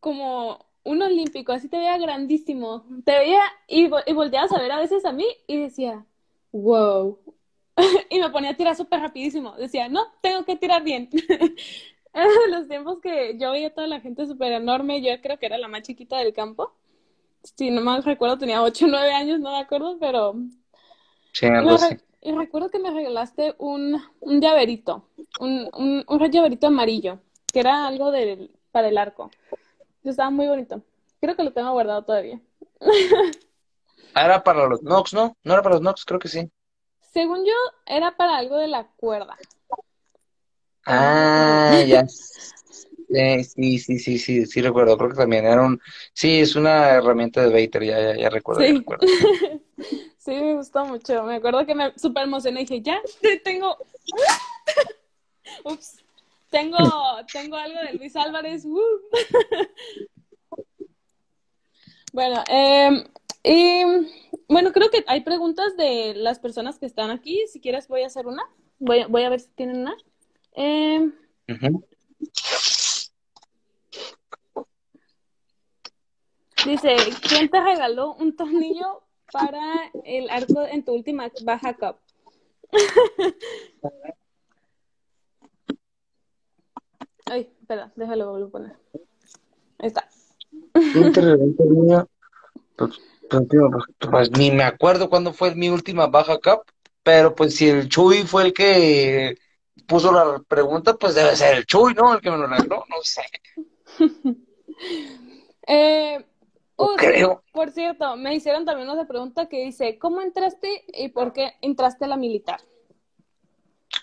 como 0.00 0.66
un 0.84 1.00
olímpico, 1.00 1.52
así 1.52 1.66
te 1.68 1.78
veía 1.78 1.96
grandísimo. 1.96 2.84
Te 3.06 3.18
veía 3.18 3.40
y, 3.66 3.88
y 4.06 4.12
volteabas 4.12 4.52
a 4.52 4.60
ver 4.60 4.70
a 4.70 4.78
veces 4.78 5.06
a 5.06 5.12
mí 5.12 5.24
y 5.46 5.56
decía, 5.56 6.04
wow. 6.52 7.18
y 8.10 8.20
me 8.20 8.28
ponía 8.28 8.50
a 8.50 8.56
tirar 8.56 8.76
súper 8.76 9.00
rapidísimo. 9.00 9.56
Decía, 9.56 9.88
no, 9.88 10.04
tengo 10.20 10.44
que 10.44 10.56
tirar 10.56 10.84
bien. 10.84 11.08
los 12.50 12.68
tiempos 12.68 12.98
que 13.00 13.38
yo 13.38 13.52
veía 13.52 13.68
a 13.68 13.74
toda 13.74 13.86
la 13.86 14.00
gente 14.00 14.26
súper 14.26 14.52
enorme, 14.52 15.00
yo 15.00 15.18
creo 15.22 15.38
que 15.38 15.46
era 15.46 15.56
la 15.56 15.68
más 15.68 15.84
chiquita 15.84 16.18
del 16.18 16.34
campo. 16.34 16.74
Si 17.42 17.70
no 17.70 17.80
mal 17.80 18.04
recuerdo, 18.04 18.36
tenía 18.36 18.62
8 18.62 18.84
o 18.84 18.88
9 18.88 19.10
años, 19.10 19.40
no 19.40 19.52
me 19.52 19.58
acuerdo, 19.58 19.96
pero... 19.98 20.34
Sí, 21.32 21.46
algo 21.46 21.70
así. 21.70 21.96
Y 22.28 22.32
recuerdo 22.32 22.68
que 22.68 22.78
me 22.78 22.90
regalaste 22.90 23.54
un, 23.56 23.98
un 24.20 24.40
llaverito, 24.42 25.08
un, 25.40 25.66
un, 25.72 26.04
un 26.06 26.30
llaverito 26.30 26.66
amarillo, 26.66 27.20
que 27.50 27.60
era 27.60 27.86
algo 27.86 28.10
del, 28.10 28.50
para 28.70 28.88
el 28.88 28.98
arco. 28.98 29.30
Estaba 30.04 30.28
muy 30.28 30.46
bonito. 30.46 30.82
Creo 31.22 31.34
que 31.34 31.42
lo 31.42 31.54
tengo 31.54 31.72
guardado 31.72 32.04
todavía. 32.04 32.38
Ah, 34.12 34.26
era 34.26 34.44
para 34.44 34.66
los 34.66 34.82
Nox, 34.82 35.14
¿no? 35.14 35.38
No 35.42 35.54
era 35.54 35.62
para 35.62 35.76
los 35.76 35.82
Nox, 35.82 36.04
creo 36.04 36.18
que 36.18 36.28
sí. 36.28 36.50
Según 37.00 37.46
yo, 37.46 37.52
era 37.86 38.14
para 38.14 38.36
algo 38.36 38.58
de 38.58 38.68
la 38.68 38.86
cuerda. 38.96 39.34
Ah, 40.84 41.82
ya. 41.86 42.04
sí, 42.08 43.78
sí, 43.78 43.98
sí, 43.98 44.18
sí, 44.18 44.44
sí, 44.44 44.60
recuerdo. 44.60 44.98
Creo 44.98 45.10
que 45.10 45.16
también 45.16 45.46
era 45.46 45.62
un. 45.62 45.80
Sí, 46.12 46.40
es 46.40 46.56
una 46.56 46.90
herramienta 46.90 47.40
de 47.40 47.48
Bater, 47.48 47.84
ya, 47.84 48.00
ya, 48.00 48.16
ya 48.16 48.28
recuerdo. 48.28 48.60
Sí. 48.60 48.76
recuerdo. 48.76 49.06
sí, 50.28 50.42
me 50.42 50.54
gustó 50.54 50.84
mucho. 50.84 51.24
Me 51.24 51.36
acuerdo 51.36 51.64
que 51.64 51.74
me 51.74 51.98
super 51.98 52.24
emocioné 52.24 52.60
y 52.60 52.64
dije, 52.64 52.82
ya, 52.82 53.00
tengo. 53.44 53.76
Ups. 55.64 56.04
Tengo, 56.50 56.78
tengo 57.30 57.56
algo 57.56 57.78
de 57.80 57.94
Luis 57.94 58.16
Álvarez. 58.16 58.64
Uh. 58.64 58.80
bueno, 62.12 62.42
eh, 62.50 63.04
y 63.42 63.82
bueno, 64.48 64.72
creo 64.72 64.90
que 64.90 65.04
hay 65.06 65.22
preguntas 65.22 65.76
de 65.76 66.14
las 66.14 66.38
personas 66.38 66.78
que 66.78 66.86
están 66.86 67.10
aquí. 67.10 67.44
Si 67.50 67.60
quieres, 67.60 67.88
voy 67.88 68.02
a 68.02 68.06
hacer 68.06 68.26
una. 68.26 68.44
Voy, 68.78 69.04
voy 69.08 69.24
a 69.24 69.30
ver 69.30 69.40
si 69.40 69.48
tienen 69.50 69.80
una. 69.80 69.96
Eh, 70.52 71.10
Dice, 76.66 76.96
¿quién 77.26 77.48
te 77.48 77.60
regaló 77.60 78.14
un 78.14 78.36
tornillo 78.36 79.07
para 79.32 79.90
el 80.04 80.30
arco 80.30 80.66
en 80.66 80.84
tu 80.84 80.92
última 80.92 81.30
baja 81.44 81.74
cup? 81.74 81.96
Ay, 87.26 87.50
espera, 87.60 87.92
déjalo 87.96 88.30
volver 88.30 88.48
a 88.48 88.50
poner. 88.50 88.76
Ahí 89.78 89.88
está. 89.88 90.08
Pues, 92.76 93.00
pues, 93.28 93.84
pues, 94.10 94.30
ni 94.32 94.50
me 94.50 94.64
acuerdo 94.64 95.10
cuándo 95.10 95.32
fue 95.32 95.54
mi 95.54 95.68
última 95.68 96.06
baja 96.06 96.38
cup, 96.38 96.62
pero 97.02 97.34
pues 97.34 97.54
si 97.56 97.68
el 97.68 97.88
Chuy 97.88 98.22
fue 98.24 98.44
el 98.44 98.52
que 98.52 99.36
puso 99.86 100.12
la 100.12 100.42
pregunta, 100.46 100.94
pues 100.96 101.14
debe 101.14 101.36
ser 101.36 101.56
el 101.56 101.66
Chuy, 101.66 101.94
¿no? 101.94 102.14
El 102.14 102.20
que 102.20 102.30
me 102.30 102.38
lo 102.38 102.46
regaló, 102.46 102.84
no 102.88 102.96
sé. 103.02 103.22
eh, 105.66 106.24
creo. 106.96 107.42
Por 107.52 107.70
cierto, 107.70 108.16
me 108.16 108.34
hicieron 108.34 108.64
también 108.64 108.88
otra 108.88 109.06
pregunta 109.06 109.48
que 109.48 109.64
dice, 109.64 109.98
¿cómo 109.98 110.20
entraste 110.20 110.84
y 110.88 111.08
por 111.08 111.32
qué 111.32 111.52
entraste 111.60 112.04
a 112.04 112.08
la 112.08 112.16
militar? 112.16 112.60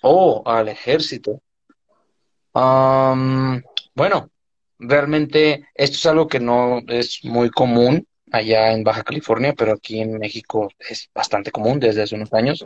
Oh, 0.02 0.44
al 0.46 0.68
ejército 0.68 1.42
bueno, 3.96 4.30
realmente 4.80 5.68
esto 5.74 5.96
es 5.96 6.06
algo 6.06 6.28
que 6.28 6.40
no 6.40 6.82
es 6.88 7.24
muy 7.24 7.50
común 7.50 8.08
allá 8.32 8.72
en 8.72 8.84
Baja 8.84 9.04
California, 9.04 9.54
pero 9.54 9.74
aquí 9.74 10.00
en 10.02 10.18
México 10.18 10.70
es 10.80 11.10
bastante 11.14 11.52
común 11.52 11.80
desde 11.80 12.04
hace 12.04 12.16
unos 12.16 12.34
años. 12.34 12.66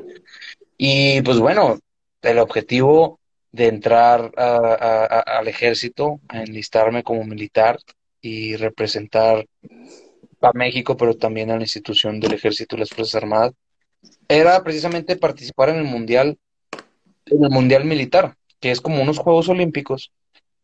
Y 0.78 1.22
pues 1.22 1.40
bueno, 1.40 1.80
el 2.22 2.40
objetivo 2.40 3.20
de 3.52 3.68
entrar 3.68 4.32
al 4.38 5.48
ejército, 5.48 6.20
a 6.28 6.44
enlistarme 6.44 7.04
como 7.04 7.24
militar 7.24 7.80
y 8.22 8.56
representar 8.58 9.46
a 10.42 10.52
México, 10.54 10.96
pero 10.98 11.16
también 11.16 11.52
a 11.52 11.56
la 11.56 11.62
institución 11.62 12.20
del 12.20 12.34
ejército 12.34 12.76
y 12.76 12.80
las 12.80 12.90
Fuerzas 12.90 13.16
Armadas, 13.16 13.54
era 14.28 14.64
precisamente 14.64 15.16
participar 15.18 15.70
en 15.70 15.78
el 15.78 15.84
mundial, 15.84 16.38
en 17.26 17.44
el 17.44 17.50
mundial 17.50 17.86
militar 17.86 18.36
que 18.60 18.72
es 18.72 18.82
como 18.82 19.02
unos 19.02 19.18
Juegos 19.18 19.50
Olímpicos, 19.50 20.12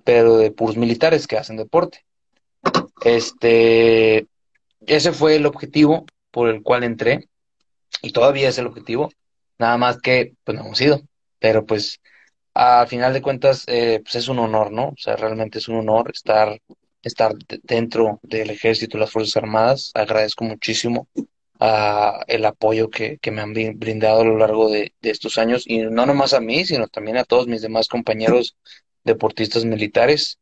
pero 0.03 0.37
de 0.37 0.51
puros 0.51 0.77
militares 0.77 1.27
que 1.27 1.37
hacen 1.37 1.57
deporte. 1.57 2.05
Este, 3.03 4.27
ese 4.85 5.11
fue 5.11 5.35
el 5.35 5.45
objetivo 5.45 6.05
por 6.31 6.49
el 6.49 6.61
cual 6.61 6.83
entré, 6.83 7.27
y 8.01 8.11
todavía 8.11 8.49
es 8.49 8.57
el 8.57 8.67
objetivo, 8.67 9.11
nada 9.57 9.77
más 9.77 9.99
que, 10.01 10.33
pues 10.43 10.57
no 10.57 10.65
hemos 10.65 10.81
ido, 10.81 11.01
pero 11.39 11.65
pues 11.65 11.99
al 12.53 12.87
final 12.87 13.13
de 13.13 13.21
cuentas, 13.21 13.63
eh, 13.67 14.01
pues 14.03 14.15
es 14.15 14.27
un 14.27 14.39
honor, 14.39 14.71
¿no? 14.71 14.89
O 14.89 14.97
sea, 14.97 15.15
realmente 15.15 15.59
es 15.59 15.67
un 15.67 15.77
honor 15.77 16.11
estar, 16.13 16.59
estar 17.05 17.33
dentro 17.63 18.19
del 18.23 18.49
ejército 18.49 18.97
las 18.97 19.11
Fuerzas 19.11 19.37
Armadas. 19.37 19.91
Agradezco 19.93 20.43
muchísimo 20.43 21.07
el 22.27 22.45
apoyo 22.45 22.89
que, 22.89 23.19
me 23.31 23.41
han 23.41 23.53
brindado 23.53 24.21
a 24.21 24.25
lo 24.25 24.37
largo 24.37 24.69
de, 24.69 24.93
estos 25.01 25.37
años, 25.37 25.63
y 25.65 25.79
no 25.79 26.05
nomás 26.05 26.33
a 26.33 26.41
mí, 26.41 26.65
sino 26.65 26.87
también 26.87 27.17
a 27.17 27.23
todos 27.23 27.47
mis 27.47 27.61
demás 27.61 27.87
compañeros 27.87 28.57
deportistas 29.03 29.65
militares, 29.65 30.39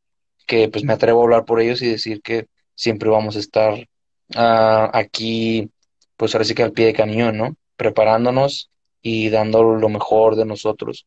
que 0.48 0.70
pues 0.70 0.84
me 0.84 0.94
atrevo 0.94 1.22
a 1.22 1.24
hablar 1.24 1.46
por 1.46 1.62
ellos 1.62 1.82
y 1.82 1.90
decir 1.90 2.22
que 2.22 2.48
siempre 2.76 3.10
vamos 3.10 3.36
a 3.36 3.40
estar 3.40 3.88
ah, 4.36 4.90
aquí, 4.94 5.70
pues 6.18 6.34
ahora 6.34 6.46
sí 6.46 6.56
que 6.56 6.64
al 6.64 6.72
pie 6.72 6.88
de 6.88 6.94
cañón, 6.94 7.38
¿no? 7.38 7.56
Preparándonos 7.76 8.72
y 9.02 9.30
dando 9.30 9.64
lo 9.64 9.90
mejor 9.90 10.36
de 10.36 10.46
nosotros 10.46 11.06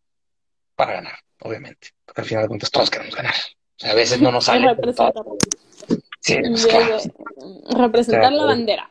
para 0.75 0.95
ganar, 0.95 1.19
obviamente, 1.41 1.89
porque 2.05 2.21
al 2.21 2.27
final 2.27 2.45
de 2.45 2.49
cuentas 2.49 2.71
todos 2.71 2.91
queremos 2.91 3.15
ganar. 3.15 3.35
A 3.83 3.95
veces 3.95 4.21
no 4.21 4.33
nos 4.33 4.45
sale. 4.45 4.67
Representar 7.69 8.33
la 8.33 8.45
bandera. 8.45 8.91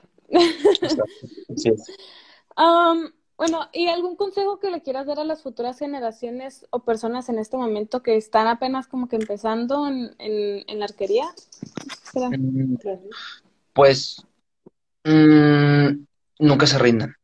bueno, 3.38 3.70
¿y 3.74 3.88
algún 3.88 4.16
consejo 4.16 4.60
que 4.60 4.72
le 4.72 4.82
quieras 4.82 5.08
dar 5.08 5.20
a 5.20 5.24
las 5.24 5.42
futuras 5.42 5.80
generaciones 5.80 6.66
o 6.70 6.84
personas 6.84 7.30
en 7.30 7.40
este 7.40 7.58
momento 7.58 8.04
que 8.04 8.16
están 8.16 8.48
apenas 8.48 8.88
como 8.88 9.08
que 9.08 9.18
empezando 9.18 9.88
en, 9.88 10.16
en, 10.20 10.80
la 10.80 10.86
arquería? 10.86 11.26
Mm, 12.14 12.76
pues 13.74 14.26
mm, 15.04 16.06
nunca 16.40 16.68
se 16.68 16.78
rindan. 16.78 17.16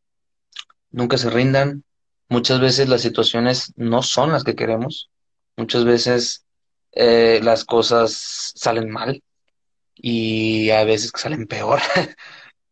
Nunca 0.91 1.17
se 1.17 1.29
rindan. 1.29 1.83
Muchas 2.27 2.59
veces 2.59 2.89
las 2.89 3.01
situaciones 3.01 3.73
no 3.75 4.03
son 4.03 4.31
las 4.31 4.43
que 4.43 4.55
queremos. 4.55 5.09
Muchas 5.55 5.85
veces 5.85 6.45
eh, 6.93 7.39
las 7.43 7.65
cosas 7.65 8.53
salen 8.55 8.89
mal 8.89 9.23
y 9.95 10.69
a 10.71 10.83
veces 10.83 11.11
salen 11.15 11.47
peor. 11.47 11.79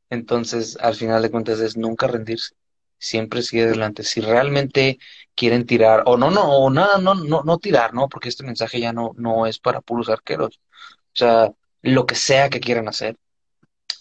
Entonces, 0.10 0.78
al 0.82 0.96
final 0.96 1.22
de 1.22 1.32
cuentas 1.32 1.60
es 1.60 1.78
nunca 1.78 2.08
rendirse, 2.08 2.56
siempre 2.98 3.42
sigue 3.44 3.64
adelante. 3.64 4.04
Si 4.04 4.22
realmente 4.22 5.00
quieren 5.36 5.66
tirar, 5.66 6.04
o 6.06 6.18
no, 6.18 6.32
no, 6.32 6.44
o 6.58 6.70
nada, 6.70 6.98
no, 7.00 7.16
no, 7.16 7.44
no 7.44 7.58
tirar, 7.60 7.94
¿no? 7.94 8.10
Porque 8.10 8.30
este 8.30 8.44
mensaje 8.44 8.80
ya 8.80 8.94
no, 8.94 9.12
no 9.18 9.46
es 9.46 9.60
para 9.60 9.82
puros 9.82 10.10
arqueros. 10.10 10.60
O 10.92 11.16
sea, 11.16 11.52
lo 11.82 12.06
que 12.06 12.16
sea 12.16 12.50
que 12.50 12.60
quieran 12.60 12.88
hacer, 12.88 13.18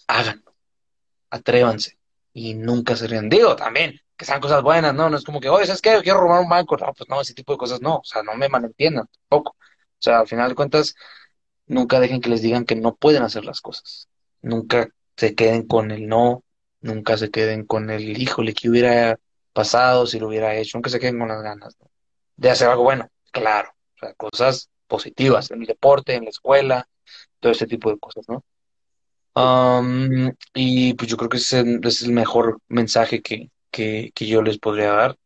hagan, 0.07 0.43
atrévanse 1.29 1.97
y 2.33 2.53
nunca 2.55 2.95
se. 2.95 3.07
Digo, 3.29 3.55
también, 3.55 3.99
que 4.17 4.25
sean 4.25 4.41
cosas 4.41 4.63
buenas, 4.63 4.93
¿no? 4.93 5.09
No 5.09 5.17
es 5.17 5.23
como 5.23 5.39
que, 5.39 5.49
oye, 5.49 5.65
¿sabes 5.65 5.81
qué? 5.81 5.99
quiero 6.03 6.19
robar 6.21 6.41
un 6.41 6.49
banco. 6.49 6.77
No, 6.77 6.93
pues 6.93 7.09
no, 7.09 7.21
ese 7.21 7.33
tipo 7.33 7.53
de 7.53 7.57
cosas 7.59 7.81
no. 7.81 7.97
O 7.97 8.03
sea, 8.03 8.23
no 8.23 8.35
me 8.35 8.49
malentiendan 8.49 9.07
tampoco. 9.07 9.55
O 9.99 10.01
sea, 10.01 10.19
al 10.19 10.27
final 10.27 10.49
de 10.49 10.55
cuentas, 10.55 10.95
nunca 11.67 11.99
dejen 11.99 12.21
que 12.21 12.29
les 12.29 12.41
digan 12.41 12.65
que 12.65 12.75
no 12.75 12.95
pueden 12.95 13.23
hacer 13.23 13.45
las 13.45 13.61
cosas. 13.61 14.09
Nunca 14.41 14.89
se 15.17 15.35
queden 15.35 15.67
con 15.67 15.91
el 15.91 16.07
no, 16.07 16.43
nunca 16.81 17.17
se 17.17 17.29
queden 17.31 17.65
con 17.65 17.89
el 17.89 18.21
híjole 18.21 18.53
que 18.53 18.69
hubiera 18.69 19.19
pasado 19.53 20.07
si 20.07 20.19
lo 20.19 20.27
hubiera 20.27 20.55
hecho, 20.55 20.77
nunca 20.77 20.89
se 20.89 20.99
queden 20.99 21.19
con 21.19 21.27
las 21.27 21.41
ganas 21.41 21.77
de 22.37 22.49
hacer 22.49 22.69
algo 22.69 22.83
bueno, 22.83 23.09
claro, 23.31 23.69
o 23.95 23.99
sea, 23.99 24.13
cosas 24.13 24.69
positivas 24.87 25.51
en 25.51 25.61
el 25.61 25.67
deporte, 25.67 26.15
en 26.15 26.23
la 26.23 26.29
escuela, 26.29 26.87
todo 27.39 27.51
ese 27.51 27.67
tipo 27.67 27.91
de 27.91 27.99
cosas, 27.99 28.25
¿no? 28.29 28.45
Um, 29.35 30.31
y 30.53 30.93
pues 30.93 31.09
yo 31.09 31.17
creo 31.17 31.29
que 31.29 31.37
ese 31.37 31.63
es 31.83 32.01
el 32.01 32.13
mejor 32.13 32.59
mensaje 32.69 33.21
que, 33.21 33.49
que, 33.69 34.11
que 34.15 34.25
yo 34.25 34.41
les 34.41 34.57
podría 34.57 34.93
dar. 34.93 35.17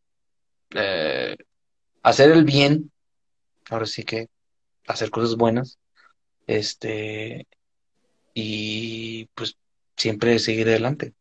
Eh, 0.70 1.36
hacer 2.02 2.32
el 2.32 2.44
bien, 2.44 2.92
ahora 3.70 3.86
sí 3.86 4.04
que 4.04 4.28
hacer 4.86 5.10
cosas 5.10 5.36
buenas, 5.36 5.78
este, 6.46 7.46
y 8.34 9.26
pues 9.34 9.56
siempre 9.96 10.38
seguir 10.38 10.68
adelante, 10.68 11.14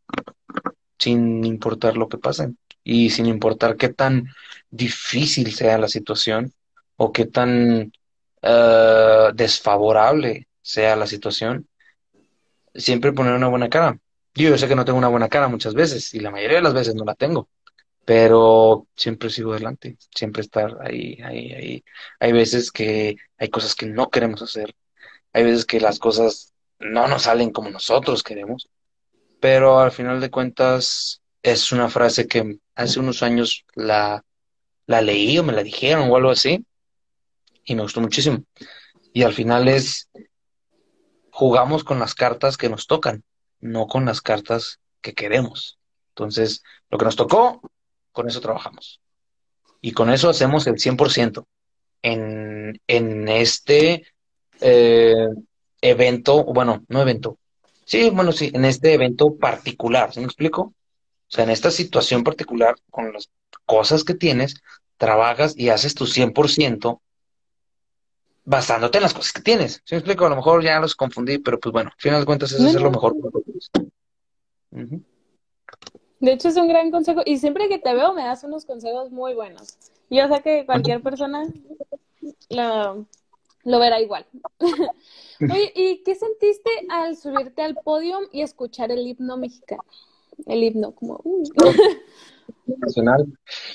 sin 0.97 1.43
importar 1.45 1.97
lo 1.97 2.09
que 2.09 2.17
pase 2.17 2.53
y 2.83 3.09
sin 3.11 3.27
importar 3.27 3.77
qué 3.77 3.89
tan 3.89 4.29
difícil 4.71 5.53
sea 5.53 5.77
la 5.77 5.87
situación 5.87 6.53
o 6.97 7.11
qué 7.11 7.25
tan 7.25 7.91
eh, 8.41 9.29
desfavorable 9.33 10.47
sea 10.61 10.95
la 10.95 11.07
situación, 11.07 11.67
siempre 12.75 13.13
poner 13.13 13.33
una 13.33 13.47
buena 13.47 13.69
cara. 13.69 13.97
Yo, 14.35 14.57
sé 14.57 14.67
que 14.67 14.75
no 14.75 14.85
tengo 14.85 14.97
una 14.97 15.09
buena 15.09 15.29
cara 15.29 15.47
muchas 15.47 15.73
veces 15.75 16.13
y 16.13 16.19
la 16.19 16.31
mayoría 16.31 16.57
de 16.57 16.63
las 16.63 16.73
veces 16.73 16.95
no 16.95 17.05
la 17.05 17.15
tengo, 17.15 17.49
pero 18.05 18.87
siempre 18.95 19.29
sigo 19.29 19.53
adelante, 19.53 19.97
siempre 20.13 20.41
estar 20.41 20.77
ahí, 20.81 21.17
ahí, 21.23 21.53
ahí. 21.53 21.83
Hay 22.19 22.31
veces 22.31 22.71
que 22.71 23.15
hay 23.37 23.49
cosas 23.49 23.75
que 23.75 23.85
no 23.85 24.09
queremos 24.09 24.41
hacer, 24.41 24.75
hay 25.31 25.43
veces 25.43 25.65
que 25.65 25.79
las 25.79 25.99
cosas 25.99 26.53
no 26.79 27.07
nos 27.07 27.23
salen 27.23 27.51
como 27.51 27.69
nosotros 27.69 28.23
queremos, 28.23 28.69
pero 29.39 29.79
al 29.79 29.91
final 29.91 30.19
de 30.21 30.31
cuentas 30.31 31.21
es 31.41 31.71
una 31.71 31.89
frase 31.89 32.27
que 32.27 32.57
hace 32.75 32.99
unos 32.99 33.23
años 33.23 33.65
la, 33.75 34.23
la 34.85 35.01
leí 35.01 35.37
o 35.37 35.43
me 35.43 35.53
la 35.53 35.63
dijeron 35.63 36.09
o 36.09 36.15
algo 36.15 36.31
así 36.31 36.65
y 37.65 37.75
me 37.75 37.81
gustó 37.81 38.01
muchísimo. 38.01 38.43
Y 39.13 39.23
al 39.23 39.33
final 39.33 39.67
es, 39.67 40.09
jugamos 41.29 41.83
con 41.83 41.99
las 41.99 42.15
cartas 42.15 42.57
que 42.57 42.69
nos 42.69 42.87
tocan, 42.87 43.23
no 43.59 43.87
con 43.87 44.05
las 44.05 44.21
cartas 44.21 44.79
que 45.01 45.13
queremos. 45.13 45.77
Entonces, 46.09 46.63
lo 46.89 46.97
que 46.97 47.05
nos 47.05 47.15
tocó, 47.15 47.61
con 48.13 48.29
eso 48.29 48.39
trabajamos. 48.39 49.01
Y 49.81 49.91
con 49.91 50.09
eso 50.09 50.29
hacemos 50.29 50.65
el 50.67 50.75
100% 50.75 51.45
en, 52.01 52.79
en 52.87 53.27
este 53.27 54.05
eh, 54.61 55.27
evento, 55.81 56.45
bueno, 56.45 56.85
no 56.87 57.01
evento, 57.01 57.37
sí, 57.83 58.09
bueno, 58.09 58.31
sí, 58.31 58.51
en 58.53 58.63
este 58.63 58.93
evento 58.93 59.35
particular, 59.35 60.13
¿sí 60.13 60.21
me 60.21 60.25
explico? 60.27 60.61
O 60.61 61.35
sea, 61.35 61.43
en 61.43 61.49
esta 61.49 61.71
situación 61.71 62.23
particular, 62.23 62.75
con 62.89 63.11
las 63.11 63.29
cosas 63.65 64.03
que 64.03 64.13
tienes, 64.13 64.61
trabajas 64.97 65.53
y 65.57 65.69
haces 65.69 65.95
tu 65.95 66.05
100% 66.05 67.01
basándote 68.45 68.97
en 68.97 69.03
las 69.03 69.13
cosas 69.13 69.33
que 69.33 69.41
tienes. 69.41 69.81
¿Sí 69.85 69.95
me 69.95 69.97
explico? 69.97 70.25
A 70.25 70.29
lo 70.29 70.35
mejor 70.35 70.63
ya 70.63 70.79
los 70.79 70.95
confundí, 70.95 71.39
pero 71.39 71.59
pues 71.59 71.73
bueno, 71.73 71.89
al 71.93 72.01
final 72.01 72.19
de 72.19 72.25
cuentas 72.25 72.51
es 72.51 72.61
hacer 72.61 72.81
lo 72.81 72.91
mejor. 72.91 73.15
De 76.23 76.31
hecho, 76.31 76.47
es 76.47 76.55
un 76.55 76.69
gran 76.69 76.89
consejo 76.89 77.21
y 77.25 77.37
siempre 77.37 77.67
que 77.67 77.79
te 77.79 77.93
veo 77.93 78.13
me 78.13 78.23
das 78.23 78.45
unos 78.45 78.63
consejos 78.63 79.11
muy 79.11 79.33
buenos. 79.33 79.77
Yo 80.09 80.25
sé 80.29 80.41
que 80.41 80.65
cualquier 80.65 81.01
persona 81.01 81.45
lo, 82.49 83.05
lo 83.65 83.79
verá 83.79 83.99
igual. 83.99 84.25
Oye, 85.41 85.73
¿y 85.75 86.01
qué 86.01 86.15
sentiste 86.15 86.69
al 86.87 87.17
subirte 87.17 87.61
al 87.61 87.75
podio 87.75 88.21
y 88.31 88.41
escuchar 88.41 88.89
el 88.89 89.05
himno 89.05 89.35
mexicano? 89.35 89.83
El 90.45 90.63
himno, 90.63 90.95
como... 90.95 91.19
Uh. 91.25 91.43
Nacional. 92.77 93.25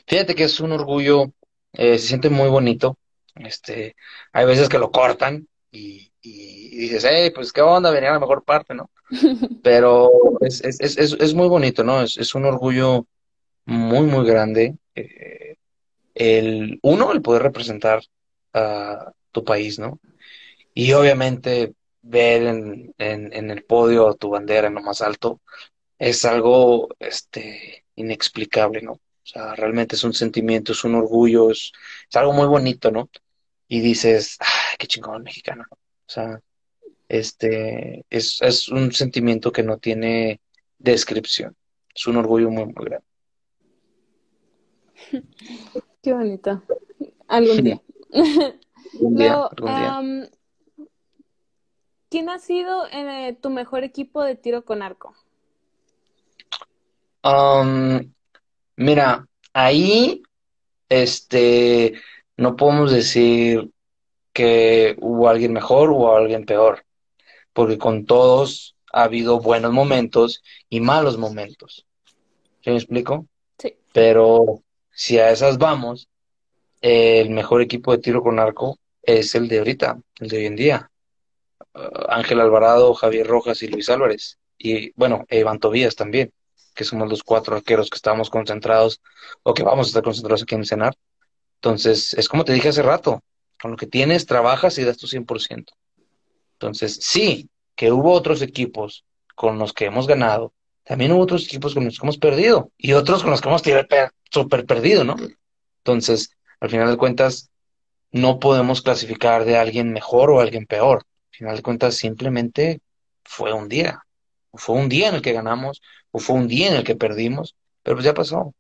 Fíjate 0.07 0.35
que 0.35 0.45
es 0.45 0.59
un 0.59 0.73
orgullo, 0.73 1.27
eh, 1.75 1.99
se 1.99 2.07
siente 2.07 2.31
muy 2.31 2.49
bonito. 2.49 2.97
Este, 3.35 3.95
hay 4.33 4.47
veces 4.47 4.71
que 4.71 4.79
lo 4.79 4.91
cortan 4.91 5.47
y, 5.71 6.08
dices, 6.23 7.07
hey, 7.09 7.31
pues 7.35 7.53
qué 7.53 7.61
onda, 7.61 7.91
venía 7.91 8.11
a 8.11 8.15
la 8.15 8.21
mejor 8.21 8.45
parte, 8.45 8.75
¿no? 8.75 8.91
Pero 9.63 10.11
es, 10.41 10.63
es, 10.63 10.81
es, 10.81 10.97
es 10.97 11.35
muy 11.35 11.49
bonito, 11.49 11.85
¿no? 11.85 12.03
Es, 12.03 12.35
un 12.35 12.45
orgullo 12.45 13.07
muy, 13.65 14.07
muy 14.07 14.27
grande. 14.27 14.77
Eh, 14.95 15.57
el, 16.15 16.79
uno, 16.83 17.13
el 17.13 17.23
poder 17.23 17.43
representar 17.43 18.03
a 18.53 19.13
tu 19.33 19.45
país, 19.45 19.79
¿no? 19.79 20.01
Y 20.75 20.93
obviamente 20.93 21.75
ver 22.03 22.43
en, 22.43 22.95
en, 22.99 23.51
el 23.51 23.65
podio 23.65 24.15
tu 24.15 24.31
bandera 24.31 24.69
en 24.69 24.75
lo 24.75 24.81
más 24.81 25.03
alto 25.03 25.41
es 25.99 26.25
algo 26.25 26.89
este, 26.99 27.85
inexplicable, 27.97 28.83
¿no? 28.83 28.93
O 28.93 29.01
sea, 29.31 29.55
realmente 29.55 29.97
es 29.97 30.05
un 30.05 30.15
sentimiento, 30.15 30.73
es 30.73 30.85
un 30.85 30.95
orgullo, 30.95 31.51
es, 31.51 31.73
es 32.09 32.17
algo 32.17 32.33
muy 32.33 32.47
bonito, 32.47 32.91
¿no? 32.91 33.11
Y 33.69 33.81
dices, 33.81 34.39
¡ay, 34.41 34.77
qué 34.79 34.87
chingón 34.87 35.23
mexicano! 35.23 35.65
O 36.09 36.11
sea, 36.11 36.41
este, 37.09 38.07
es, 38.09 38.41
es 38.41 38.69
un 38.69 38.93
sentimiento 38.93 39.53
que 39.53 39.63
no 39.63 39.77
tiene 39.77 40.41
descripción. 40.79 41.55
Es 41.95 42.07
un 42.07 42.17
orgullo 42.17 42.51
muy, 42.51 42.65
muy 42.65 42.85
grande. 42.87 43.07
Qué 46.03 46.13
bonito. 46.15 46.63
Algún 47.27 47.63
día. 47.63 47.83
algún 48.95 49.17
día, 49.17 49.35
algún 49.35 49.67
día. 49.67 50.31
¿Quién 52.09 52.31
ha 52.31 52.39
sido 52.39 52.87
eh, 52.91 53.37
tu 53.43 53.51
mejor 53.51 53.85
equipo 53.85 54.23
de 54.23 54.35
tiro 54.35 54.65
con 54.65 54.81
arco? 54.81 55.15
Um, 57.23 58.15
mira, 58.77 59.29
ahí, 59.53 60.23
este, 60.89 62.01
no 62.39 62.57
podemos 62.57 62.93
decir 62.93 63.71
que 64.39 64.95
hubo 65.01 65.29
alguien 65.29 65.53
mejor 65.53 65.91
o 65.91 66.15
alguien 66.15 66.45
peor, 66.45 66.85
porque 67.53 67.77
con 67.77 68.07
todos 68.07 68.77
ha 68.93 69.03
habido 69.03 69.41
buenos 69.41 69.73
momentos 69.73 70.45
y 70.69 70.79
malos 70.79 71.19
momentos. 71.19 71.85
¿Sí 72.61 72.71
me 72.71 72.77
explico? 72.77 73.27
Sí. 73.59 73.75
Pero 73.93 74.63
si 74.93 75.19
a 75.19 75.33
esas 75.33 75.59
vamos, 75.59 76.09
el 76.81 77.31
mejor 77.31 77.63
equipo 77.63 77.91
de 77.91 77.99
tiro 77.99 78.23
con 78.23 78.39
arco 78.39 78.79
es 79.03 79.35
el 79.35 79.49
de 79.49 79.59
ahorita, 79.59 79.99
el 80.21 80.29
de 80.29 80.37
hoy 80.37 80.47
en 80.47 80.55
día. 80.55 80.91
Ángel 82.09 82.39
Alvarado, 82.39 82.95
Javier 82.95 83.27
Rojas 83.27 83.61
y 83.65 83.67
Luis 83.67 83.91
Álvarez. 83.91 84.39
Y 84.57 84.93
bueno, 84.93 85.27
Iván 85.31 85.59
Tobías 85.59 85.97
también, 85.97 86.33
que 86.77 86.85
somos 86.85 87.09
los 87.09 87.25
cuatro 87.25 87.57
arqueros 87.57 87.91
que 87.91 87.97
estamos 87.97 88.31
concentrados 88.31 89.01
o 89.43 89.53
que 89.53 89.65
vamos 89.65 89.89
a 89.89 89.91
estar 89.91 90.05
concentrados 90.05 90.45
aquí 90.45 90.55
en 90.55 90.61
el 90.61 90.69
cenar. 90.69 90.95
Entonces, 91.57 92.15
es 92.15 92.29
como 92.29 92.45
te 92.45 92.53
dije 92.53 92.69
hace 92.69 92.83
rato, 92.83 93.21
con 93.61 93.73
lo 93.73 93.77
que 93.77 93.87
tienes, 93.87 94.27
trabajas 94.27 94.79
y 94.79 94.85
das 94.85 94.99
tu 94.99 95.07
100%. 95.07 95.73
Entonces, 96.55 96.99
sí, 97.03 97.49
que 97.75 97.93
hubo 97.93 98.13
otros 98.13 98.43
equipos 98.43 99.05
con 99.35 99.59
los 99.59 99.73
que 99.73 99.87
hemos 99.87 100.07
ganado, 100.07 100.53
también 100.85 101.13
hubo 101.13 101.23
otros 101.23 101.45
equipos 101.45 101.75
con 101.75 101.85
los 101.85 101.99
que 101.99 102.05
hemos 102.05 102.19
perdido 102.19 102.71
y 102.77 102.93
otros 102.93 103.23
con 103.23 103.31
los 103.31 103.41
que 103.41 103.49
hemos 103.49 103.63
súper 104.31 104.67
perdido, 104.67 105.05
¿no? 105.05 105.17
Entonces, 105.79 106.31
al 106.61 106.71
final 106.71 106.91
de 106.91 106.97
cuentas, 106.97 107.51
no 108.11 108.39
podemos 108.39 108.83
clasificar 108.83 109.45
de 109.45 109.59
alguien 109.59 109.93
mejor 109.93 110.31
o 110.31 110.41
alguien 110.41 110.67
peor 110.67 111.05
final 111.39 111.57
de 111.57 111.63
cuentas 111.63 111.95
simplemente 111.95 112.81
fue 113.25 113.53
un 113.53 113.69
día. 113.69 114.03
O 114.51 114.59
fue 114.59 114.77
un 114.77 114.89
día 114.89 115.09
en 115.09 115.17
el 115.17 115.23
que 115.23 115.33
ganamos, 115.33 115.81
o 116.11 116.19
fue 116.19 116.37
un 116.37 116.49
día 116.49 116.69
en 116.69 116.75
el 116.75 116.85
que 116.85 116.97
perdimos, 116.97 117.55
pero 117.83 117.97
pues 117.97 118.05
ya 118.05 118.15
pasó. 118.15 118.55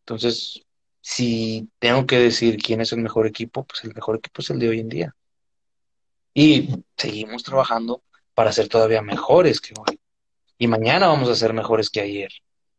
Entonces, 0.00 0.62
si 1.00 1.68
tengo 1.78 2.06
que 2.06 2.18
decir 2.18 2.56
quién 2.56 2.80
es 2.80 2.92
el 2.92 3.00
mejor 3.00 3.26
equipo, 3.26 3.64
pues 3.64 3.84
el 3.84 3.94
mejor 3.94 4.16
equipo 4.16 4.42
es 4.42 4.50
el 4.50 4.58
de 4.58 4.68
hoy 4.68 4.80
en 4.80 4.88
día. 4.88 5.16
Y 6.34 6.68
seguimos 6.96 7.42
trabajando 7.42 8.02
para 8.34 8.52
ser 8.52 8.68
todavía 8.68 9.02
mejores 9.02 9.60
que 9.60 9.74
hoy. 9.78 9.98
Y 10.58 10.66
mañana 10.68 11.08
vamos 11.08 11.28
a 11.28 11.34
ser 11.34 11.52
mejores 11.52 11.90
que 11.90 12.00
ayer. 12.00 12.30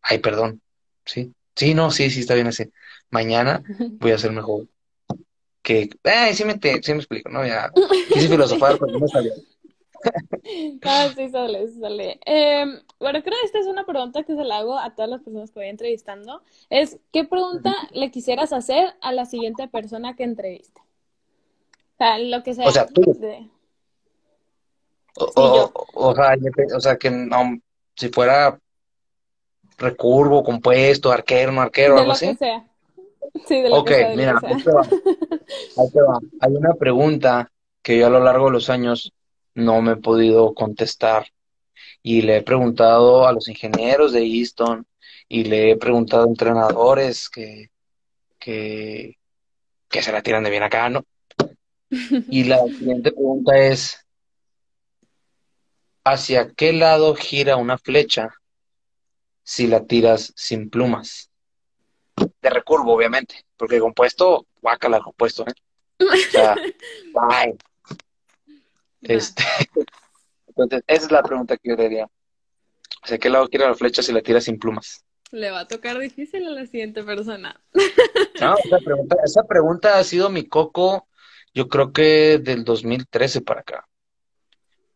Ay, 0.01 0.19
perdón. 0.19 0.61
Sí, 1.05 1.33
sí, 1.55 1.73
no, 1.73 1.91
sí, 1.91 2.09
sí, 2.09 2.21
está 2.21 2.35
bien 2.35 2.47
así. 2.47 2.71
Mañana 3.09 3.63
voy 3.99 4.11
a 4.11 4.17
ser 4.17 4.31
mejor 4.31 4.67
que, 5.61 5.89
eh, 6.03 6.33
sí 6.33 6.43
me, 6.43 6.59
sí 6.81 6.91
me 6.93 6.99
explico, 6.99 7.29
¿no? 7.29 7.45
Ya 7.45 7.71
quise 8.07 8.27
filosofar, 8.27 8.77
pero 8.79 8.97
no 8.97 9.07
salió. 9.07 9.33
Ah, 10.83 11.09
sí 11.15 11.29
sale, 11.29 11.67
sí 11.67 11.79
sale. 11.79 12.19
Em, 12.25 12.79
bueno, 12.99 13.21
creo 13.21 13.37
que 13.39 13.45
esta 13.45 13.59
es 13.59 13.67
una 13.67 13.85
pregunta 13.85 14.23
que 14.23 14.35
se 14.35 14.43
la 14.43 14.57
hago 14.57 14.77
a 14.77 14.95
todas 14.95 15.09
las 15.09 15.21
personas 15.21 15.51
que 15.51 15.59
voy 15.59 15.69
entrevistando. 15.69 16.41
Es, 16.69 16.99
¿qué 17.11 17.23
pregunta 17.25 17.73
le 17.91 18.11
quisieras 18.11 18.51
hacer 18.53 18.95
a 19.01 19.11
la 19.13 19.25
siguiente 19.25 19.67
persona 19.67 20.15
que 20.15 20.23
entreviste? 20.23 20.81
O 20.81 21.97
sea, 21.97 22.17
lo 22.17 22.43
que 22.43 22.53
sea. 22.55 22.67
O 22.67 22.71
sea, 22.71 22.85
tú. 22.87 23.01
O, 25.17 25.71
o, 25.93 26.15
sea, 26.15 26.35
o 26.75 26.79
sea, 26.79 26.97
que 26.97 27.11
no, 27.11 27.59
si 27.95 28.09
fuera 28.09 28.59
recurvo, 29.77 30.43
compuesto, 30.43 31.11
arquero, 31.11 31.51
no 31.51 31.61
arquero, 31.61 31.97
algo 31.97 32.13
así. 32.13 32.35
sea. 32.35 32.65
Sí, 33.45 33.61
de 33.61 33.69
lo 33.69 33.77
ok, 33.77 33.91
mira, 34.15 34.39
Hay 36.41 36.51
una 36.53 36.73
pregunta 36.73 37.51
que 37.81 37.97
yo 37.97 38.07
a 38.07 38.09
lo 38.09 38.19
largo 38.19 38.45
de 38.45 38.51
los 38.51 38.69
años 38.69 39.13
no 39.53 39.81
me 39.81 39.93
he 39.93 39.97
podido 39.97 40.53
contestar 40.53 41.27
y 42.03 42.21
le 42.21 42.37
he 42.37 42.41
preguntado 42.41 43.27
a 43.27 43.33
los 43.33 43.47
ingenieros 43.47 44.11
de 44.13 44.23
Easton 44.23 44.85
y 45.27 45.45
le 45.45 45.71
he 45.71 45.77
preguntado 45.77 46.23
a 46.23 46.27
entrenadores 46.27 47.29
que, 47.29 47.69
que, 48.39 49.17
que 49.87 50.01
se 50.01 50.11
la 50.11 50.21
tiran 50.21 50.43
de 50.43 50.49
bien 50.49 50.63
acá, 50.63 50.89
¿no? 50.89 51.05
Y 51.89 52.45
la 52.45 52.57
siguiente 52.67 53.11
pregunta 53.11 53.57
es, 53.57 54.05
¿hacia 56.03 56.51
qué 56.51 56.73
lado 56.73 57.15
gira 57.15 57.55
una 57.57 57.77
flecha 57.77 58.29
si 59.43 59.67
la 59.67 59.85
tiras 59.85 60.33
sin 60.35 60.69
plumas? 60.69 61.29
De 62.41 62.49
recurvo, 62.49 62.93
obviamente, 62.93 63.45
porque 63.57 63.75
el 63.75 63.81
compuesto, 63.81 64.47
guácala 64.61 64.97
el 64.97 65.03
compuesto, 65.03 65.45
¿eh? 65.47 65.53
O 65.99 66.31
sea, 66.31 66.55
bye. 67.13 67.57
Este, 69.01 69.43
entonces, 70.47 70.83
esa 70.87 71.05
es 71.05 71.11
la 71.11 71.23
pregunta 71.23 71.57
que 71.57 71.69
yo 71.69 71.75
le 71.75 71.83
diría. 71.83 72.07
¿Hacia 73.03 73.17
qué 73.17 73.29
lado 73.29 73.47
gira 73.47 73.67
la 73.67 73.75
flecha 73.75 74.03
si 74.03 74.11
la 74.11 74.21
tiras 74.21 74.43
sin 74.43 74.59
plumas? 74.59 75.03
Le 75.31 75.49
va 75.49 75.61
a 75.61 75.67
tocar 75.67 75.97
difícil 75.97 76.45
a 76.45 76.51
la 76.51 76.65
siguiente 76.65 77.03
persona. 77.03 77.59
No, 78.39 78.55
esa 78.57 78.77
pregunta, 78.79 79.15
esa 79.23 79.43
pregunta 79.43 79.97
ha 79.97 80.03
sido 80.03 80.29
mi 80.29 80.47
coco, 80.47 81.07
yo 81.53 81.67
creo 81.67 81.93
que 81.93 82.37
del 82.37 82.63
2013 82.63 83.41
para 83.41 83.61
acá. 83.61 83.87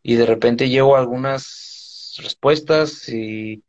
Y 0.04 0.16
de 0.16 0.26
repente 0.26 0.70
llevo 0.70 0.96
algunas 0.96 2.16
respuestas 2.18 3.08
y 3.10 3.64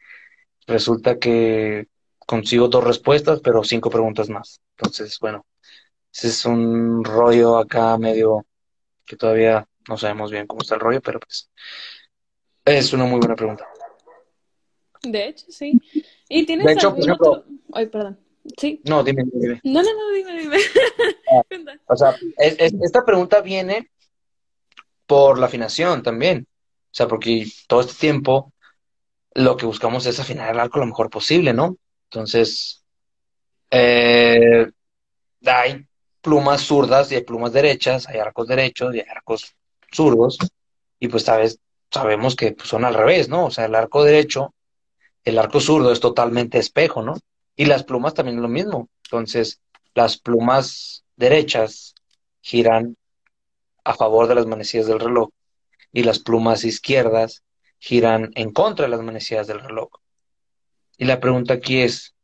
resulta 0.66 1.18
que 1.18 1.86
consigo 2.18 2.68
dos 2.68 2.84
respuestas, 2.84 3.40
pero 3.40 3.64
cinco 3.64 3.88
preguntas 3.88 4.28
más. 4.28 4.60
Entonces, 4.76 5.18
bueno, 5.20 5.46
ese 6.12 6.28
es 6.28 6.44
un 6.44 7.04
rollo 7.04 7.58
acá 7.58 7.96
medio 7.96 8.44
que 9.04 9.16
todavía 9.16 9.66
no 9.88 9.96
sabemos 9.96 10.30
bien 10.30 10.46
cómo 10.46 10.62
está 10.62 10.74
el 10.74 10.80
rollo, 10.80 11.00
pero 11.00 11.20
pues 11.20 11.50
es 12.64 12.92
una 12.92 13.04
muy 13.04 13.18
buena 13.20 13.36
pregunta. 13.36 13.66
De 15.02 15.28
hecho, 15.28 15.46
sí. 15.48 15.80
¿Y 16.28 16.44
tienes 16.46 16.66
De 16.66 16.72
hecho, 16.72 16.88
algún 16.88 17.00
por 17.00 17.08
ejemplo- 17.08 17.30
otro? 17.32 17.44
Ay, 17.72 17.86
perdón. 17.86 18.18
Sí. 18.58 18.80
No, 18.84 19.02
dime, 19.04 19.24
dime. 19.32 19.60
No, 19.64 19.82
no, 19.82 19.92
no, 19.92 20.10
dime, 20.12 20.38
dime. 20.40 20.56
Ah. 21.32 21.42
O 21.88 21.96
sea, 21.96 22.14
es- 22.38 22.56
es- 22.58 22.74
esta 22.82 23.04
pregunta 23.04 23.40
viene 23.40 23.90
por 25.06 25.38
la 25.38 25.46
afinación 25.46 26.02
también. 26.02 26.46
O 26.50 26.94
sea, 26.96 27.08
porque 27.08 27.46
todo 27.68 27.80
este 27.80 27.94
tiempo 27.94 28.52
lo 29.34 29.56
que 29.56 29.66
buscamos 29.66 30.06
es 30.06 30.18
afinar 30.18 30.52
el 30.54 30.60
arco 30.60 30.78
lo 30.78 30.86
mejor 30.86 31.10
posible, 31.10 31.52
¿no? 31.52 31.76
Entonces, 32.10 32.84
eh, 33.70 34.70
hay 35.44 35.86
plumas 36.22 36.62
zurdas 36.62 37.10
y 37.12 37.16
hay 37.16 37.22
plumas 37.24 37.52
derechas, 37.52 38.08
hay 38.08 38.18
arcos 38.18 38.46
derechos 38.48 38.94
y 38.94 39.00
hay 39.00 39.06
arcos 39.08 39.54
zurdos, 39.92 40.38
y 40.98 41.08
pues 41.08 41.24
sabes, 41.24 41.58
sabemos 41.90 42.36
que 42.36 42.52
pues, 42.52 42.68
son 42.68 42.84
al 42.84 42.94
revés, 42.94 43.28
¿no? 43.28 43.46
O 43.46 43.50
sea, 43.50 43.66
el 43.66 43.74
arco 43.74 44.04
derecho, 44.04 44.54
el 45.24 45.38
arco 45.38 45.60
zurdo 45.60 45.92
es 45.92 46.00
totalmente 46.00 46.58
espejo, 46.58 47.02
¿no? 47.02 47.16
Y 47.56 47.66
las 47.66 47.84
plumas 47.84 48.14
también 48.14 48.36
es 48.36 48.42
lo 48.42 48.48
mismo. 48.48 48.88
Entonces, 49.04 49.60
las 49.94 50.18
plumas 50.18 51.04
derechas 51.16 51.94
giran 52.40 52.96
a 53.84 53.94
favor 53.94 54.28
de 54.28 54.34
las 54.34 54.46
manecillas 54.46 54.86
del 54.86 55.00
reloj 55.00 55.30
y 55.92 56.02
las 56.02 56.18
plumas 56.18 56.64
izquierdas 56.64 57.42
giran 57.78 58.30
en 58.34 58.52
contra 58.52 58.84
de 58.84 58.90
las 58.90 59.00
manecillas 59.00 59.46
del 59.46 59.60
reloj. 59.60 59.88
Y 60.98 61.04
la 61.04 61.20
pregunta 61.20 61.54
aquí 61.54 61.80
es, 61.80 62.14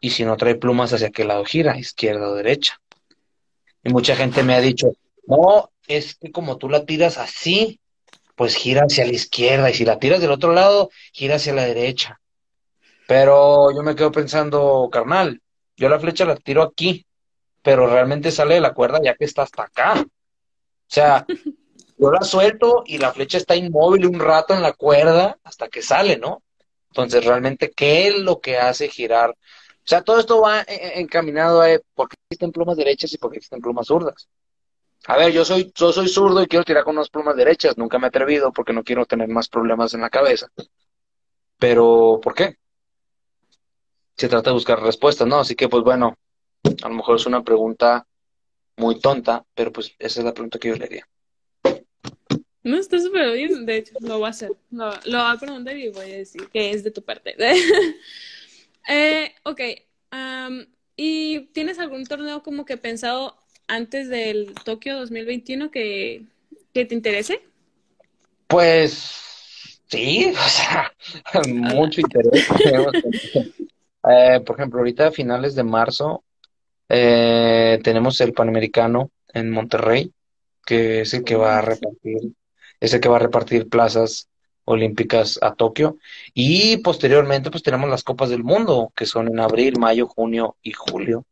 ¿y 0.00 0.10
si 0.10 0.24
no 0.24 0.36
trae 0.36 0.54
plumas 0.56 0.92
hacia 0.92 1.10
qué 1.10 1.24
lado 1.24 1.44
gira? 1.44 1.78
¿Izquierda 1.78 2.28
o 2.28 2.34
derecha? 2.34 2.80
Y 3.82 3.90
mucha 3.90 4.16
gente 4.16 4.42
me 4.42 4.54
ha 4.54 4.60
dicho, 4.60 4.88
no, 5.26 5.70
es 5.86 6.16
que 6.16 6.30
como 6.32 6.58
tú 6.58 6.68
la 6.68 6.84
tiras 6.84 7.18
así, 7.18 7.80
pues 8.34 8.54
gira 8.54 8.82
hacia 8.82 9.06
la 9.06 9.12
izquierda 9.12 9.70
y 9.70 9.74
si 9.74 9.84
la 9.84 9.98
tiras 9.98 10.20
del 10.20 10.30
otro 10.30 10.52
lado, 10.52 10.90
gira 11.12 11.36
hacia 11.36 11.54
la 11.54 11.64
derecha. 11.64 12.20
Pero 13.06 13.72
yo 13.74 13.82
me 13.82 13.94
quedo 13.94 14.12
pensando, 14.12 14.88
carnal, 14.92 15.40
yo 15.76 15.88
la 15.88 15.98
flecha 15.98 16.24
la 16.24 16.36
tiro 16.36 16.62
aquí, 16.62 17.06
pero 17.62 17.86
realmente 17.86 18.30
sale 18.30 18.54
de 18.54 18.60
la 18.60 18.74
cuerda 18.74 19.00
ya 19.02 19.14
que 19.14 19.24
está 19.24 19.42
hasta 19.42 19.64
acá. 19.64 19.94
O 20.00 20.06
sea, 20.86 21.24
yo 21.98 22.10
la 22.10 22.22
suelto 22.22 22.82
y 22.86 22.98
la 22.98 23.12
flecha 23.12 23.38
está 23.38 23.56
inmóvil 23.56 24.06
un 24.06 24.20
rato 24.20 24.54
en 24.54 24.62
la 24.62 24.72
cuerda 24.72 25.38
hasta 25.44 25.68
que 25.68 25.82
sale, 25.82 26.18
¿no? 26.18 26.42
Entonces, 26.90 27.24
realmente, 27.24 27.70
¿qué 27.70 28.08
es 28.08 28.18
lo 28.18 28.40
que 28.40 28.58
hace 28.58 28.88
girar? 28.88 29.30
O 29.30 29.88
sea, 29.88 30.02
todo 30.02 30.18
esto 30.18 30.40
va 30.40 30.62
eh, 30.62 30.64
eh, 30.68 30.92
encaminado 30.96 31.62
a 31.62 31.68
por 31.94 32.08
qué 32.08 32.16
existen 32.28 32.52
plumas 32.52 32.76
derechas 32.76 33.12
y 33.12 33.18
por 33.18 33.30
qué 33.30 33.38
existen 33.38 33.60
plumas 33.60 33.86
zurdas. 33.86 34.28
A 35.06 35.16
ver, 35.16 35.32
yo 35.32 35.44
soy, 35.44 35.72
yo 35.74 35.92
soy 35.92 36.08
zurdo 36.08 36.42
y 36.42 36.46
quiero 36.46 36.64
tirar 36.64 36.84
con 36.84 36.96
unas 36.96 37.10
plumas 37.10 37.36
derechas. 37.36 37.78
Nunca 37.78 37.98
me 37.98 38.06
he 38.06 38.08
atrevido 38.08 38.52
porque 38.52 38.72
no 38.72 38.82
quiero 38.82 39.06
tener 39.06 39.28
más 39.28 39.48
problemas 39.48 39.94
en 39.94 40.00
la 40.00 40.10
cabeza. 40.10 40.48
Pero, 41.58 42.20
¿por 42.22 42.34
qué? 42.34 42.56
Se 44.16 44.28
trata 44.28 44.50
de 44.50 44.54
buscar 44.54 44.82
respuestas, 44.82 45.28
¿no? 45.28 45.40
Así 45.40 45.54
que, 45.54 45.68
pues 45.68 45.84
bueno, 45.84 46.16
a 46.82 46.88
lo 46.88 46.94
mejor 46.94 47.16
es 47.16 47.26
una 47.26 47.42
pregunta 47.42 48.06
muy 48.76 48.98
tonta, 49.00 49.44
pero 49.54 49.72
pues 49.72 49.94
esa 49.98 50.20
es 50.20 50.24
la 50.24 50.34
pregunta 50.34 50.58
que 50.58 50.68
yo 50.68 50.74
le 50.74 50.84
haría. 50.84 51.08
No, 52.62 52.78
está 52.78 52.98
súper 52.98 53.32
bien. 53.32 53.64
De 53.64 53.76
hecho, 53.76 53.94
lo 54.00 54.18
voy 54.18 54.26
a 54.26 54.30
hacer. 54.30 54.50
Lo, 54.70 54.90
lo 55.04 55.18
voy 55.18 55.34
a 55.34 55.38
preguntar 55.38 55.76
y 55.76 55.88
voy 55.90 56.10
a 56.10 56.16
decir 56.16 56.48
que 56.48 56.72
es 56.72 56.82
de 56.82 56.90
tu 56.90 57.02
parte. 57.02 57.36
eh, 58.88 59.34
ok. 59.44 59.60
¿y 60.96 61.40
tienes 61.52 61.78
algún 61.78 62.06
torneo 62.06 62.42
como 62.42 62.64
que 62.64 62.76
pensado 62.76 63.36
antes 63.68 64.08
del 64.08 64.54
Tokio 64.64 64.98
2021 64.98 65.70
que, 65.70 66.22
que 66.72 66.84
te 66.84 66.94
interese? 66.94 67.42
Pues 68.46 69.80
sí, 69.88 70.32
o 70.32 70.48
sea, 70.48 70.92
mucho 71.48 72.00
interés. 72.00 72.46
Eh, 74.08 74.40
por 74.46 74.54
ejemplo, 74.54 74.78
ahorita 74.78 75.08
a 75.08 75.10
finales 75.10 75.56
de 75.56 75.64
marzo 75.64 76.22
eh, 76.88 77.80
tenemos 77.82 78.20
el 78.20 78.32
Panamericano 78.32 79.10
en 79.34 79.50
Monterrey, 79.50 80.12
que 80.64 81.00
es 81.00 81.12
el 81.14 81.24
que 81.24 81.34
va 81.34 81.58
a 81.58 81.62
repartir, 81.62 82.32
es 82.78 82.94
el 82.94 83.00
que 83.00 83.08
va 83.08 83.16
a 83.16 83.20
repartir 83.20 83.68
plazas 83.68 84.28
olímpicas 84.64 85.38
a 85.42 85.54
Tokio. 85.54 85.98
Y 86.34 86.76
posteriormente, 86.78 87.50
pues 87.50 87.62
tenemos 87.62 87.90
las 87.90 88.04
Copas 88.04 88.30
del 88.30 88.44
Mundo, 88.44 88.92
que 88.94 89.06
son 89.06 89.28
en 89.28 89.40
abril, 89.40 89.78
mayo, 89.78 90.06
junio 90.06 90.56
y 90.62 90.72
julio. 90.72 91.24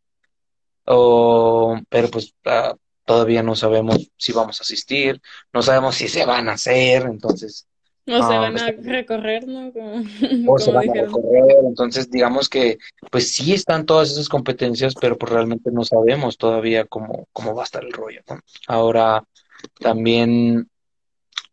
Oh, 0.87 1.79
pero 1.89 2.09
pues 2.11 2.35
ah, 2.45 2.75
todavía 3.05 3.43
no 3.43 3.55
sabemos 3.57 4.11
si 4.17 4.33
vamos 4.33 4.61
a 4.61 4.65
asistir, 4.65 5.21
no 5.53 5.63
sabemos 5.63 5.95
si 5.97 6.09
se 6.09 6.25
van 6.27 6.49
a 6.49 6.53
hacer, 6.53 7.05
entonces. 7.05 7.67
O 8.07 8.23
se 8.23 8.35
Ah, 8.35 8.41
van 8.41 8.59
a 8.59 8.71
recorrer, 8.71 9.49
¿no? 9.49 9.73
Como, 9.73 10.03
o 10.53 10.59
se 10.59 10.73
van 10.73 10.91
a 10.91 10.93
recorrer. 10.95 11.57
Entonces, 11.67 12.11
digamos 12.11 12.49
que, 12.51 12.79
pues 13.11 13.33
sí 13.33 13.55
están 13.55 13.87
todas 13.87 14.11
esas 14.11 14.29
competencias, 14.29 14.95
pero 15.01 15.17
pues 15.17 15.33
realmente 15.33 15.71
no 15.73 15.85
sabemos 15.85 16.37
todavía 16.37 16.85
cómo, 16.85 17.29
cómo 17.33 17.55
va 17.55 17.63
a 17.63 17.65
estar 17.65 17.83
el 17.85 17.93
rollo, 17.93 18.21
¿no? 18.29 18.41
Ahora, 18.69 19.25
también 19.81 20.69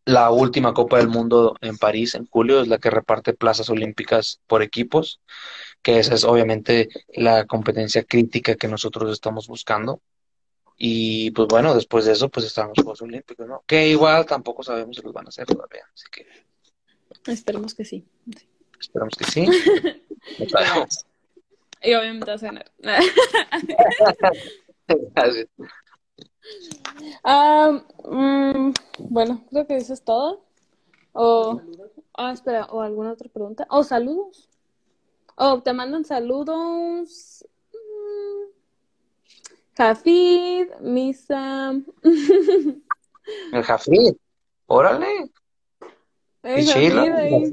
la 0.05 0.31
última 0.31 0.73
Copa 0.73 0.97
del 0.97 1.07
Mundo 1.07 1.55
en 1.61 1.77
París 1.77 2.15
en 2.15 2.25
julio 2.27 2.61
es 2.61 2.67
la 2.67 2.79
que 2.79 2.89
reparte 2.89 3.33
plazas 3.33 3.69
olímpicas 3.69 4.39
por 4.47 4.61
equipos, 4.63 5.21
que 5.81 5.99
esa 5.99 6.15
es 6.15 6.23
obviamente 6.23 6.89
la 7.15 7.45
competencia 7.45 8.03
crítica 8.03 8.55
que 8.55 8.67
nosotros 8.67 9.11
estamos 9.11 9.47
buscando. 9.47 10.01
Y 10.77 11.31
pues 11.31 11.47
bueno, 11.47 11.75
después 11.75 12.05
de 12.05 12.13
eso, 12.13 12.29
pues 12.29 12.45
están 12.45 12.69
los 12.69 12.77
Juegos 12.77 13.01
Olímpicos, 13.01 13.47
¿no? 13.47 13.63
Que 13.67 13.87
igual 13.87 14.25
tampoco 14.25 14.63
sabemos 14.63 14.95
si 14.95 15.03
los 15.03 15.13
van 15.13 15.27
a 15.27 15.29
hacer 15.29 15.45
todavía, 15.45 15.83
así 15.93 16.05
que 16.11 16.25
Esperemos 17.27 17.75
que 17.75 17.85
sí. 17.85 18.05
esperamos 18.79 19.13
que 19.15 19.25
sí. 19.25 19.45
Y 21.83 21.95
obviamente 21.95 22.29
vas 22.29 22.43
a 22.43 22.45
ganar. 22.45 22.71
Así. 25.15 25.45
Ah, 27.23 27.83
mm, 28.03 28.73
bueno, 28.97 29.45
creo 29.49 29.67
que 29.67 29.77
eso 29.77 29.93
es 29.93 30.03
todo. 30.03 30.43
O, 31.13 31.61
ah, 32.15 32.31
espera, 32.33 32.65
o 32.65 32.81
alguna 32.81 33.13
otra 33.13 33.29
pregunta. 33.29 33.67
O 33.69 33.83
saludos. 33.83 34.49
O 35.43 35.59
te 35.59 35.73
mandan 35.73 36.05
saludos. 36.05 37.43
Mm, 37.73 38.51
Jafid, 39.75 40.67
Misa. 40.81 41.73
El 43.51 43.63
Jafid, 43.63 44.13
órale. 44.67 45.31
El 46.43 46.63
Jafid 46.67 47.11
ahí. 47.13 47.33
el 47.33 47.51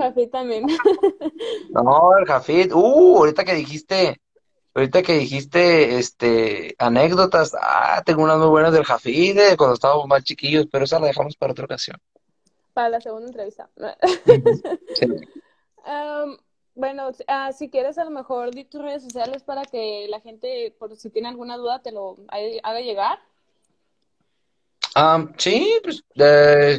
Jafid. 0.00 0.30
También. 0.32 0.66
No, 1.70 2.16
el 2.18 2.24
Jafid. 2.24 2.72
Uh, 2.72 3.18
ahorita 3.18 3.44
que 3.44 3.54
dijiste, 3.56 4.22
ahorita 4.74 5.02
que 5.02 5.18
dijiste, 5.18 5.98
este, 5.98 6.74
anécdotas. 6.78 7.54
Ah, 7.60 8.02
tengo 8.06 8.22
unas 8.22 8.38
muy 8.38 8.48
buenas 8.48 8.72
del 8.72 8.84
Jafid, 8.84 9.36
de 9.36 9.56
cuando 9.58 9.74
estábamos 9.74 10.06
más 10.06 10.24
chiquillos, 10.24 10.66
pero 10.72 10.84
esa 10.84 10.98
la 10.98 11.08
dejamos 11.08 11.36
para 11.36 11.52
otra 11.52 11.66
ocasión. 11.66 11.98
Para 12.78 12.90
la 12.90 13.00
segunda 13.00 13.26
entrevista. 13.26 13.68
Sí. 14.94 15.06
Bueno, 16.76 17.10
ah, 17.26 17.50
si 17.50 17.70
quieres 17.70 17.98
a 17.98 18.04
lo 18.04 18.10
mejor 18.12 18.54
di 18.54 18.64
tus 18.64 18.80
redes 18.80 19.02
sociales 19.02 19.42
para 19.42 19.64
que 19.64 20.06
la 20.08 20.20
gente, 20.20 20.72
por 20.78 20.94
si 20.94 21.10
tiene 21.10 21.26
alguna 21.26 21.56
duda, 21.56 21.82
te 21.82 21.90
lo 21.90 22.18
haga 22.62 22.80
llegar. 22.80 23.18
Ah, 24.94 25.26
sí, 25.38 25.74
pues, 25.82 26.04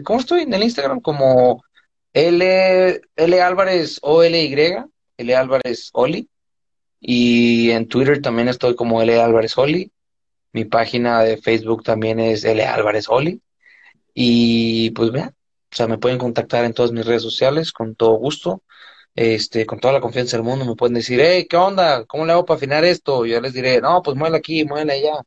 ¿cómo 0.06 0.22
estoy? 0.22 0.44
En 0.44 0.54
el 0.54 0.64
Instagram 0.64 1.02
como 1.02 1.66
L, 2.14 3.02
L 3.18 3.42
Álvarez 3.42 4.00
OLY, 4.02 4.86
L 5.18 5.36
Álvarez 5.36 5.90
Oli. 5.92 6.30
Y 7.02 7.72
en 7.72 7.90
Twitter 7.90 8.22
también 8.22 8.48
estoy 8.48 8.74
como 8.74 9.02
L 9.02 9.20
Álvarez 9.20 9.58
Oli. 9.58 9.92
Mi 10.54 10.64
página 10.64 11.24
de 11.24 11.36
Facebook 11.36 11.84
también 11.84 12.22
es 12.22 12.46
L 12.46 12.64
Álvarez 12.64 13.10
Oli. 13.10 13.42
Y 14.14 14.92
pues 14.92 15.12
vean, 15.12 15.36
o 15.72 15.76
sea, 15.76 15.88
me 15.88 15.98
pueden 15.98 16.18
contactar 16.18 16.66
en 16.66 16.74
todas 16.74 16.92
mis 16.92 17.06
redes 17.06 17.22
sociales 17.22 17.72
con 17.72 17.96
todo 17.96 18.14
gusto, 18.14 18.64
este, 19.16 19.66
con 19.66 19.80
toda 19.80 19.94
la 19.94 20.02
confianza 20.02 20.38
del 20.38 20.46
mundo. 20.46 20.66
Me 20.66 20.76
pueden 20.76 20.96
decir, 20.96 21.20
hey, 21.22 21.48
¿qué 21.50 21.58
onda? 21.58 22.06
¿Cómo 22.06 22.26
le 22.26 22.34
hago 22.34 22.46
para 22.46 22.58
afinar 22.58 22.84
esto? 22.86 23.26
Yo 23.26 23.40
les 23.42 23.54
diré, 23.54 23.82
no, 23.82 24.02
pues 24.02 24.18
muévela 24.18 24.38
aquí, 24.38 24.66
muévela 24.66 24.94
allá. 24.94 25.22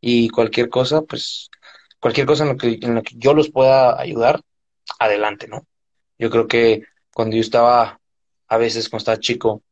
Y 0.00 0.28
cualquier 0.30 0.68
cosa, 0.68 1.02
pues, 1.02 1.50
cualquier 2.00 2.26
cosa 2.26 2.44
en 2.44 2.50
lo 2.50 2.56
que, 2.56 2.78
en 2.82 2.94
lo 2.94 3.02
que 3.02 3.14
yo 3.16 3.34
los 3.34 3.50
pueda 3.50 4.00
ayudar, 4.00 4.40
adelante, 4.98 5.48
¿no? 5.48 5.66
Yo 6.18 6.30
creo 6.30 6.46
que 6.48 6.84
cuando 7.14 7.36
yo 7.36 7.42
estaba, 7.42 8.00
a 8.48 8.56
veces 8.58 8.88
cuando 8.88 9.00
estaba 9.02 9.20
chico, 9.20 9.62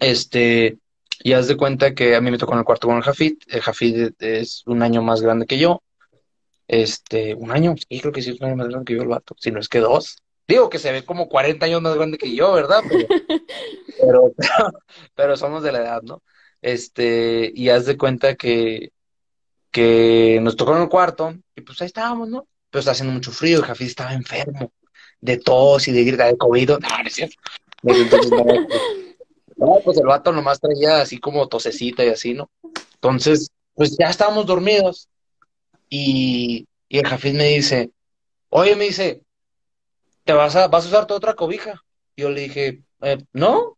Este, 0.00 0.78
y 1.20 1.32
haz 1.32 1.48
de 1.48 1.56
cuenta 1.56 1.94
que 1.94 2.14
a 2.14 2.20
mí 2.20 2.30
me 2.30 2.38
tocó 2.38 2.52
en 2.52 2.58
el 2.60 2.64
cuarto 2.66 2.88
con 2.88 2.98
el 2.98 3.02
Jafid. 3.02 3.38
El 3.48 3.62
Jafid 3.62 4.12
es 4.18 4.62
un 4.66 4.82
año 4.82 5.00
más 5.02 5.22
grande 5.22 5.46
que 5.46 5.58
yo. 5.58 5.82
Este, 6.72 7.34
un 7.34 7.50
año, 7.50 7.74
sí, 7.76 8.00
creo 8.00 8.12
que 8.12 8.22
sí 8.22 8.30
es 8.30 8.40
un 8.40 8.46
año 8.46 8.56
más 8.56 8.68
grande 8.68 8.86
que 8.86 8.94
yo 8.94 9.02
el 9.02 9.08
vato, 9.08 9.36
si 9.38 9.50
no 9.50 9.60
es 9.60 9.68
que 9.68 9.80
dos. 9.80 10.16
Digo 10.48 10.70
que 10.70 10.78
se 10.78 10.90
ve 10.90 11.04
como 11.04 11.28
40 11.28 11.66
años 11.66 11.82
más 11.82 11.94
grande 11.94 12.16
que 12.16 12.34
yo, 12.34 12.50
¿verdad? 12.54 12.80
Pero, 14.00 14.32
pero, 15.14 15.36
somos 15.36 15.62
de 15.62 15.70
la 15.70 15.80
edad, 15.80 16.02
¿no? 16.02 16.22
Este, 16.62 17.52
y 17.54 17.68
haz 17.68 17.84
de 17.84 17.98
cuenta 17.98 18.36
que, 18.36 18.90
que 19.70 20.38
nos 20.40 20.56
tocó 20.56 20.74
en 20.74 20.84
el 20.84 20.88
cuarto 20.88 21.34
y 21.54 21.60
pues 21.60 21.78
ahí 21.82 21.88
estábamos, 21.88 22.30
¿no? 22.30 22.48
Pero 22.70 22.80
está 22.80 22.92
haciendo 22.92 23.12
mucho 23.12 23.32
frío, 23.32 23.58
el 23.58 23.64
Jafid 23.64 23.88
estaba 23.88 24.14
enfermo 24.14 24.72
de 25.20 25.36
tos 25.36 25.86
y 25.88 25.92
de 25.92 26.04
grita 26.04 26.24
de 26.24 26.38
COVID. 26.38 26.70
No, 26.70 26.78
no 26.78 27.06
es 27.06 27.12
cierto. 27.12 27.36
no, 29.58 29.78
pues 29.84 29.98
el 29.98 30.06
vato 30.06 30.32
nomás 30.32 30.58
traía 30.58 31.02
así 31.02 31.18
como 31.18 31.48
tosecita 31.48 32.02
y 32.02 32.08
así, 32.08 32.32
¿no? 32.32 32.50
Entonces, 32.94 33.50
pues 33.74 33.94
ya 33.98 34.06
estábamos 34.06 34.46
dormidos 34.46 35.10
y, 35.94 36.66
y 36.88 36.98
el 36.98 37.06
Jafid 37.06 37.34
me 37.34 37.48
dice, 37.48 37.90
oye, 38.48 38.74
me 38.76 38.84
dice, 38.84 39.20
¿te 40.24 40.32
vas 40.32 40.56
a, 40.56 40.68
vas 40.68 40.86
a 40.86 40.88
usar 40.88 41.06
tu 41.06 41.12
otra 41.12 41.34
cobija? 41.34 41.84
yo 42.16 42.30
le 42.30 42.40
dije, 42.42 42.82
eh, 43.02 43.18
no. 43.34 43.76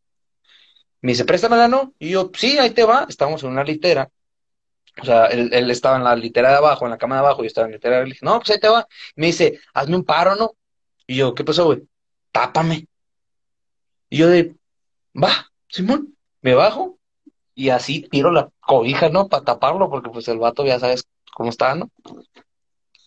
Me 1.00 1.12
dice, 1.12 1.24
préstamela, 1.24 1.66
¿no? 1.66 1.92
Y 1.98 2.10
yo, 2.10 2.30
sí, 2.34 2.56
ahí 2.58 2.70
te 2.70 2.84
va. 2.84 3.06
Estábamos 3.08 3.42
en 3.42 3.50
una 3.50 3.64
litera. 3.64 4.08
O 5.02 5.04
sea, 5.04 5.26
él, 5.26 5.50
él, 5.52 5.70
estaba 5.72 5.96
en 5.96 6.04
la 6.04 6.14
litera 6.14 6.50
de 6.50 6.56
abajo, 6.58 6.84
en 6.84 6.92
la 6.92 6.98
cama 6.98 7.16
de 7.16 7.20
abajo, 7.22 7.42
y 7.42 7.44
yo 7.44 7.48
estaba 7.48 7.66
en 7.66 7.72
la 7.72 7.76
litera. 7.78 7.98
Le 7.98 8.04
dije, 8.06 8.20
no, 8.22 8.38
pues 8.38 8.50
ahí 8.50 8.60
te 8.60 8.68
va. 8.68 8.86
me 9.16 9.26
dice, 9.26 9.60
hazme 9.74 9.96
un 9.96 10.04
paro, 10.04 10.36
¿no? 10.36 10.52
Y 11.08 11.16
yo, 11.16 11.34
¿qué 11.34 11.42
pasó, 11.42 11.64
güey? 11.66 11.82
Tápame. 12.30 12.86
Y 14.08 14.18
yo 14.18 14.28
de, 14.28 14.54
va, 15.20 15.50
Simón, 15.68 16.16
me 16.42 16.54
bajo 16.54 16.96
y 17.56 17.70
así 17.70 18.02
tiro 18.08 18.30
la 18.30 18.50
cobija, 18.60 19.08
¿no? 19.08 19.28
Para 19.28 19.44
taparlo, 19.44 19.90
porque 19.90 20.10
pues 20.10 20.28
el 20.28 20.38
vato 20.38 20.64
ya 20.64 20.78
sabes 20.78 21.08
cómo 21.34 21.50
está, 21.50 21.74
¿no? 21.74 21.90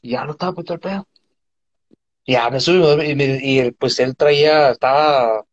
Y 0.02 0.12
ya 0.12 0.26
lo 0.26 0.34
y 0.34 0.36
todo 0.36 0.74
el 0.74 0.80
pedo. 0.80 1.08
Ya 2.26 2.50
me 2.50 2.60
subí 2.60 2.84
y, 3.42 3.72
pues 3.72 4.00
él 4.00 4.16
traía, 4.16 4.72
estaba 4.72 5.44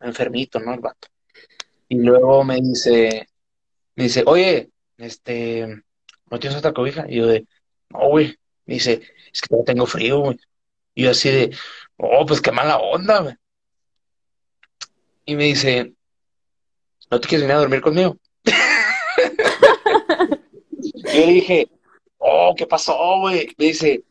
enfermito, 0.00 0.58
¿no? 0.58 0.74
El 0.74 0.80
vato. 0.80 1.08
Y 1.88 1.96
luego 1.98 2.42
me 2.44 2.60
dice, 2.60 3.28
me 3.94 4.04
dice, 4.04 4.24
oye, 4.26 4.70
este, 4.98 5.66
¿no 6.30 6.38
tienes 6.38 6.58
otra 6.58 6.72
cobija? 6.72 7.06
Y 7.08 7.16
yo 7.18 7.26
de, 7.26 7.46
no, 7.90 8.08
güey. 8.08 8.36
Me 8.66 8.74
dice, 8.74 9.02
es 9.32 9.40
que 9.42 9.56
tengo 9.64 9.86
frío, 9.86 10.18
güey. 10.20 10.38
Y 10.94 11.04
yo 11.04 11.10
así 11.10 11.30
de, 11.30 11.56
oh, 11.96 12.24
pues 12.26 12.40
qué 12.40 12.50
mala 12.50 12.78
onda, 12.78 13.20
güey. 13.20 13.34
Y 15.26 15.36
me 15.36 15.44
dice, 15.44 15.94
¿no 17.10 17.20
te 17.20 17.28
quieres 17.28 17.42
venir 17.42 17.56
a 17.56 17.60
dormir 17.60 17.80
conmigo? 17.80 18.18
yo 20.82 21.26
dije, 21.26 21.68
oh, 22.24 22.54
¿qué 22.56 22.66
pasó, 22.66 23.20
güey? 23.20 23.48
Me 23.58 23.66
dice, 23.66 24.02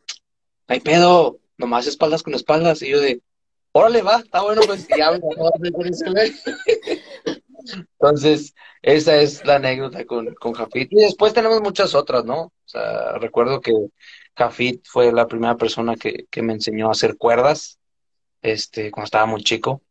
hay 0.66 0.80
pedo, 0.80 1.38
nomás 1.58 1.86
espaldas 1.86 2.22
con 2.22 2.34
espaldas. 2.34 2.80
Y 2.82 2.90
yo 2.90 3.00
de, 3.00 3.20
órale, 3.72 4.02
va, 4.02 4.18
está 4.18 4.42
bueno, 4.42 4.62
pues 4.66 4.86
ya 4.88 5.10
me 5.12 5.88
ese 5.88 6.04
Entonces, 7.98 8.54
esa 8.82 9.16
es 9.16 9.44
la 9.44 9.56
anécdota 9.56 10.04
con, 10.04 10.34
con 10.34 10.52
Jafit. 10.52 10.92
Y 10.92 10.96
después 10.96 11.32
tenemos 11.32 11.60
muchas 11.60 11.94
otras, 11.94 12.24
¿no? 12.24 12.42
O 12.42 12.52
sea, 12.66 13.12
recuerdo 13.18 13.60
que 13.60 13.72
Jafit 14.36 14.86
fue 14.86 15.12
la 15.12 15.26
primera 15.26 15.56
persona 15.56 15.96
que, 15.96 16.26
que 16.30 16.42
me 16.42 16.52
enseñó 16.52 16.88
a 16.88 16.92
hacer 16.92 17.16
cuerdas, 17.16 17.78
este, 18.42 18.90
cuando 18.90 19.06
estaba 19.06 19.26
muy 19.26 19.42
chico. 19.42 19.82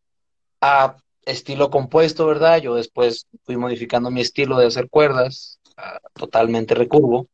A 0.62 0.98
estilo 1.26 1.70
compuesto, 1.70 2.28
¿verdad? 2.28 2.62
Yo 2.62 2.76
después 2.76 3.28
fui 3.44 3.58
modificando 3.58 4.12
mi 4.12 4.22
estilo 4.22 4.58
de 4.58 4.68
hacer 4.68 4.90
cuerdas, 4.90 5.60
totalmente 6.14 6.76
recurvo. 6.76 7.28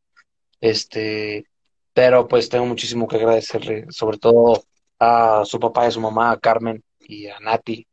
Este, 0.60 1.46
pero 1.92 2.28
pues 2.28 2.48
tengo 2.48 2.66
muchísimo 2.66 3.08
que 3.08 3.16
agradecerle, 3.16 3.86
sobre 3.90 4.18
todo 4.18 4.62
a 4.98 5.42
su 5.44 5.58
papá 5.60 5.84
y 5.84 5.88
a 5.88 5.90
su 5.90 6.00
mamá, 6.00 6.30
a 6.30 6.38
Carmen 6.38 6.82
y 7.00 7.26
a 7.28 7.40
Nati, 7.40 7.86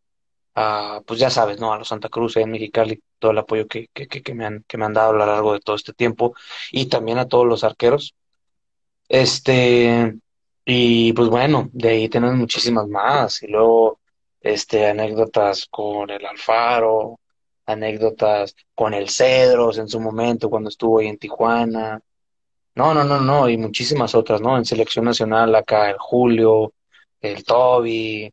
a, 0.55 1.01
pues 1.05 1.19
ya 1.19 1.29
sabes, 1.29 1.59
¿no? 1.59 1.73
A 1.73 1.77
los 1.79 1.87
Santa 1.87 2.09
Cruz, 2.09 2.37
en 2.37 2.51
Mexicali, 2.51 3.01
todo 3.19 3.31
el 3.31 3.37
apoyo 3.39 3.67
que, 3.67 3.87
que, 3.93 4.07
que, 4.07 4.33
me 4.33 4.45
han, 4.45 4.63
que 4.67 4.77
me 4.77 4.85
han 4.85 4.93
dado 4.93 5.11
a 5.11 5.13
lo 5.13 5.25
largo 5.25 5.53
de 5.53 5.59
todo 5.61 5.75
este 5.75 5.93
tiempo, 5.93 6.35
y 6.71 6.87
también 6.87 7.17
a 7.19 7.27
todos 7.27 7.45
los 7.45 7.63
arqueros. 7.63 8.15
Este, 9.09 10.15
y 10.65 11.13
pues 11.13 11.29
bueno, 11.29 11.69
de 11.73 11.89
ahí 11.89 12.09
tenemos 12.09 12.35
muchísimas 12.35 12.87
más, 12.87 13.41
y 13.43 13.47
luego, 13.47 13.99
este, 14.41 14.87
anécdotas 14.87 15.67
con 15.69 16.09
el 16.09 16.25
Alfaro, 16.25 17.19
anécdotas 17.65 18.55
con 18.75 18.93
el 18.93 19.09
Cedros 19.09 19.77
en 19.77 19.87
su 19.87 19.99
momento, 19.99 20.49
cuando 20.49 20.69
estuvo 20.69 20.99
ahí 20.99 21.07
en 21.07 21.17
Tijuana, 21.17 22.01
no, 22.77 22.93
no, 22.93 23.03
no, 23.03 23.19
no, 23.19 23.49
y 23.49 23.57
muchísimas 23.57 24.13
otras, 24.13 24.39
¿no? 24.39 24.55
En 24.55 24.63
selección 24.63 25.05
nacional 25.05 25.55
acá 25.55 25.89
el 25.89 25.97
Julio, 25.97 26.73
el 27.21 27.43
Toby, 27.43 28.31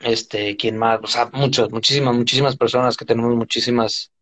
este, 0.00 0.56
¿quién 0.56 0.76
más? 0.76 1.00
O 1.02 1.06
sea, 1.06 1.30
muchas, 1.32 1.70
muchísimas, 1.70 2.14
muchísimas 2.14 2.56
personas 2.56 2.96
que 2.96 3.06
tenemos 3.06 3.34
muchísimas, 3.34 4.12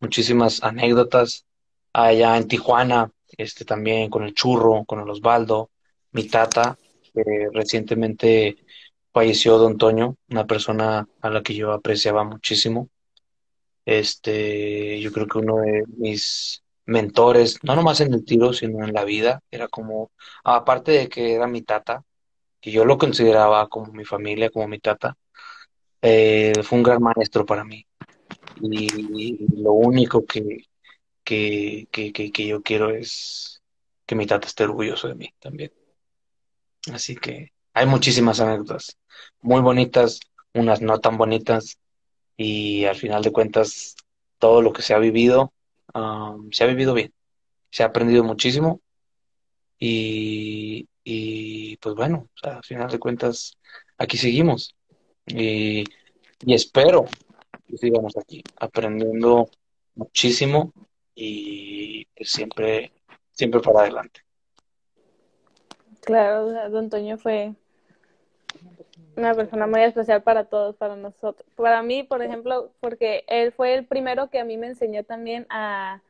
muchísimas 0.00 0.62
anécdotas. 0.64 1.46
Allá 1.92 2.36
en 2.36 2.48
Tijuana, 2.48 3.10
este 3.38 3.64
también 3.64 4.10
con 4.10 4.24
el 4.24 4.34
Churro, 4.34 4.84
con 4.84 5.00
el 5.00 5.10
Osvaldo, 5.10 5.70
mi 6.12 6.24
tata, 6.24 6.76
que 7.14 7.22
recientemente 7.52 8.56
falleció 9.12 9.58
Don 9.58 9.78
Toño, 9.78 10.16
una 10.30 10.46
persona 10.46 11.08
a 11.20 11.30
la 11.30 11.42
que 11.42 11.54
yo 11.54 11.72
apreciaba 11.72 12.24
muchísimo. 12.24 12.88
Este, 13.84 15.00
yo 15.00 15.12
creo 15.12 15.26
que 15.28 15.38
uno 15.38 15.58
de 15.58 15.84
mis 15.98 16.61
mentores, 16.86 17.58
no 17.62 17.76
nomás 17.76 18.00
en 18.00 18.14
el 18.14 18.24
tiro, 18.24 18.52
sino 18.52 18.84
en 18.84 18.92
la 18.92 19.04
vida. 19.04 19.42
Era 19.50 19.68
como, 19.68 20.10
aparte 20.44 20.92
de 20.92 21.08
que 21.08 21.34
era 21.34 21.46
mi 21.46 21.62
tata, 21.62 22.04
que 22.60 22.70
yo 22.70 22.84
lo 22.84 22.98
consideraba 22.98 23.68
como 23.68 23.92
mi 23.92 24.04
familia, 24.04 24.50
como 24.50 24.68
mi 24.68 24.78
tata, 24.78 25.16
eh, 26.02 26.52
fue 26.62 26.78
un 26.78 26.84
gran 26.84 27.02
maestro 27.02 27.46
para 27.46 27.64
mí. 27.64 27.86
Y, 28.60 29.46
lo 29.62 29.72
único 29.72 30.24
que, 30.26 30.66
que, 31.24 31.88
que, 31.90 32.12
que, 32.12 32.46
yo 32.46 32.62
quiero 32.62 32.90
es 32.90 33.62
que 34.06 34.14
mi 34.14 34.26
tata 34.26 34.46
esté 34.46 34.64
orgulloso 34.64 35.08
de 35.08 35.14
mí 35.14 35.32
también. 35.40 35.72
Así 36.92 37.16
que 37.16 37.52
hay 37.74 37.86
muchísimas 37.86 38.40
anécdotas, 38.40 38.98
muy 39.40 39.60
bonitas, 39.60 40.20
unas 40.52 40.82
no 40.82 41.00
tan 41.00 41.16
bonitas, 41.16 41.78
y 42.36 42.84
al 42.84 42.96
final 42.96 43.22
de 43.22 43.32
cuentas, 43.32 43.96
todo 44.38 44.62
lo 44.62 44.72
que 44.72 44.82
se 44.82 44.94
ha 44.94 44.98
vivido 44.98 45.52
se 46.50 46.64
ha 46.64 46.66
vivido 46.66 46.94
bien, 46.94 47.12
se 47.70 47.82
ha 47.82 47.86
aprendido 47.86 48.24
muchísimo 48.24 48.80
y, 49.78 50.88
y 51.04 51.76
pues 51.78 51.94
bueno, 51.94 52.28
o 52.44 52.48
al 52.48 52.64
final 52.64 52.90
de 52.90 52.98
cuentas, 52.98 53.56
aquí 53.98 54.16
seguimos. 54.16 54.74
Y, 55.26 55.84
y 56.44 56.54
espero 56.54 57.06
que 57.66 57.76
sigamos 57.76 58.16
aquí, 58.16 58.42
aprendiendo 58.56 59.48
muchísimo 59.94 60.72
y 61.14 62.04
pues, 62.16 62.30
siempre, 62.30 62.92
siempre 63.32 63.60
para 63.60 63.80
adelante. 63.80 64.20
Claro, 66.00 66.70
don 66.70 66.90
Toño 66.90 67.16
fue 67.18 67.54
una 69.16 69.34
persona 69.34 69.66
muy 69.66 69.82
especial 69.82 70.22
para 70.22 70.44
todos, 70.44 70.76
para 70.76 70.96
nosotros. 70.96 71.46
Para 71.56 71.82
mí, 71.82 72.02
por 72.02 72.22
ejemplo, 72.22 72.70
porque 72.80 73.24
él 73.28 73.52
fue 73.52 73.74
el 73.74 73.86
primero 73.86 74.30
que 74.30 74.38
a 74.38 74.44
mí 74.44 74.56
me 74.56 74.68
enseñó 74.68 75.04
también 75.04 75.46
a... 75.50 76.00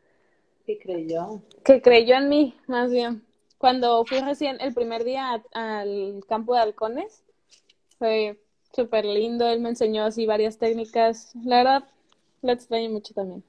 Que 0.67 0.79
creyó. 0.79 1.43
Que 1.65 1.83
creyó 1.83 2.17
en 2.17 2.29
mí, 2.29 2.55
más 2.69 2.91
bien. 2.91 3.25
Cuando 3.59 4.05
fui 4.05 4.21
recién 4.21 4.61
el 4.61 4.75
primer 4.75 5.05
día 5.05 5.43
al 5.53 6.25
campo 6.29 6.55
de 6.55 6.61
halcones, 6.61 7.25
fue 7.99 8.41
súper 8.75 9.05
lindo, 9.05 9.49
él 9.49 9.61
me 9.61 9.71
enseñó 9.71 10.05
así 10.05 10.27
varias 10.27 10.59
técnicas. 10.59 11.33
La 11.45 11.59
verdad, 11.59 11.85
lo 12.43 12.53
extraño 12.53 12.91
mucho 12.91 13.15
también. 13.15 13.43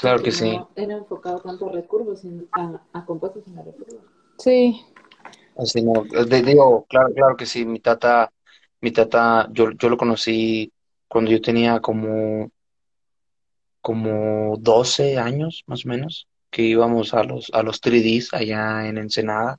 Claro 0.00 0.22
que 0.22 0.32
sí. 0.32 0.58
Era 0.74 0.94
enfocado 0.94 1.40
tanto 1.40 1.68
a 1.68 1.72
recursos, 1.72 2.22
a, 2.52 2.80
a 2.92 3.04
compuestos 3.04 3.46
en 3.46 3.56
la 3.56 3.62
recursos. 3.62 4.00
Sí. 4.38 4.84
Así 5.56 5.82
no, 5.82 6.04
digo, 6.24 6.86
claro, 6.88 7.12
claro 7.14 7.36
que 7.36 7.44
sí, 7.44 7.66
mi 7.66 7.78
tata 7.78 8.32
mi 8.82 8.90
tata, 8.90 9.48
yo, 9.52 9.70
yo 9.72 9.88
lo 9.88 9.96
conocí 9.96 10.72
cuando 11.08 11.30
yo 11.30 11.40
tenía 11.40 11.80
como, 11.80 12.50
como 13.80 14.56
12 14.58 15.18
años, 15.18 15.62
más 15.66 15.86
o 15.86 15.88
menos, 15.88 16.28
que 16.50 16.62
íbamos 16.62 17.14
a 17.14 17.22
los, 17.22 17.50
a 17.54 17.62
los 17.62 17.80
3Ds 17.80 18.34
allá 18.34 18.88
en 18.88 18.98
Ensenada. 18.98 19.58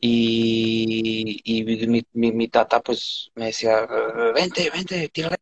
Y, 0.00 1.40
y 1.44 1.86
mi, 1.88 2.32
mi, 2.32 2.48
tata 2.48 2.80
pues 2.80 3.30
me 3.34 3.46
decía, 3.46 3.86
vente, 4.34 4.70
vente, 4.70 5.08
tírale 5.08 5.36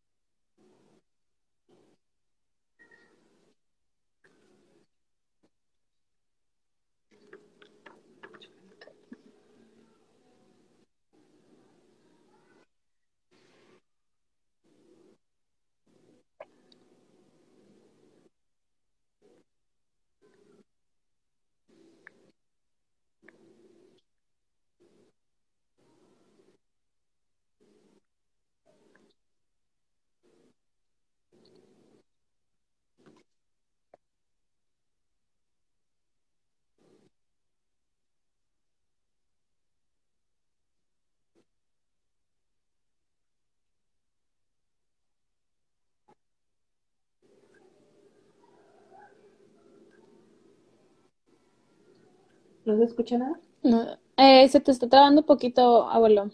¿No 52.68 52.76
se 52.76 52.84
escucha 52.84 53.16
nada? 53.16 53.40
No. 53.62 53.98
Eh, 54.18 54.46
se 54.50 54.60
te 54.60 54.70
está 54.72 54.86
trabando 54.90 55.22
un 55.22 55.26
poquito, 55.26 55.88
abuelo. 55.88 56.30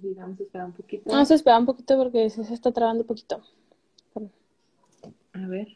Sí, 0.00 0.14
vamos 0.14 0.40
a 0.40 0.42
esperar 0.42 0.66
un 0.66 0.72
poquito. 0.72 1.04
Vamos 1.08 1.30
a 1.30 1.34
esperar 1.34 1.60
un 1.60 1.66
poquito 1.66 1.96
porque 1.96 2.28
se, 2.28 2.42
se 2.42 2.52
está 2.52 2.72
trabando 2.72 3.02
un 3.02 3.06
poquito. 3.06 3.40
A 5.34 5.46
ver. 5.46 5.68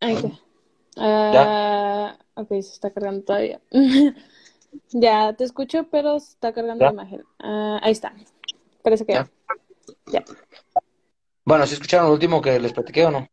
Ahí 0.00 0.16
está. 0.16 0.30
Ah, 0.96 2.18
ok, 2.34 2.48
se 2.48 2.58
está 2.58 2.90
cargando 2.90 3.22
todavía. 3.22 3.60
Ya, 4.90 5.34
te 5.34 5.44
escucho, 5.44 5.88
pero 5.90 6.16
está 6.16 6.52
cargando 6.52 6.84
¿Ya? 6.84 6.88
la 6.88 6.92
imagen. 6.92 7.22
Ah, 7.38 7.80
ahí 7.82 7.92
está. 7.92 8.14
Parece 8.82 9.06
que 9.06 9.12
¿Ya? 9.12 9.28
ya. 10.06 10.24
Bueno, 11.44 11.66
¿sí 11.66 11.74
escucharon 11.74 12.06
lo 12.06 12.12
último 12.12 12.40
que 12.40 12.58
les 12.58 12.72
platiqué 12.72 13.04
o 13.06 13.10
no? 13.10 13.28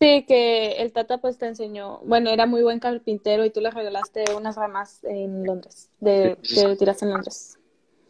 Sí, 0.00 0.24
que 0.26 0.82
el 0.82 0.92
Tata 0.92 1.18
pues 1.18 1.38
te 1.38 1.46
enseñó, 1.46 2.00
bueno, 2.00 2.30
era 2.30 2.46
muy 2.46 2.62
buen 2.62 2.80
carpintero 2.80 3.44
y 3.44 3.50
tú 3.50 3.60
le 3.60 3.70
regalaste 3.70 4.24
unas 4.36 4.56
ramas 4.56 5.02
en 5.04 5.46
Londres, 5.46 5.90
de, 6.00 6.36
Sí, 6.42 6.56
sí, 6.56 6.66
que 6.66 6.76
tiraste 6.76 7.04
en 7.04 7.12
Londres. 7.12 7.58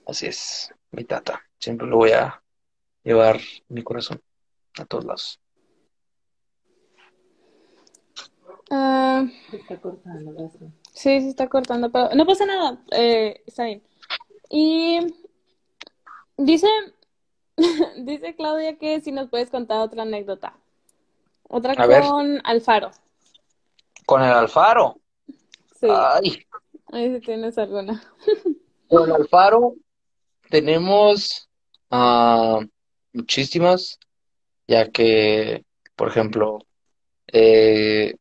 Así 0.06 0.26
es, 0.26 0.72
mi 0.90 1.04
tata. 1.04 1.40
Siempre 1.58 1.86
lo 1.86 1.96
voy 1.96 2.12
a 2.12 2.42
llevar 3.02 3.40
mi 3.68 3.82
corazón 3.82 4.20
a 4.78 4.84
todos 4.84 5.04
lados. 5.04 5.40
Ah, 8.70 9.24
Se 9.50 9.56
está 9.56 9.80
cortando, 9.80 10.32
gracias. 10.32 10.72
Sí, 10.94 11.20
se 11.20 11.28
está 11.28 11.48
cortando, 11.48 11.92
pero 11.92 12.14
no 12.14 12.24
pasa 12.24 12.46
nada, 12.46 12.78
eh, 12.92 13.42
está 13.46 13.64
bien. 13.64 13.82
Y 14.48 15.00
dice, 16.36 16.68
dice 17.98 18.34
Claudia 18.34 18.78
que 18.78 19.00
si 19.00 19.12
nos 19.12 19.28
puedes 19.28 19.50
contar 19.50 19.80
otra 19.80 20.02
anécdota. 20.02 20.56
Otra 21.48 21.74
A 21.74 21.86
ver. 21.86 22.02
con 22.02 22.40
Alfaro. 22.44 22.90
Con 24.06 24.22
el 24.22 24.30
Alfaro. 24.32 24.98
Sí, 25.78 25.88
Ay, 25.90 26.46
ahí 26.92 27.14
si 27.14 27.20
tienes 27.20 27.58
alguna. 27.58 28.02
con 28.88 29.10
el 29.10 29.16
Alfaro 29.16 29.74
tenemos 30.48 31.48
ah, 31.90 32.60
muchísimas, 33.12 33.98
ya 34.66 34.90
que, 34.90 35.64
por 35.96 36.08
ejemplo, 36.08 36.60
eh, 37.32 38.14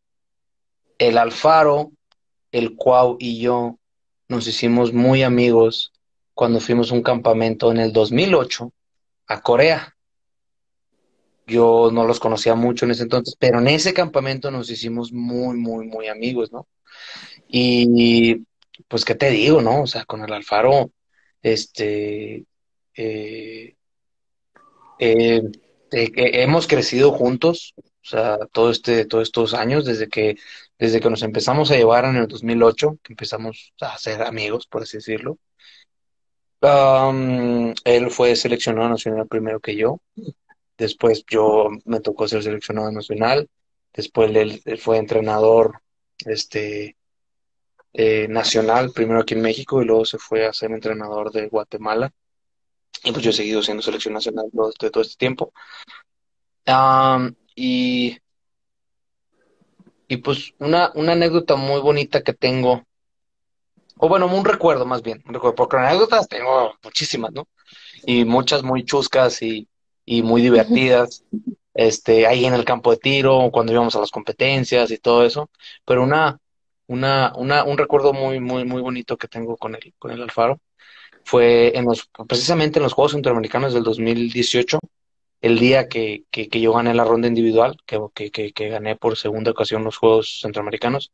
el 0.97 1.17
Alfaro, 1.17 1.91
el 2.53 2.75
Cuau 2.75 3.17
y 3.19 3.41
yo 3.41 3.79
nos 4.29 4.47
hicimos 4.47 4.93
muy 4.93 5.23
amigos 5.23 5.91
cuando 6.33 6.61
fuimos 6.61 6.91
a 6.91 6.95
un 6.95 7.01
campamento 7.03 7.71
en 7.71 7.77
el 7.77 7.91
2008 7.91 8.71
a 9.27 9.41
Corea. 9.41 9.97
Yo 11.45 11.89
no 11.91 12.05
los 12.05 12.19
conocía 12.19 12.55
mucho 12.55 12.85
en 12.85 12.91
ese 12.91 13.03
entonces, 13.03 13.35
pero 13.37 13.59
en 13.59 13.67
ese 13.67 13.93
campamento 13.93 14.49
nos 14.51 14.69
hicimos 14.69 15.11
muy, 15.11 15.57
muy, 15.57 15.87
muy 15.87 16.07
amigos, 16.07 16.51
¿no? 16.53 16.67
Y 17.47 18.45
pues, 18.87 19.03
¿qué 19.03 19.15
te 19.15 19.29
digo, 19.31 19.61
no? 19.61 19.81
O 19.81 19.87
sea, 19.87 20.05
con 20.05 20.23
el 20.23 20.31
Alfaro, 20.31 20.91
este, 21.41 22.45
eh, 22.95 23.75
eh, 24.99 25.41
eh, 25.91 26.11
hemos 26.15 26.67
crecido 26.67 27.11
juntos, 27.11 27.73
o 27.77 28.05
sea, 28.05 28.37
todo 28.51 28.71
este, 28.71 29.05
todos 29.05 29.23
estos 29.23 29.53
años, 29.53 29.85
desde 29.85 30.07
que, 30.07 30.37
desde 30.83 30.99
que 30.99 31.09
nos 31.09 31.23
empezamos 31.23 31.71
a 31.71 31.77
llevar 31.77 32.03
en 32.03 32.17
el 32.17 32.27
2008, 32.27 32.97
que 33.01 33.13
empezamos 33.13 33.73
a 33.79 33.97
ser 33.97 34.21
amigos, 34.21 34.67
por 34.67 34.81
así 34.81 34.97
decirlo. 34.97 35.37
Él 37.85 38.11
fue 38.11 38.35
seleccionado 38.35 38.89
nacional 38.89 39.25
primero 39.29 39.61
que 39.61 39.77
yo. 39.77 40.01
Después 40.77 41.23
yo 41.25 41.69
me 41.85 42.01
tocó 42.01 42.27
ser 42.27 42.43
seleccionado 42.43 42.91
nacional. 42.91 43.47
Después 43.93 44.35
él, 44.35 44.61
fue 44.77 44.97
entrenador 44.97 45.79
este, 46.25 46.97
eh, 47.93 48.27
nacional, 48.27 48.91
primero 48.91 49.21
aquí 49.21 49.35
en 49.35 49.41
México, 49.41 49.81
y 49.81 49.85
luego 49.85 50.03
se 50.03 50.17
fue 50.17 50.45
a 50.45 50.51
ser 50.51 50.71
entrenador 50.71 51.31
de 51.31 51.47
Guatemala. 51.47 52.11
Y 53.05 53.13
pues 53.13 53.23
yo 53.23 53.29
he 53.29 53.33
seguido 53.33 53.63
siendo 53.63 53.81
selección 53.81 54.15
nacional 54.15 54.47
este, 54.69 54.91
todo 54.91 55.03
este 55.03 55.15
tiempo. 55.15 55.53
Y, 57.55 58.17
y 60.07 60.17
pues 60.17 60.53
una, 60.59 60.91
una 60.95 61.13
anécdota 61.13 61.55
muy 61.55 61.81
bonita 61.81 62.21
que 62.21 62.33
tengo, 62.33 62.83
o 63.97 64.09
bueno, 64.09 64.27
un 64.27 64.45
recuerdo 64.45 64.85
más 64.85 65.01
bien, 65.01 65.23
un 65.27 65.33
recuerdo, 65.33 65.55
porque 65.55 65.77
anécdotas 65.77 66.27
tengo 66.27 66.73
muchísimas, 66.83 67.31
¿no? 67.31 67.47
Y 68.05 68.25
muchas 68.25 68.63
muy 68.63 68.83
chuscas 68.83 69.41
y, 69.41 69.67
y 70.05 70.23
muy 70.23 70.41
divertidas, 70.41 71.23
este, 71.73 72.27
ahí 72.27 72.45
en 72.45 72.53
el 72.53 72.65
campo 72.65 72.91
de 72.91 72.97
tiro, 72.97 73.49
cuando 73.51 73.71
íbamos 73.71 73.95
a 73.95 73.99
las 73.99 74.11
competencias 74.11 74.91
y 74.91 74.97
todo 74.97 75.25
eso, 75.25 75.49
pero 75.85 76.03
una, 76.03 76.39
una, 76.87 77.33
una, 77.35 77.63
un 77.63 77.77
recuerdo 77.77 78.13
muy, 78.13 78.39
muy, 78.39 78.65
muy 78.65 78.81
bonito 78.81 79.17
que 79.17 79.27
tengo 79.27 79.57
con 79.57 79.75
el, 79.75 79.93
con 79.97 80.11
el 80.11 80.21
Alfaro 80.21 80.59
fue 81.25 81.77
en 81.77 81.85
los, 81.85 82.09
precisamente 82.27 82.79
en 82.79 82.83
los 82.83 82.93
Juegos 82.93 83.13
Centroamericanos 83.13 83.73
del 83.73 83.83
2018, 83.83 84.79
el 85.43 85.59
día 85.59 85.89
que, 85.89 86.23
que, 86.31 86.47
yo 86.61 86.71
gané 86.73 86.93
la 86.93 87.03
ronda 87.03 87.27
individual, 87.27 87.75
que, 87.85 88.31
que, 88.31 88.69
gané 88.69 88.95
por 88.95 89.17
segunda 89.17 89.51
ocasión 89.51 89.83
los 89.83 89.97
Juegos 89.97 90.39
Centroamericanos, 90.41 91.11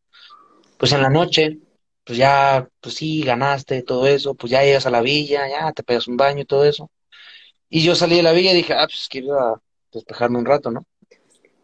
pues 0.77 0.93
en 0.93 1.01
la 1.01 1.09
noche 1.09 1.57
pues 2.05 2.17
ya, 2.17 2.67
pues 2.81 2.95
sí, 2.95 3.23
ganaste, 3.23 3.83
todo 3.83 4.07
eso, 4.07 4.33
pues 4.35 4.51
ya 4.51 4.63
llegas 4.63 4.85
a 4.85 4.91
la 4.91 5.01
villa, 5.01 5.47
ya 5.47 5.71
te 5.73 5.83
pegas 5.83 6.07
un 6.07 6.17
baño 6.17 6.41
y 6.41 6.45
todo 6.45 6.65
eso. 6.65 6.89
Y 7.69 7.83
yo 7.83 7.95
salí 7.95 8.17
de 8.17 8.23
la 8.23 8.31
villa 8.31 8.51
y 8.51 8.55
dije, 8.55 8.73
ah, 8.73 8.87
pues 8.87 9.07
quiero 9.09 9.61
despejarme 9.91 10.39
un 10.39 10.45
rato, 10.45 10.71
¿no? 10.71 10.85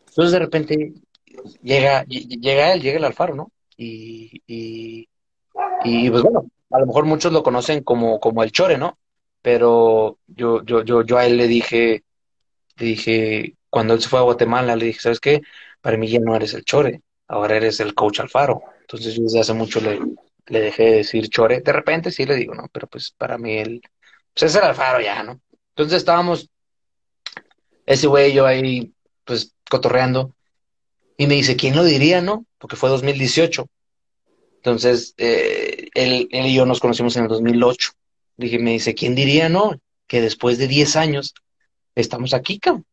Entonces 0.08 0.32
de 0.32 0.40
repente 0.40 0.94
llega, 1.64 2.04
llega 2.06 2.74
él, 2.74 2.82
llega 2.82 2.98
el 2.98 3.06
Alfaro, 3.06 3.36
¿no? 3.36 3.52
Y, 3.78 4.42
y, 4.48 5.10
y 5.84 6.10
pues 6.10 6.24
bueno, 6.24 6.46
a 6.72 6.80
lo 6.80 6.86
mejor 6.88 7.06
muchos 7.06 7.34
lo 7.34 7.44
conocen 7.44 7.84
como, 7.84 8.20
como 8.20 8.44
el 8.44 8.52
Chore, 8.52 8.78
¿no? 8.78 9.00
Pero 9.42 10.20
yo, 10.28 10.64
yo, 10.64 10.84
yo, 10.84 11.04
yo 11.04 11.18
a 11.18 11.26
él 11.26 11.38
le 11.38 11.48
dije, 11.48 12.04
le 12.78 12.86
dije, 12.86 13.56
cuando 13.70 13.94
él 13.94 14.02
se 14.02 14.10
fue 14.10 14.20
a 14.20 14.24
Guatemala, 14.24 14.76
le 14.76 14.86
dije, 14.86 15.00
¿sabes 15.00 15.20
qué? 15.20 15.42
Para 15.82 15.98
mí 15.98 16.08
ya 16.08 16.20
no 16.20 16.36
eres 16.36 16.54
el 16.54 16.64
Chore, 16.64 17.02
ahora 17.28 17.58
eres 17.58 17.80
el 17.80 17.94
coach 17.94 18.20
Alfaro. 18.20 18.64
Entonces 18.82 19.16
yo 19.16 19.24
desde 19.24 19.40
hace 19.40 19.54
mucho 19.54 19.80
le, 19.82 20.00
dejé 20.48 20.84
de 20.84 20.96
decir 20.98 21.30
Chore. 21.30 21.62
De 21.62 21.72
repente 21.72 22.12
sí 22.12 22.26
le 22.26 22.36
digo, 22.36 22.54
¿no? 22.54 22.68
Pero 22.72 22.88
pues 22.88 23.12
para 23.12 23.38
mí 23.38 23.58
él, 23.58 23.82
pues 24.34 24.52
es 24.52 24.56
el 24.56 24.64
Alfaro 24.64 25.02
ya, 25.02 25.24
¿no? 25.24 25.42
Entonces 25.70 25.98
estábamos, 25.98 26.50
ese 27.86 28.08
güey 28.08 28.34
yo 28.34 28.46
ahí, 28.46 28.94
pues 29.24 29.54
cotorreando, 29.70 30.34
y 31.18 31.28
me 31.28 31.36
dice, 31.36 31.56
¿quién 31.56 31.76
lo 31.76 31.84
diría, 31.84 32.22
no? 32.22 32.46
Porque 32.58 32.76
fue 32.76 32.90
2018. 32.90 33.68
Entonces, 34.58 35.14
eh, 35.18 35.90
él, 35.94 36.28
él, 36.32 36.46
y 36.48 36.56
yo 36.56 36.66
nos 36.66 36.80
conocimos 36.80 37.16
en 37.16 37.24
el 37.24 37.30
2008. 37.30 37.92
Dije, 38.38 38.60
me 38.60 38.72
dice, 38.72 38.96
¿quién 38.96 39.16
diría, 39.16 39.48
no? 39.48 39.80
Que 40.08 40.22
después 40.22 40.58
de 40.58 40.68
10 40.68 40.96
años 40.96 41.34
estamos 41.96 42.34
aquí, 42.34 42.60
cabrón. 42.60 42.86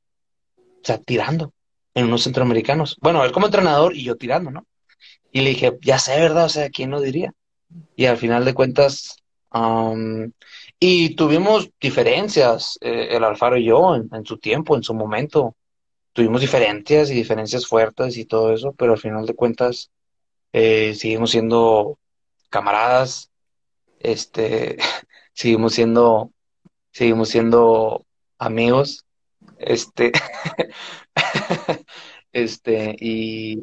O 0.57 0.85
sea, 0.85 0.99
tirando 0.99 1.53
en 1.95 2.07
unos 2.07 2.23
centroamericanos. 2.23 2.97
Bueno, 3.01 3.25
él 3.25 3.33
como 3.33 3.47
entrenador 3.47 3.95
y 3.97 4.05
yo 4.05 4.17
tirando, 4.17 4.51
¿no? 4.51 4.67
Y 5.31 5.41
le 5.43 5.51
dije, 5.51 5.79
ya 5.83 5.99
sé, 5.99 6.19
¿verdad? 6.21 6.47
O 6.47 6.49
sea, 6.49 6.71
¿quién 6.71 6.91
lo 6.91 7.01
diría? 7.01 7.33
Y 7.97 8.07
al 8.07 8.17
final 8.17 8.45
de 8.45 8.55
cuentas, 8.55 9.17
y 10.79 11.15
tuvimos 11.15 11.71
diferencias, 11.81 12.79
eh, 12.81 13.09
el 13.11 13.25
Alfaro 13.25 13.57
y 13.57 13.65
yo, 13.65 13.95
en, 13.95 14.09
en, 14.13 14.25
su 14.25 14.39
tiempo, 14.39 14.77
en 14.77 14.83
su 14.83 14.95
momento. 14.95 15.55
Tuvimos 16.13 16.41
diferencias 16.41 17.11
y 17.11 17.15
diferencias 17.15 17.67
fuertes 17.67 18.17
y 18.17 18.25
todo 18.25 18.53
eso, 18.53 18.73
pero 18.73 18.93
al 18.93 18.99
final 18.99 19.27
de 19.27 19.35
cuentas, 19.35 19.91
eh, 20.53 20.95
seguimos 20.95 21.31
siendo 21.31 21.99
camaradas, 22.51 23.31
este, 24.01 24.77
seguimos 25.33 25.75
siendo, 25.75 26.33
seguimos 26.91 27.29
siendo 27.31 28.05
amigos, 28.43 29.05
este, 29.59 30.13
este, 32.33 32.97
y, 32.99 33.63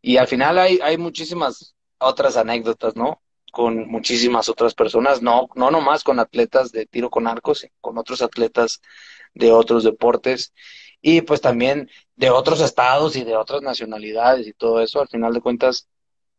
y 0.00 0.16
al 0.16 0.28
final 0.28 0.58
hay, 0.58 0.78
hay 0.82 0.96
muchísimas 0.96 1.74
otras 1.98 2.36
anécdotas, 2.36 2.96
¿no? 2.96 3.20
Con 3.52 3.88
muchísimas 3.88 4.48
otras 4.48 4.74
personas, 4.74 5.22
no, 5.22 5.48
no 5.54 5.70
nomás 5.70 6.04
con 6.04 6.20
atletas 6.20 6.72
de 6.72 6.86
tiro 6.86 7.10
con 7.10 7.26
arcos, 7.26 7.66
con 7.80 7.98
otros 7.98 8.22
atletas 8.22 8.80
de 9.34 9.52
otros 9.52 9.84
deportes 9.84 10.52
y 11.00 11.22
pues 11.22 11.40
también 11.40 11.88
de 12.16 12.30
otros 12.30 12.60
estados 12.60 13.16
y 13.16 13.24
de 13.24 13.36
otras 13.36 13.62
nacionalidades 13.62 14.46
y 14.46 14.52
todo 14.52 14.80
eso. 14.80 15.00
Al 15.00 15.08
final 15.08 15.32
de 15.34 15.40
cuentas, 15.40 15.88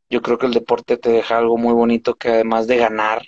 yo 0.10 0.22
creo 0.22 0.38
que 0.38 0.46
el 0.46 0.54
deporte 0.54 0.98
te 0.98 1.10
deja 1.10 1.38
algo 1.38 1.58
muy 1.58 1.74
bonito 1.74 2.16
que 2.16 2.30
además 2.30 2.68
de 2.68 2.78
ganar 2.78 3.26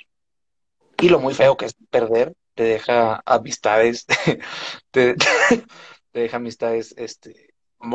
y 1.01 1.09
lo 1.09 1.19
muy 1.19 1.33
feo 1.33 1.57
que 1.57 1.65
es 1.65 1.75
perder, 1.89 2.33
te 2.59 2.65
deja 2.65 3.21
amistades, 3.25 4.05
te, 4.91 5.15
te, 6.11 6.19
deja 6.19 6.35
amistades, 6.35 6.93
este, 6.97 7.53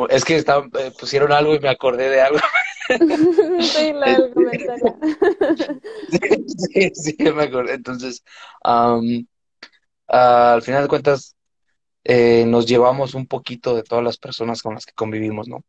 es 0.09 0.25
que 0.25 0.37
está, 0.37 0.63
eh, 0.79 0.91
pusieron 0.99 1.31
algo 1.31 1.53
y 1.53 1.59
me 1.59 1.69
acordé 1.69 2.09
de 2.09 2.21
algo. 2.21 2.39
sí, 3.61 3.93
la 3.93 4.17
sí, 6.73 6.91
sí, 6.95 7.15
me 7.19 7.43
acordé. 7.43 7.75
Entonces, 7.75 8.23
um, 8.63 9.27
uh, 10.07 10.55
al 10.55 10.63
final 10.63 10.81
de 10.81 10.87
cuentas, 10.87 11.35
eh, 12.03 12.45
nos 12.47 12.65
llevamos 12.65 13.13
un 13.13 13.27
poquito 13.27 13.75
de 13.75 13.83
todas 13.83 14.03
las 14.03 14.17
personas 14.17 14.63
con 14.63 14.73
las 14.73 14.87
que 14.87 14.93
convivimos, 14.93 15.47
¿no? 15.47 15.63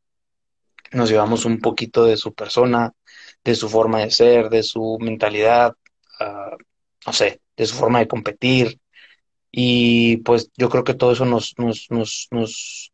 Nos 0.92 1.10
llevamos 1.10 1.44
un 1.44 1.58
poquito 1.58 2.06
de 2.06 2.16
su 2.16 2.32
persona, 2.32 2.94
de 3.44 3.54
su 3.54 3.68
forma 3.68 3.98
de 3.98 4.10
ser, 4.10 4.48
de 4.48 4.62
su 4.62 4.96
mentalidad, 5.02 5.74
uh, 6.18 6.56
no 7.06 7.12
sé, 7.12 7.42
de 7.56 7.66
su 7.66 7.74
forma 7.74 7.98
de 7.98 8.08
competir. 8.08 8.80
Y 9.58 10.18
pues 10.18 10.50
yo 10.58 10.68
creo 10.68 10.84
que 10.84 10.92
todo 10.92 11.12
eso 11.12 11.24
nos, 11.24 11.54
nos, 11.56 11.86
nos, 11.88 12.28
nos, 12.30 12.92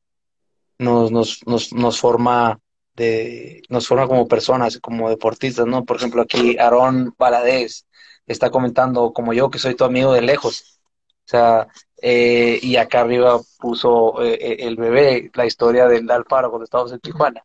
nos, 0.78 1.44
nos, 1.44 1.72
nos, 1.72 1.98
forma 1.98 2.60
de, 2.94 3.62
nos 3.68 3.88
forma 3.88 4.06
como 4.06 4.28
personas, 4.28 4.78
como 4.78 5.10
deportistas, 5.10 5.66
¿no? 5.66 5.84
Por 5.84 5.96
ejemplo, 5.96 6.22
aquí 6.22 6.56
Aarón 6.58 7.16
Valadez 7.18 7.84
está 8.28 8.50
comentando, 8.50 9.12
como 9.12 9.32
yo, 9.32 9.50
que 9.50 9.58
soy 9.58 9.74
tu 9.74 9.82
amigo 9.82 10.12
de 10.12 10.22
lejos. 10.22 10.78
O 11.26 11.28
sea, 11.28 11.66
eh, 12.00 12.60
y 12.62 12.76
acá 12.76 13.00
arriba 13.00 13.40
puso 13.58 14.22
eh, 14.22 14.58
el 14.60 14.76
bebé, 14.76 15.32
la 15.34 15.46
historia 15.46 15.88
del 15.88 16.08
Alfaro 16.08 16.50
cuando 16.50 16.62
estábamos 16.62 16.92
en 16.92 17.00
Tijuana. 17.00 17.44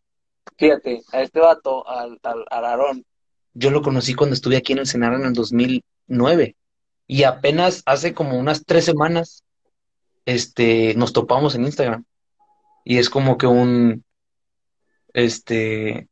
Fíjate, 0.59 1.01
a 1.11 1.23
este 1.23 1.39
vato, 1.39 1.89
al, 1.89 2.19
al, 2.21 2.45
al 2.51 2.65
Aarón, 2.65 3.03
yo 3.55 3.71
lo 3.71 3.81
conocí 3.81 4.13
cuando 4.13 4.35
estuve 4.35 4.57
aquí 4.57 4.73
en 4.73 4.79
el 4.79 4.85
Senado 4.85 5.15
en 5.15 5.25
el 5.25 5.33
2009 5.33 6.55
y 7.07 7.23
apenas 7.23 7.83
hace 7.85 8.13
como 8.13 8.37
unas 8.37 8.65
tres 8.65 8.85
semanas 8.85 9.43
este, 10.25 10.93
nos 10.95 11.13
topamos 11.13 11.55
en 11.55 11.63
Instagram 11.65 12.05
y 12.83 12.97
es 12.97 13.09
como 13.09 13.37
que 13.37 13.47
un, 13.47 14.03
este, 15.13 16.07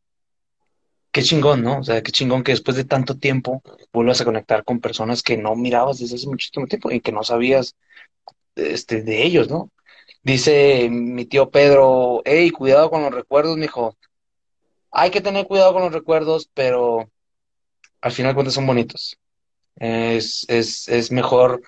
qué 1.12 1.24
chingón, 1.24 1.64
¿no? 1.64 1.80
O 1.80 1.84
sea, 1.84 2.02
qué 2.04 2.12
chingón 2.12 2.44
que 2.44 2.52
después 2.52 2.78
de 2.78 2.86
tanto 2.86 3.18
tiempo 3.18 3.62
vuelvas 3.94 4.22
a 4.22 4.26
conectar 4.26 4.64
con 4.64 4.80
personas 4.82 5.22
que 5.24 5.38
no 5.38 5.56
mirabas 5.56 6.00
desde 6.00 6.16
hace 6.16 6.28
muchísimo 6.28 6.68
tiempo 6.68 6.92
y 6.92 7.02
que 7.02 7.12
no 7.12 7.24
sabías 7.24 7.76
este, 8.56 9.04
de 9.04 9.24
ellos, 9.24 9.50
¿no? 9.50 9.72
Dice 10.24 10.90
mi 10.90 11.26
tío 11.26 11.52
Pedro, 11.52 12.22
hey, 12.26 12.50
cuidado 12.52 12.90
con 12.90 13.04
los 13.04 13.14
recuerdos, 13.14 13.58
mijo. 13.58 13.96
Hay 14.92 15.12
que 15.12 15.22
tener 15.22 15.46
cuidado 15.48 15.74
con 15.74 15.84
los 15.84 15.94
recuerdos, 15.94 16.50
pero 16.54 17.10
al 18.02 18.12
final 18.12 18.34
cuentas 18.34 18.56
son 18.56 18.68
bonitos. 18.68 19.18
Es, 19.78 20.46
es, 20.48 20.88
es 20.88 21.12
mejor, 21.12 21.62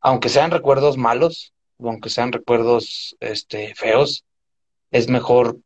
aunque 0.00 0.28
sean 0.28 0.50
recuerdos 0.50 0.96
malos, 0.96 1.52
aunque 1.78 2.10
sean 2.10 2.32
recuerdos 2.32 3.16
este, 3.20 3.74
feos, 3.74 4.24
es 4.90 5.08
mejor 5.08 5.58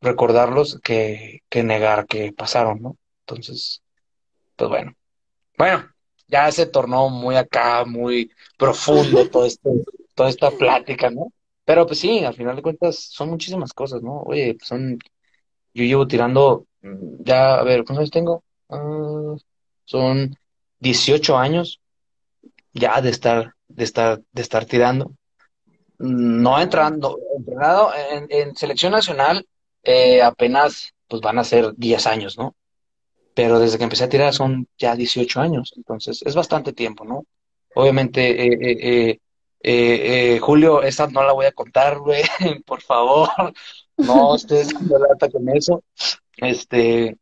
recordarlos 0.00 0.78
que, 0.82 1.42
que 1.48 1.62
negar 1.62 2.06
que 2.06 2.32
pasaron, 2.32 2.80
¿no? 2.80 2.96
Entonces, 3.26 3.82
pues 4.56 4.70
bueno. 4.70 4.94
Bueno, 5.56 5.84
ya 6.28 6.50
se 6.52 6.66
tornó 6.66 7.10
muy 7.10 7.36
acá, 7.36 7.84
muy 7.84 8.30
profundo 8.56 9.28
todo 9.30 9.44
este, 9.44 9.70
toda 10.14 10.30
esta 10.30 10.50
plática, 10.50 11.10
¿no? 11.10 11.32
Pero 11.64 11.86
pues 11.86 12.00
sí, 12.00 12.24
al 12.24 12.34
final 12.34 12.56
de 12.56 12.62
cuentas 12.62 12.96
son 12.96 13.30
muchísimas 13.30 13.72
cosas, 13.72 14.02
¿no? 14.02 14.22
Oye, 14.22 14.54
pues 14.54 14.68
son, 14.68 14.98
yo 15.74 15.84
llevo 15.84 16.06
tirando, 16.06 16.66
ya, 16.82 17.56
a 17.56 17.62
ver, 17.62 17.84
¿cuántos 17.84 17.98
años 17.98 18.10
tengo? 18.10 18.44
Uh, 18.68 19.38
son 19.84 20.36
18 20.80 21.38
años 21.38 21.80
ya 22.72 23.00
de 23.00 23.10
estar, 23.10 23.54
de 23.68 23.84
estar, 23.84 24.20
de 24.32 24.42
estar 24.42 24.64
tirando. 24.64 25.12
No 25.98 26.58
entrando, 26.58 27.18
entrenado 27.36 27.92
en, 28.30 28.56
selección 28.56 28.92
nacional, 28.92 29.46
eh, 29.82 30.22
apenas 30.22 30.94
pues 31.06 31.20
van 31.20 31.38
a 31.38 31.44
ser 31.44 31.74
10 31.76 32.06
años, 32.06 32.38
¿no? 32.38 32.54
Pero 33.34 33.58
desde 33.58 33.76
que 33.76 33.84
empecé 33.84 34.04
a 34.04 34.08
tirar 34.08 34.32
son 34.32 34.66
ya 34.78 34.96
18 34.96 35.40
años, 35.40 35.72
entonces 35.76 36.22
es 36.24 36.34
bastante 36.34 36.72
tiempo, 36.72 37.04
¿no? 37.04 37.26
Obviamente, 37.74 39.10
eh, 39.10 39.20
eh, 39.62 40.38
Julio, 40.40 40.82
esa 40.82 41.06
no 41.08 41.22
la 41.22 41.32
voy 41.32 41.46
a 41.46 41.52
contar, 41.52 41.98
güey, 41.98 42.22
por 42.66 42.80
favor, 42.80 43.28
no 43.98 44.34
estés 44.34 44.72
dando 44.72 44.98
lata 44.98 45.28
con 45.28 45.48
eso. 45.50 45.84
Este, 46.36 47.18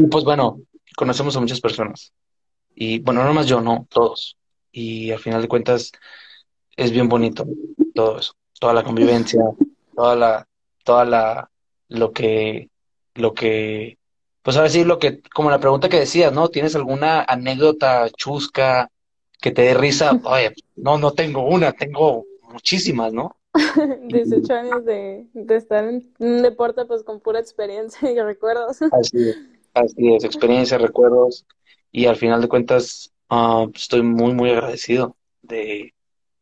y 0.00 0.04
pues 0.04 0.24
bueno, 0.24 0.62
conocemos 0.96 1.36
a 1.36 1.40
muchas 1.40 1.60
personas. 1.60 2.12
Y 2.74 3.00
bueno, 3.00 3.22
no 3.22 3.34
más 3.34 3.46
yo, 3.46 3.60
no, 3.60 3.86
todos. 3.90 4.38
Y 4.72 5.10
al 5.10 5.18
final 5.18 5.42
de 5.42 5.48
cuentas 5.48 5.92
es 6.74 6.90
bien 6.90 7.08
bonito 7.08 7.46
todo 7.94 8.18
eso, 8.18 8.32
toda 8.58 8.72
la 8.72 8.82
convivencia, 8.82 9.42
toda 9.94 10.16
la, 10.16 10.48
toda 10.84 11.04
la, 11.04 11.50
lo 11.88 12.12
que, 12.12 12.70
lo 13.14 13.34
que, 13.34 13.98
pues 14.42 14.56
a 14.56 14.62
decir 14.62 14.86
lo 14.86 14.98
que, 14.98 15.20
como 15.34 15.50
la 15.50 15.60
pregunta 15.60 15.90
que 15.90 16.00
decías, 16.00 16.32
¿no? 16.32 16.48
¿Tienes 16.48 16.74
alguna 16.74 17.22
anécdota 17.22 18.08
chusca 18.16 18.90
que 19.38 19.50
te 19.50 19.62
dé 19.62 19.74
risa? 19.74 20.18
Oye, 20.24 20.54
no, 20.76 20.96
no 20.96 21.10
tengo 21.12 21.46
una, 21.46 21.72
tengo 21.72 22.24
muchísimas, 22.50 23.12
¿no? 23.12 23.36
18 24.06 24.54
años 24.54 24.84
de, 24.86 25.26
de 25.34 25.56
estar 25.56 25.84
en 25.84 26.10
un 26.18 26.40
deporte 26.40 26.86
pues 26.86 27.02
con 27.02 27.20
pura 27.20 27.38
experiencia 27.38 28.10
y 28.10 28.18
recuerdos. 28.18 28.80
Así 28.92 29.28
es. 29.28 29.59
Así 29.74 30.14
es, 30.14 30.24
experiencias, 30.24 30.80
recuerdos, 30.80 31.46
y 31.92 32.06
al 32.06 32.16
final 32.16 32.40
de 32.40 32.48
cuentas 32.48 33.12
uh, 33.30 33.70
estoy 33.74 34.02
muy, 34.02 34.34
muy 34.34 34.50
agradecido 34.50 35.16
de, 35.42 35.94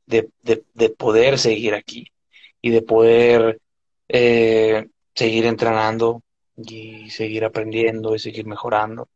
de, 0.06 0.30
de, 0.42 0.64
de, 0.74 0.90
poder 0.90 1.38
seguir 1.38 1.74
aquí 1.74 2.06
y 2.62 2.70
de 2.70 2.82
poder 2.82 3.60
eh, 4.08 4.88
seguir 5.14 5.46
entrenando, 5.46 6.22
y 6.58 7.10
seguir 7.10 7.44
aprendiendo 7.44 8.14
y 8.14 8.18
seguir 8.18 8.46
mejorando. 8.46 9.08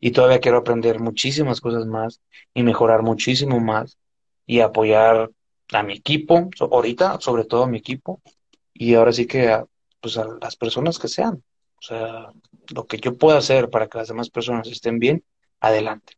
Y 0.00 0.10
todavía 0.12 0.40
quiero 0.40 0.58
aprender 0.58 1.00
muchísimas 1.00 1.60
cosas 1.60 1.86
más 1.86 2.20
y 2.54 2.62
mejorar 2.62 3.02
muchísimo 3.02 3.60
más 3.60 3.98
y 4.46 4.60
apoyar 4.60 5.30
a 5.72 5.82
mi 5.82 5.94
equipo, 5.94 6.48
ahorita 6.58 7.20
sobre 7.20 7.44
todo 7.44 7.64
a 7.64 7.66
mi 7.68 7.78
equipo, 7.78 8.20
y 8.72 8.94
ahora 8.94 9.12
sí 9.12 9.26
que 9.26 9.48
a, 9.48 9.64
pues 10.00 10.16
a 10.16 10.26
las 10.40 10.56
personas 10.56 10.98
que 10.98 11.08
sean. 11.08 11.42
O 11.80 11.82
sea, 11.82 12.32
lo 12.74 12.86
que 12.86 12.98
yo 12.98 13.16
pueda 13.16 13.38
hacer 13.38 13.70
para 13.70 13.88
que 13.88 13.98
las 13.98 14.08
demás 14.08 14.30
personas 14.30 14.68
estén 14.68 14.98
bien, 14.98 15.24
adelante. 15.60 16.14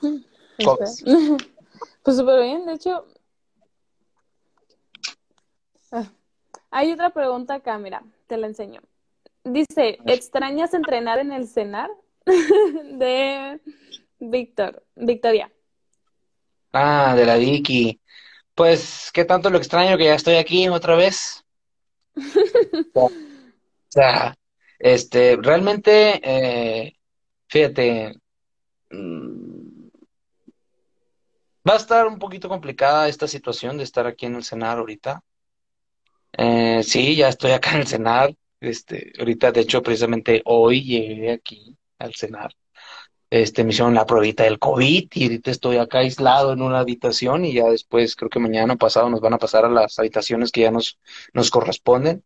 Pues, 0.00 1.04
pues 2.02 2.16
súper 2.16 2.42
bien, 2.42 2.66
de 2.66 2.72
hecho. 2.74 3.06
Ah, 5.92 6.10
hay 6.70 6.92
otra 6.92 7.10
pregunta 7.10 7.54
acá, 7.54 7.78
mira, 7.78 8.02
te 8.26 8.36
la 8.36 8.46
enseño. 8.46 8.80
Dice, 9.44 9.98
¿extrañas 10.06 10.74
entrenar 10.74 11.18
en 11.18 11.32
el 11.32 11.46
cenar? 11.46 11.90
de 12.26 13.60
Víctor, 14.18 14.84
Victoria. 14.96 15.52
Ah, 16.72 17.14
de 17.16 17.24
la 17.24 17.36
Vicky. 17.36 18.00
Pues, 18.54 19.10
¿qué 19.12 19.24
tanto 19.24 19.50
lo 19.50 19.58
extraño 19.58 19.96
que 19.96 20.04
ya 20.04 20.14
estoy 20.14 20.36
aquí 20.36 20.68
otra 20.68 20.96
vez? 20.96 21.44
O 23.88 23.92
sea, 23.92 24.36
este, 24.78 25.36
realmente, 25.36 26.20
eh, 26.22 26.96
fíjate, 27.48 28.14
mm, 28.90 29.88
va 31.68 31.74
a 31.74 31.76
estar 31.76 32.06
un 32.06 32.18
poquito 32.18 32.48
complicada 32.48 33.08
esta 33.08 33.28
situación 33.28 33.76
de 33.78 33.84
estar 33.84 34.06
aquí 34.06 34.26
en 34.26 34.36
el 34.36 34.44
cenar 34.44 34.78
ahorita. 34.78 35.22
Eh, 36.38 36.82
sí, 36.82 37.16
ya 37.16 37.28
estoy 37.28 37.52
acá 37.52 37.72
en 37.72 37.80
el 37.80 37.86
cenar. 37.86 38.34
Este, 38.60 39.12
ahorita, 39.18 39.52
de 39.52 39.60
hecho, 39.60 39.82
precisamente 39.82 40.42
hoy 40.44 40.82
llegué 40.82 41.32
aquí 41.32 41.76
al 41.98 42.14
cenar. 42.14 42.52
Este, 43.30 43.64
me 43.64 43.70
hicieron 43.70 43.94
la 43.94 44.06
pruebita 44.06 44.44
del 44.44 44.58
COVID 44.58 45.08
y 45.12 45.22
ahorita 45.24 45.50
estoy 45.50 45.78
acá 45.78 45.98
aislado 45.98 46.52
en 46.52 46.62
una 46.62 46.78
habitación 46.78 47.44
y 47.44 47.54
ya 47.54 47.64
después, 47.66 48.14
creo 48.14 48.30
que 48.30 48.38
mañana 48.38 48.76
pasado, 48.76 49.10
nos 49.10 49.20
van 49.20 49.34
a 49.34 49.38
pasar 49.38 49.64
a 49.64 49.68
las 49.68 49.98
habitaciones 49.98 50.52
que 50.52 50.62
ya 50.62 50.70
nos, 50.70 50.98
nos 51.32 51.50
corresponden. 51.50 52.24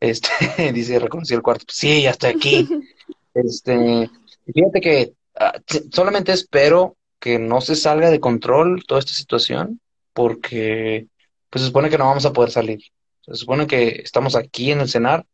Este, 0.00 0.28
dice, 0.72 0.98
reconocí 0.98 1.34
el 1.34 1.42
cuarto. 1.42 1.66
Sí, 1.68 2.02
ya 2.02 2.10
estoy 2.10 2.30
aquí. 2.30 2.68
Este, 3.34 4.10
fíjate 4.52 4.80
que 4.80 5.12
ah, 5.38 5.52
solamente 5.92 6.32
espero 6.32 6.96
que 7.20 7.38
no 7.38 7.60
se 7.60 7.76
salga 7.76 8.10
de 8.10 8.18
control 8.18 8.84
toda 8.84 8.98
esta 8.98 9.12
situación, 9.12 9.80
porque 10.12 11.06
pues 11.48 11.62
se 11.62 11.68
supone 11.68 11.88
que 11.88 11.98
no 11.98 12.06
vamos 12.06 12.26
a 12.26 12.32
poder 12.32 12.50
salir. 12.50 12.80
Se 13.20 13.34
supone 13.34 13.68
que 13.68 14.00
estamos 14.02 14.34
aquí 14.34 14.72
en 14.72 14.80
el 14.80 14.88
cenar 14.88 15.24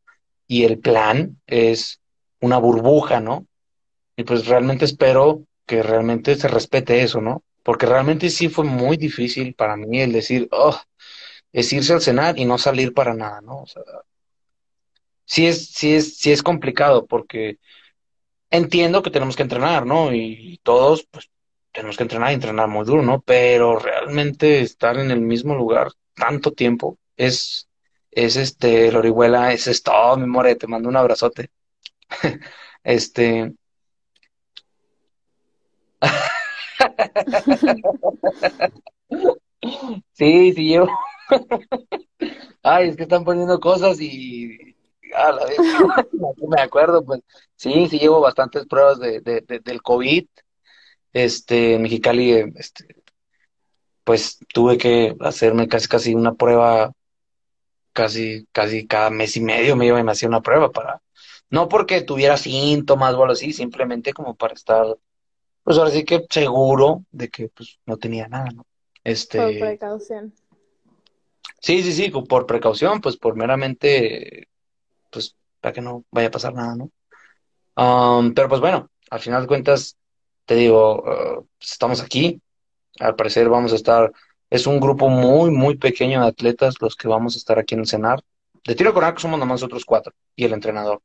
y 0.46 0.64
el 0.64 0.80
plan 0.80 1.40
es 1.46 2.00
una 2.40 2.58
burbuja, 2.58 3.20
¿no? 3.20 3.46
Y 4.16 4.24
pues 4.24 4.46
realmente 4.46 4.84
espero 4.84 5.46
que 5.66 5.82
realmente 5.82 6.36
se 6.36 6.48
respete 6.48 7.02
eso, 7.02 7.20
¿no? 7.20 7.42
Porque 7.62 7.86
realmente 7.86 8.28
sí 8.28 8.48
fue 8.48 8.64
muy 8.64 8.96
difícil 8.96 9.54
para 9.54 9.76
mí 9.76 10.00
el 10.00 10.12
decir, 10.12 10.48
oh, 10.50 10.78
es 11.52 11.72
irse 11.72 11.92
al 11.94 12.02
cenar 12.02 12.38
y 12.38 12.44
no 12.44 12.58
salir 12.58 12.92
para 12.92 13.14
nada, 13.14 13.40
¿no? 13.40 13.62
O 13.62 13.66
sea, 13.66 13.82
sí 15.24 15.46
es, 15.46 15.70
sí 15.72 15.94
es, 15.94 16.18
sí 16.18 16.32
es 16.32 16.42
complicado 16.42 17.06
porque 17.06 17.58
entiendo 18.50 19.02
que 19.02 19.10
tenemos 19.10 19.36
que 19.36 19.42
entrenar, 19.42 19.86
¿no? 19.86 20.12
Y 20.14 20.60
todos, 20.62 21.06
pues, 21.10 21.30
tenemos 21.72 21.96
que 21.96 22.04
entrenar 22.04 22.30
y 22.32 22.34
entrenar 22.34 22.68
muy 22.68 22.84
duro, 22.86 23.02
¿no? 23.02 23.20
Pero 23.22 23.78
realmente 23.78 24.60
estar 24.60 24.98
en 24.98 25.10
el 25.10 25.20
mismo 25.20 25.54
lugar 25.54 25.88
tanto 26.14 26.52
tiempo 26.52 26.98
es, 27.16 27.68
es 28.10 28.36
este, 28.36 28.90
la 28.92 28.98
orihuela, 29.00 29.52
es 29.52 29.66
esto, 29.66 30.16
mi 30.18 30.26
more, 30.26 30.54
te 30.56 30.66
mando 30.66 30.88
un 30.88 30.96
abrazote. 30.96 31.50
Este. 32.84 33.54
Sí, 40.12 40.52
sí 40.52 40.64
llevo. 40.68 40.88
Ay, 42.62 42.88
es 42.88 42.96
que 42.96 43.02
están 43.04 43.24
poniendo 43.24 43.60
cosas 43.60 44.00
y 44.00 44.73
a 45.14 45.32
la 45.32 45.46
vez 45.46 45.58
me 46.48 46.60
acuerdo, 46.60 47.04
pues 47.04 47.20
sí, 47.56 47.88
sí 47.88 47.98
llevo 47.98 48.20
bastantes 48.20 48.66
pruebas 48.66 48.98
de, 49.00 49.20
de, 49.20 49.40
de- 49.42 49.60
del 49.60 49.82
COVID. 49.82 50.26
Este, 51.12 51.74
en 51.74 51.82
Mexicali, 51.82 52.32
eh, 52.32 52.52
este, 52.56 52.86
pues 54.04 54.38
tuve 54.52 54.76
que 54.78 55.14
hacerme 55.20 55.68
casi 55.68 55.88
casi 55.88 56.14
una 56.14 56.34
prueba, 56.34 56.92
casi, 57.92 58.46
casi 58.52 58.86
cada 58.86 59.10
mes 59.10 59.36
y 59.36 59.40
medio 59.40 59.76
me 59.76 59.86
iba 59.86 60.00
y 60.00 60.04
me 60.04 60.12
hacía 60.12 60.28
una 60.28 60.42
prueba 60.42 60.70
para, 60.70 61.00
no 61.50 61.68
porque 61.68 62.02
tuviera 62.02 62.36
síntomas 62.36 63.14
o 63.14 63.20
algo 63.22 63.32
así, 63.32 63.52
simplemente 63.52 64.12
como 64.12 64.34
para 64.34 64.54
estar, 64.54 64.84
pues 65.62 65.78
ahora 65.78 65.90
sí 65.90 66.04
que 66.04 66.24
seguro 66.30 67.04
de 67.10 67.28
que 67.28 67.48
pues 67.48 67.78
no 67.86 67.96
tenía 67.96 68.28
nada, 68.28 68.50
¿no? 68.54 68.62
Por 68.62 69.12
Este, 69.12 69.58
precaución. 69.58 70.34
sí, 71.60 71.82
sí, 71.82 71.92
sí, 71.92 72.10
por 72.10 72.46
precaución, 72.46 73.00
pues 73.00 73.16
por 73.16 73.36
meramente, 73.36 74.48
pues 75.14 75.36
para 75.60 75.72
que 75.72 75.80
no 75.80 76.04
vaya 76.10 76.28
a 76.28 76.30
pasar 76.30 76.52
nada, 76.52 76.76
¿no? 76.76 76.90
Um, 77.76 78.34
pero 78.34 78.48
pues 78.48 78.60
bueno, 78.60 78.90
al 79.10 79.20
final 79.20 79.42
de 79.42 79.48
cuentas, 79.48 79.96
te 80.44 80.56
digo, 80.56 81.02
uh, 81.02 81.46
estamos 81.60 82.02
aquí. 82.02 82.40
Al 83.00 83.16
parecer 83.16 83.48
vamos 83.48 83.72
a 83.72 83.76
estar, 83.76 84.12
es 84.50 84.66
un 84.66 84.78
grupo 84.78 85.08
muy, 85.08 85.50
muy 85.50 85.76
pequeño 85.76 86.20
de 86.20 86.28
atletas 86.28 86.74
los 86.80 86.96
que 86.96 87.08
vamos 87.08 87.34
a 87.34 87.38
estar 87.38 87.58
aquí 87.58 87.74
en 87.74 87.80
el 87.80 87.88
CENAR. 87.88 88.20
De 88.64 88.74
tiro 88.74 88.94
con 88.94 89.04
arco 89.04 89.20
somos 89.20 89.38
nomás 89.38 89.60
nosotros 89.60 89.84
cuatro 89.84 90.12
y 90.36 90.44
el 90.44 90.52
entrenador. 90.52 91.00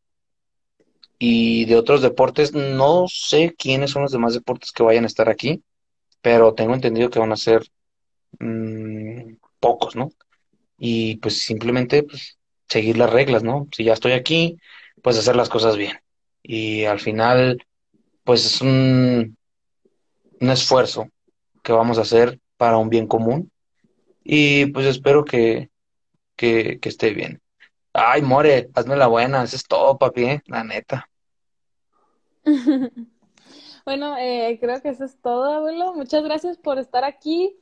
Y 1.18 1.66
de 1.66 1.76
otros 1.76 2.02
deportes, 2.02 2.54
no 2.54 3.06
sé 3.08 3.56
quiénes 3.58 3.92
son 3.92 4.04
los 4.04 4.12
demás 4.12 4.34
deportes 4.34 4.72
que 4.72 4.84
vayan 4.84 5.04
a 5.04 5.08
estar 5.08 5.30
aquí, 5.30 5.64
pero 6.22 6.54
tengo 6.54 6.74
entendido 6.74 7.10
que 7.10 7.20
van 7.20 7.32
a 7.34 7.38
ser 7.38 7.68
mm, 8.40 9.34
pocos, 9.60 9.96
¿no? 9.96 10.12
Y 10.78 11.18
pues 11.18 11.44
simplemente 11.44 12.04
pues, 12.04 12.39
seguir 12.70 12.98
las 12.98 13.10
reglas, 13.12 13.44
¿no? 13.44 13.68
Si 13.76 13.84
ya 13.84 13.94
estoy 13.94 14.14
aquí, 14.14 14.58
pues 15.02 15.18
hacer 15.18 15.36
las 15.36 15.50
cosas 15.50 15.78
bien. 15.78 15.98
Y 16.44 16.86
al 16.86 17.00
final, 17.00 17.58
pues 18.24 18.46
es 18.46 18.62
un, 18.62 19.38
un 20.42 20.50
esfuerzo 20.50 21.10
que 21.64 21.74
vamos 21.74 21.98
a 21.98 22.02
hacer 22.02 22.40
para 22.58 22.78
un 22.78 22.90
bien 22.90 23.08
común 23.08 23.52
y 24.24 24.68
pues 24.68 24.86
espero 24.86 25.26
que, 25.26 25.70
que, 26.36 26.80
que 26.80 26.90
esté 26.90 27.12
bien. 27.14 27.42
Ay, 27.94 28.22
More, 28.22 28.70
hazme 28.76 28.96
la 28.96 29.08
buena, 29.08 29.44
eso 29.44 29.56
es 29.56 29.64
todo, 29.64 29.98
papi, 29.98 30.26
¿eh? 30.26 30.42
La 30.48 30.64
neta. 30.64 31.10
Bueno, 33.86 34.16
eh, 34.20 34.60
creo 34.62 34.80
que 34.84 34.90
eso 34.90 35.06
es 35.06 35.20
todo, 35.20 35.52
abuelo. 35.52 35.96
Muchas 35.96 36.24
gracias 36.24 36.58
por 36.60 36.78
estar 36.78 37.04
aquí. 37.04 37.58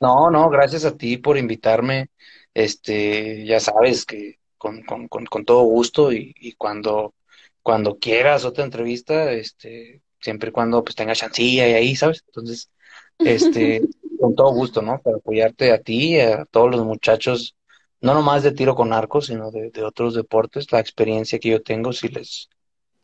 No, 0.00 0.30
no, 0.30 0.48
gracias 0.48 0.84
a 0.86 0.96
ti 0.96 1.18
por 1.18 1.36
invitarme. 1.36 2.08
Este, 2.54 3.44
ya 3.44 3.60
sabes 3.60 4.04
que 4.06 4.38
con, 4.58 4.82
con, 4.84 5.08
con, 5.08 5.26
con 5.26 5.44
todo 5.44 5.62
gusto 5.64 6.12
y, 6.12 6.34
y 6.40 6.52
cuando, 6.52 7.14
cuando 7.62 7.98
quieras 7.98 8.44
otra 8.44 8.64
entrevista, 8.64 9.32
este, 9.32 10.02
siempre 10.20 10.50
y 10.50 10.52
cuando 10.52 10.82
pues 10.84 10.96
tenga 10.96 11.14
chancilla 11.14 11.68
y 11.68 11.74
ahí, 11.74 11.96
¿sabes? 11.96 12.24
Entonces, 12.26 12.70
este, 13.18 13.82
con 14.20 14.34
todo 14.34 14.52
gusto, 14.52 14.82
¿no? 14.82 15.00
Para 15.02 15.16
apoyarte 15.18 15.72
a 15.72 15.82
ti 15.82 16.16
y 16.16 16.20
a 16.20 16.44
todos 16.46 16.70
los 16.70 16.84
muchachos, 16.84 17.56
no 18.00 18.14
nomás 18.14 18.42
de 18.42 18.52
tiro 18.52 18.74
con 18.74 18.92
arco, 18.92 19.20
sino 19.20 19.50
de, 19.50 19.70
de 19.70 19.82
otros 19.82 20.14
deportes, 20.14 20.72
la 20.72 20.80
experiencia 20.80 21.38
que 21.38 21.50
yo 21.50 21.62
tengo, 21.62 21.92
si 21.92 22.08
les, 22.08 22.48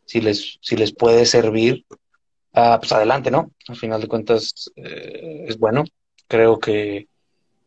si 0.05 0.21
les, 0.21 0.57
si 0.61 0.75
les 0.75 0.93
puede 0.93 1.25
servir, 1.25 1.85
ah, 2.53 2.77
pues 2.79 2.91
adelante, 2.91 3.31
¿no? 3.31 3.51
Al 3.67 3.75
final 3.75 4.01
de 4.01 4.07
cuentas, 4.07 4.71
eh, 4.75 5.45
es 5.47 5.57
bueno. 5.57 5.83
Creo 6.27 6.59
que, 6.59 7.07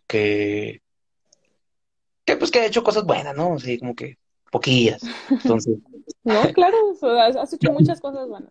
que, 0.06 0.82
que, 2.24 2.36
pues 2.36 2.50
que 2.50 2.60
ha 2.60 2.66
hecho 2.66 2.84
cosas 2.84 3.04
buenas, 3.04 3.36
¿no? 3.36 3.54
Así 3.54 3.78
como 3.78 3.94
que 3.94 4.18
poquillas. 4.50 5.02
Entonces, 5.30 5.78
No, 6.24 6.42
claro, 6.54 6.76
has, 7.20 7.52
hecho 7.52 7.70
muchas 7.72 8.00
cosas 8.00 8.28
buenas. 8.28 8.50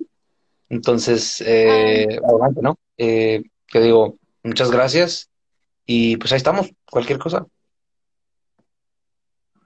entonces, 0.70 1.42
eh, 1.42 2.20
adelante, 2.24 2.62
¿no? 2.62 2.78
Eh, 2.98 3.44
te 3.72 3.82
digo, 3.82 4.18
muchas 4.44 4.70
gracias 4.70 5.30
y 5.86 6.18
pues 6.18 6.32
ahí 6.32 6.38
estamos, 6.38 6.70
cualquier 6.90 7.18
cosa. 7.18 7.48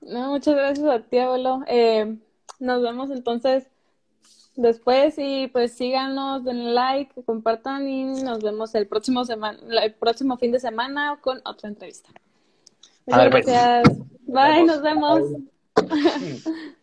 no, 0.01 0.31
muchas 0.31 0.55
gracias 0.55 0.87
a 0.87 1.01
ti, 1.01 1.17
abuelo. 1.17 1.63
Eh, 1.67 2.17
nos 2.59 2.81
vemos 2.81 3.11
entonces 3.11 3.67
después 4.55 5.15
y 5.17 5.47
pues 5.47 5.73
síganos, 5.73 6.45
denle 6.45 6.71
like, 6.71 7.23
compartan 7.23 7.89
y 7.89 8.23
nos 8.23 8.41
vemos 8.41 8.73
el 8.73 8.87
próximo 8.87 9.25
semana, 9.25 9.59
el 9.83 9.93
próximo 9.95 10.37
fin 10.37 10.53
de 10.53 10.61
semana 10.61 11.19
con 11.21 11.41
otra 11.43 11.67
entrevista. 11.67 12.09
Muchas 13.07 13.23
ver, 13.23 13.31
pues, 13.31 13.45
gracias. 13.45 13.97
Bye, 14.27 14.63
nos 14.65 14.81
vemos. 14.81 15.21
Bye. 15.75 16.43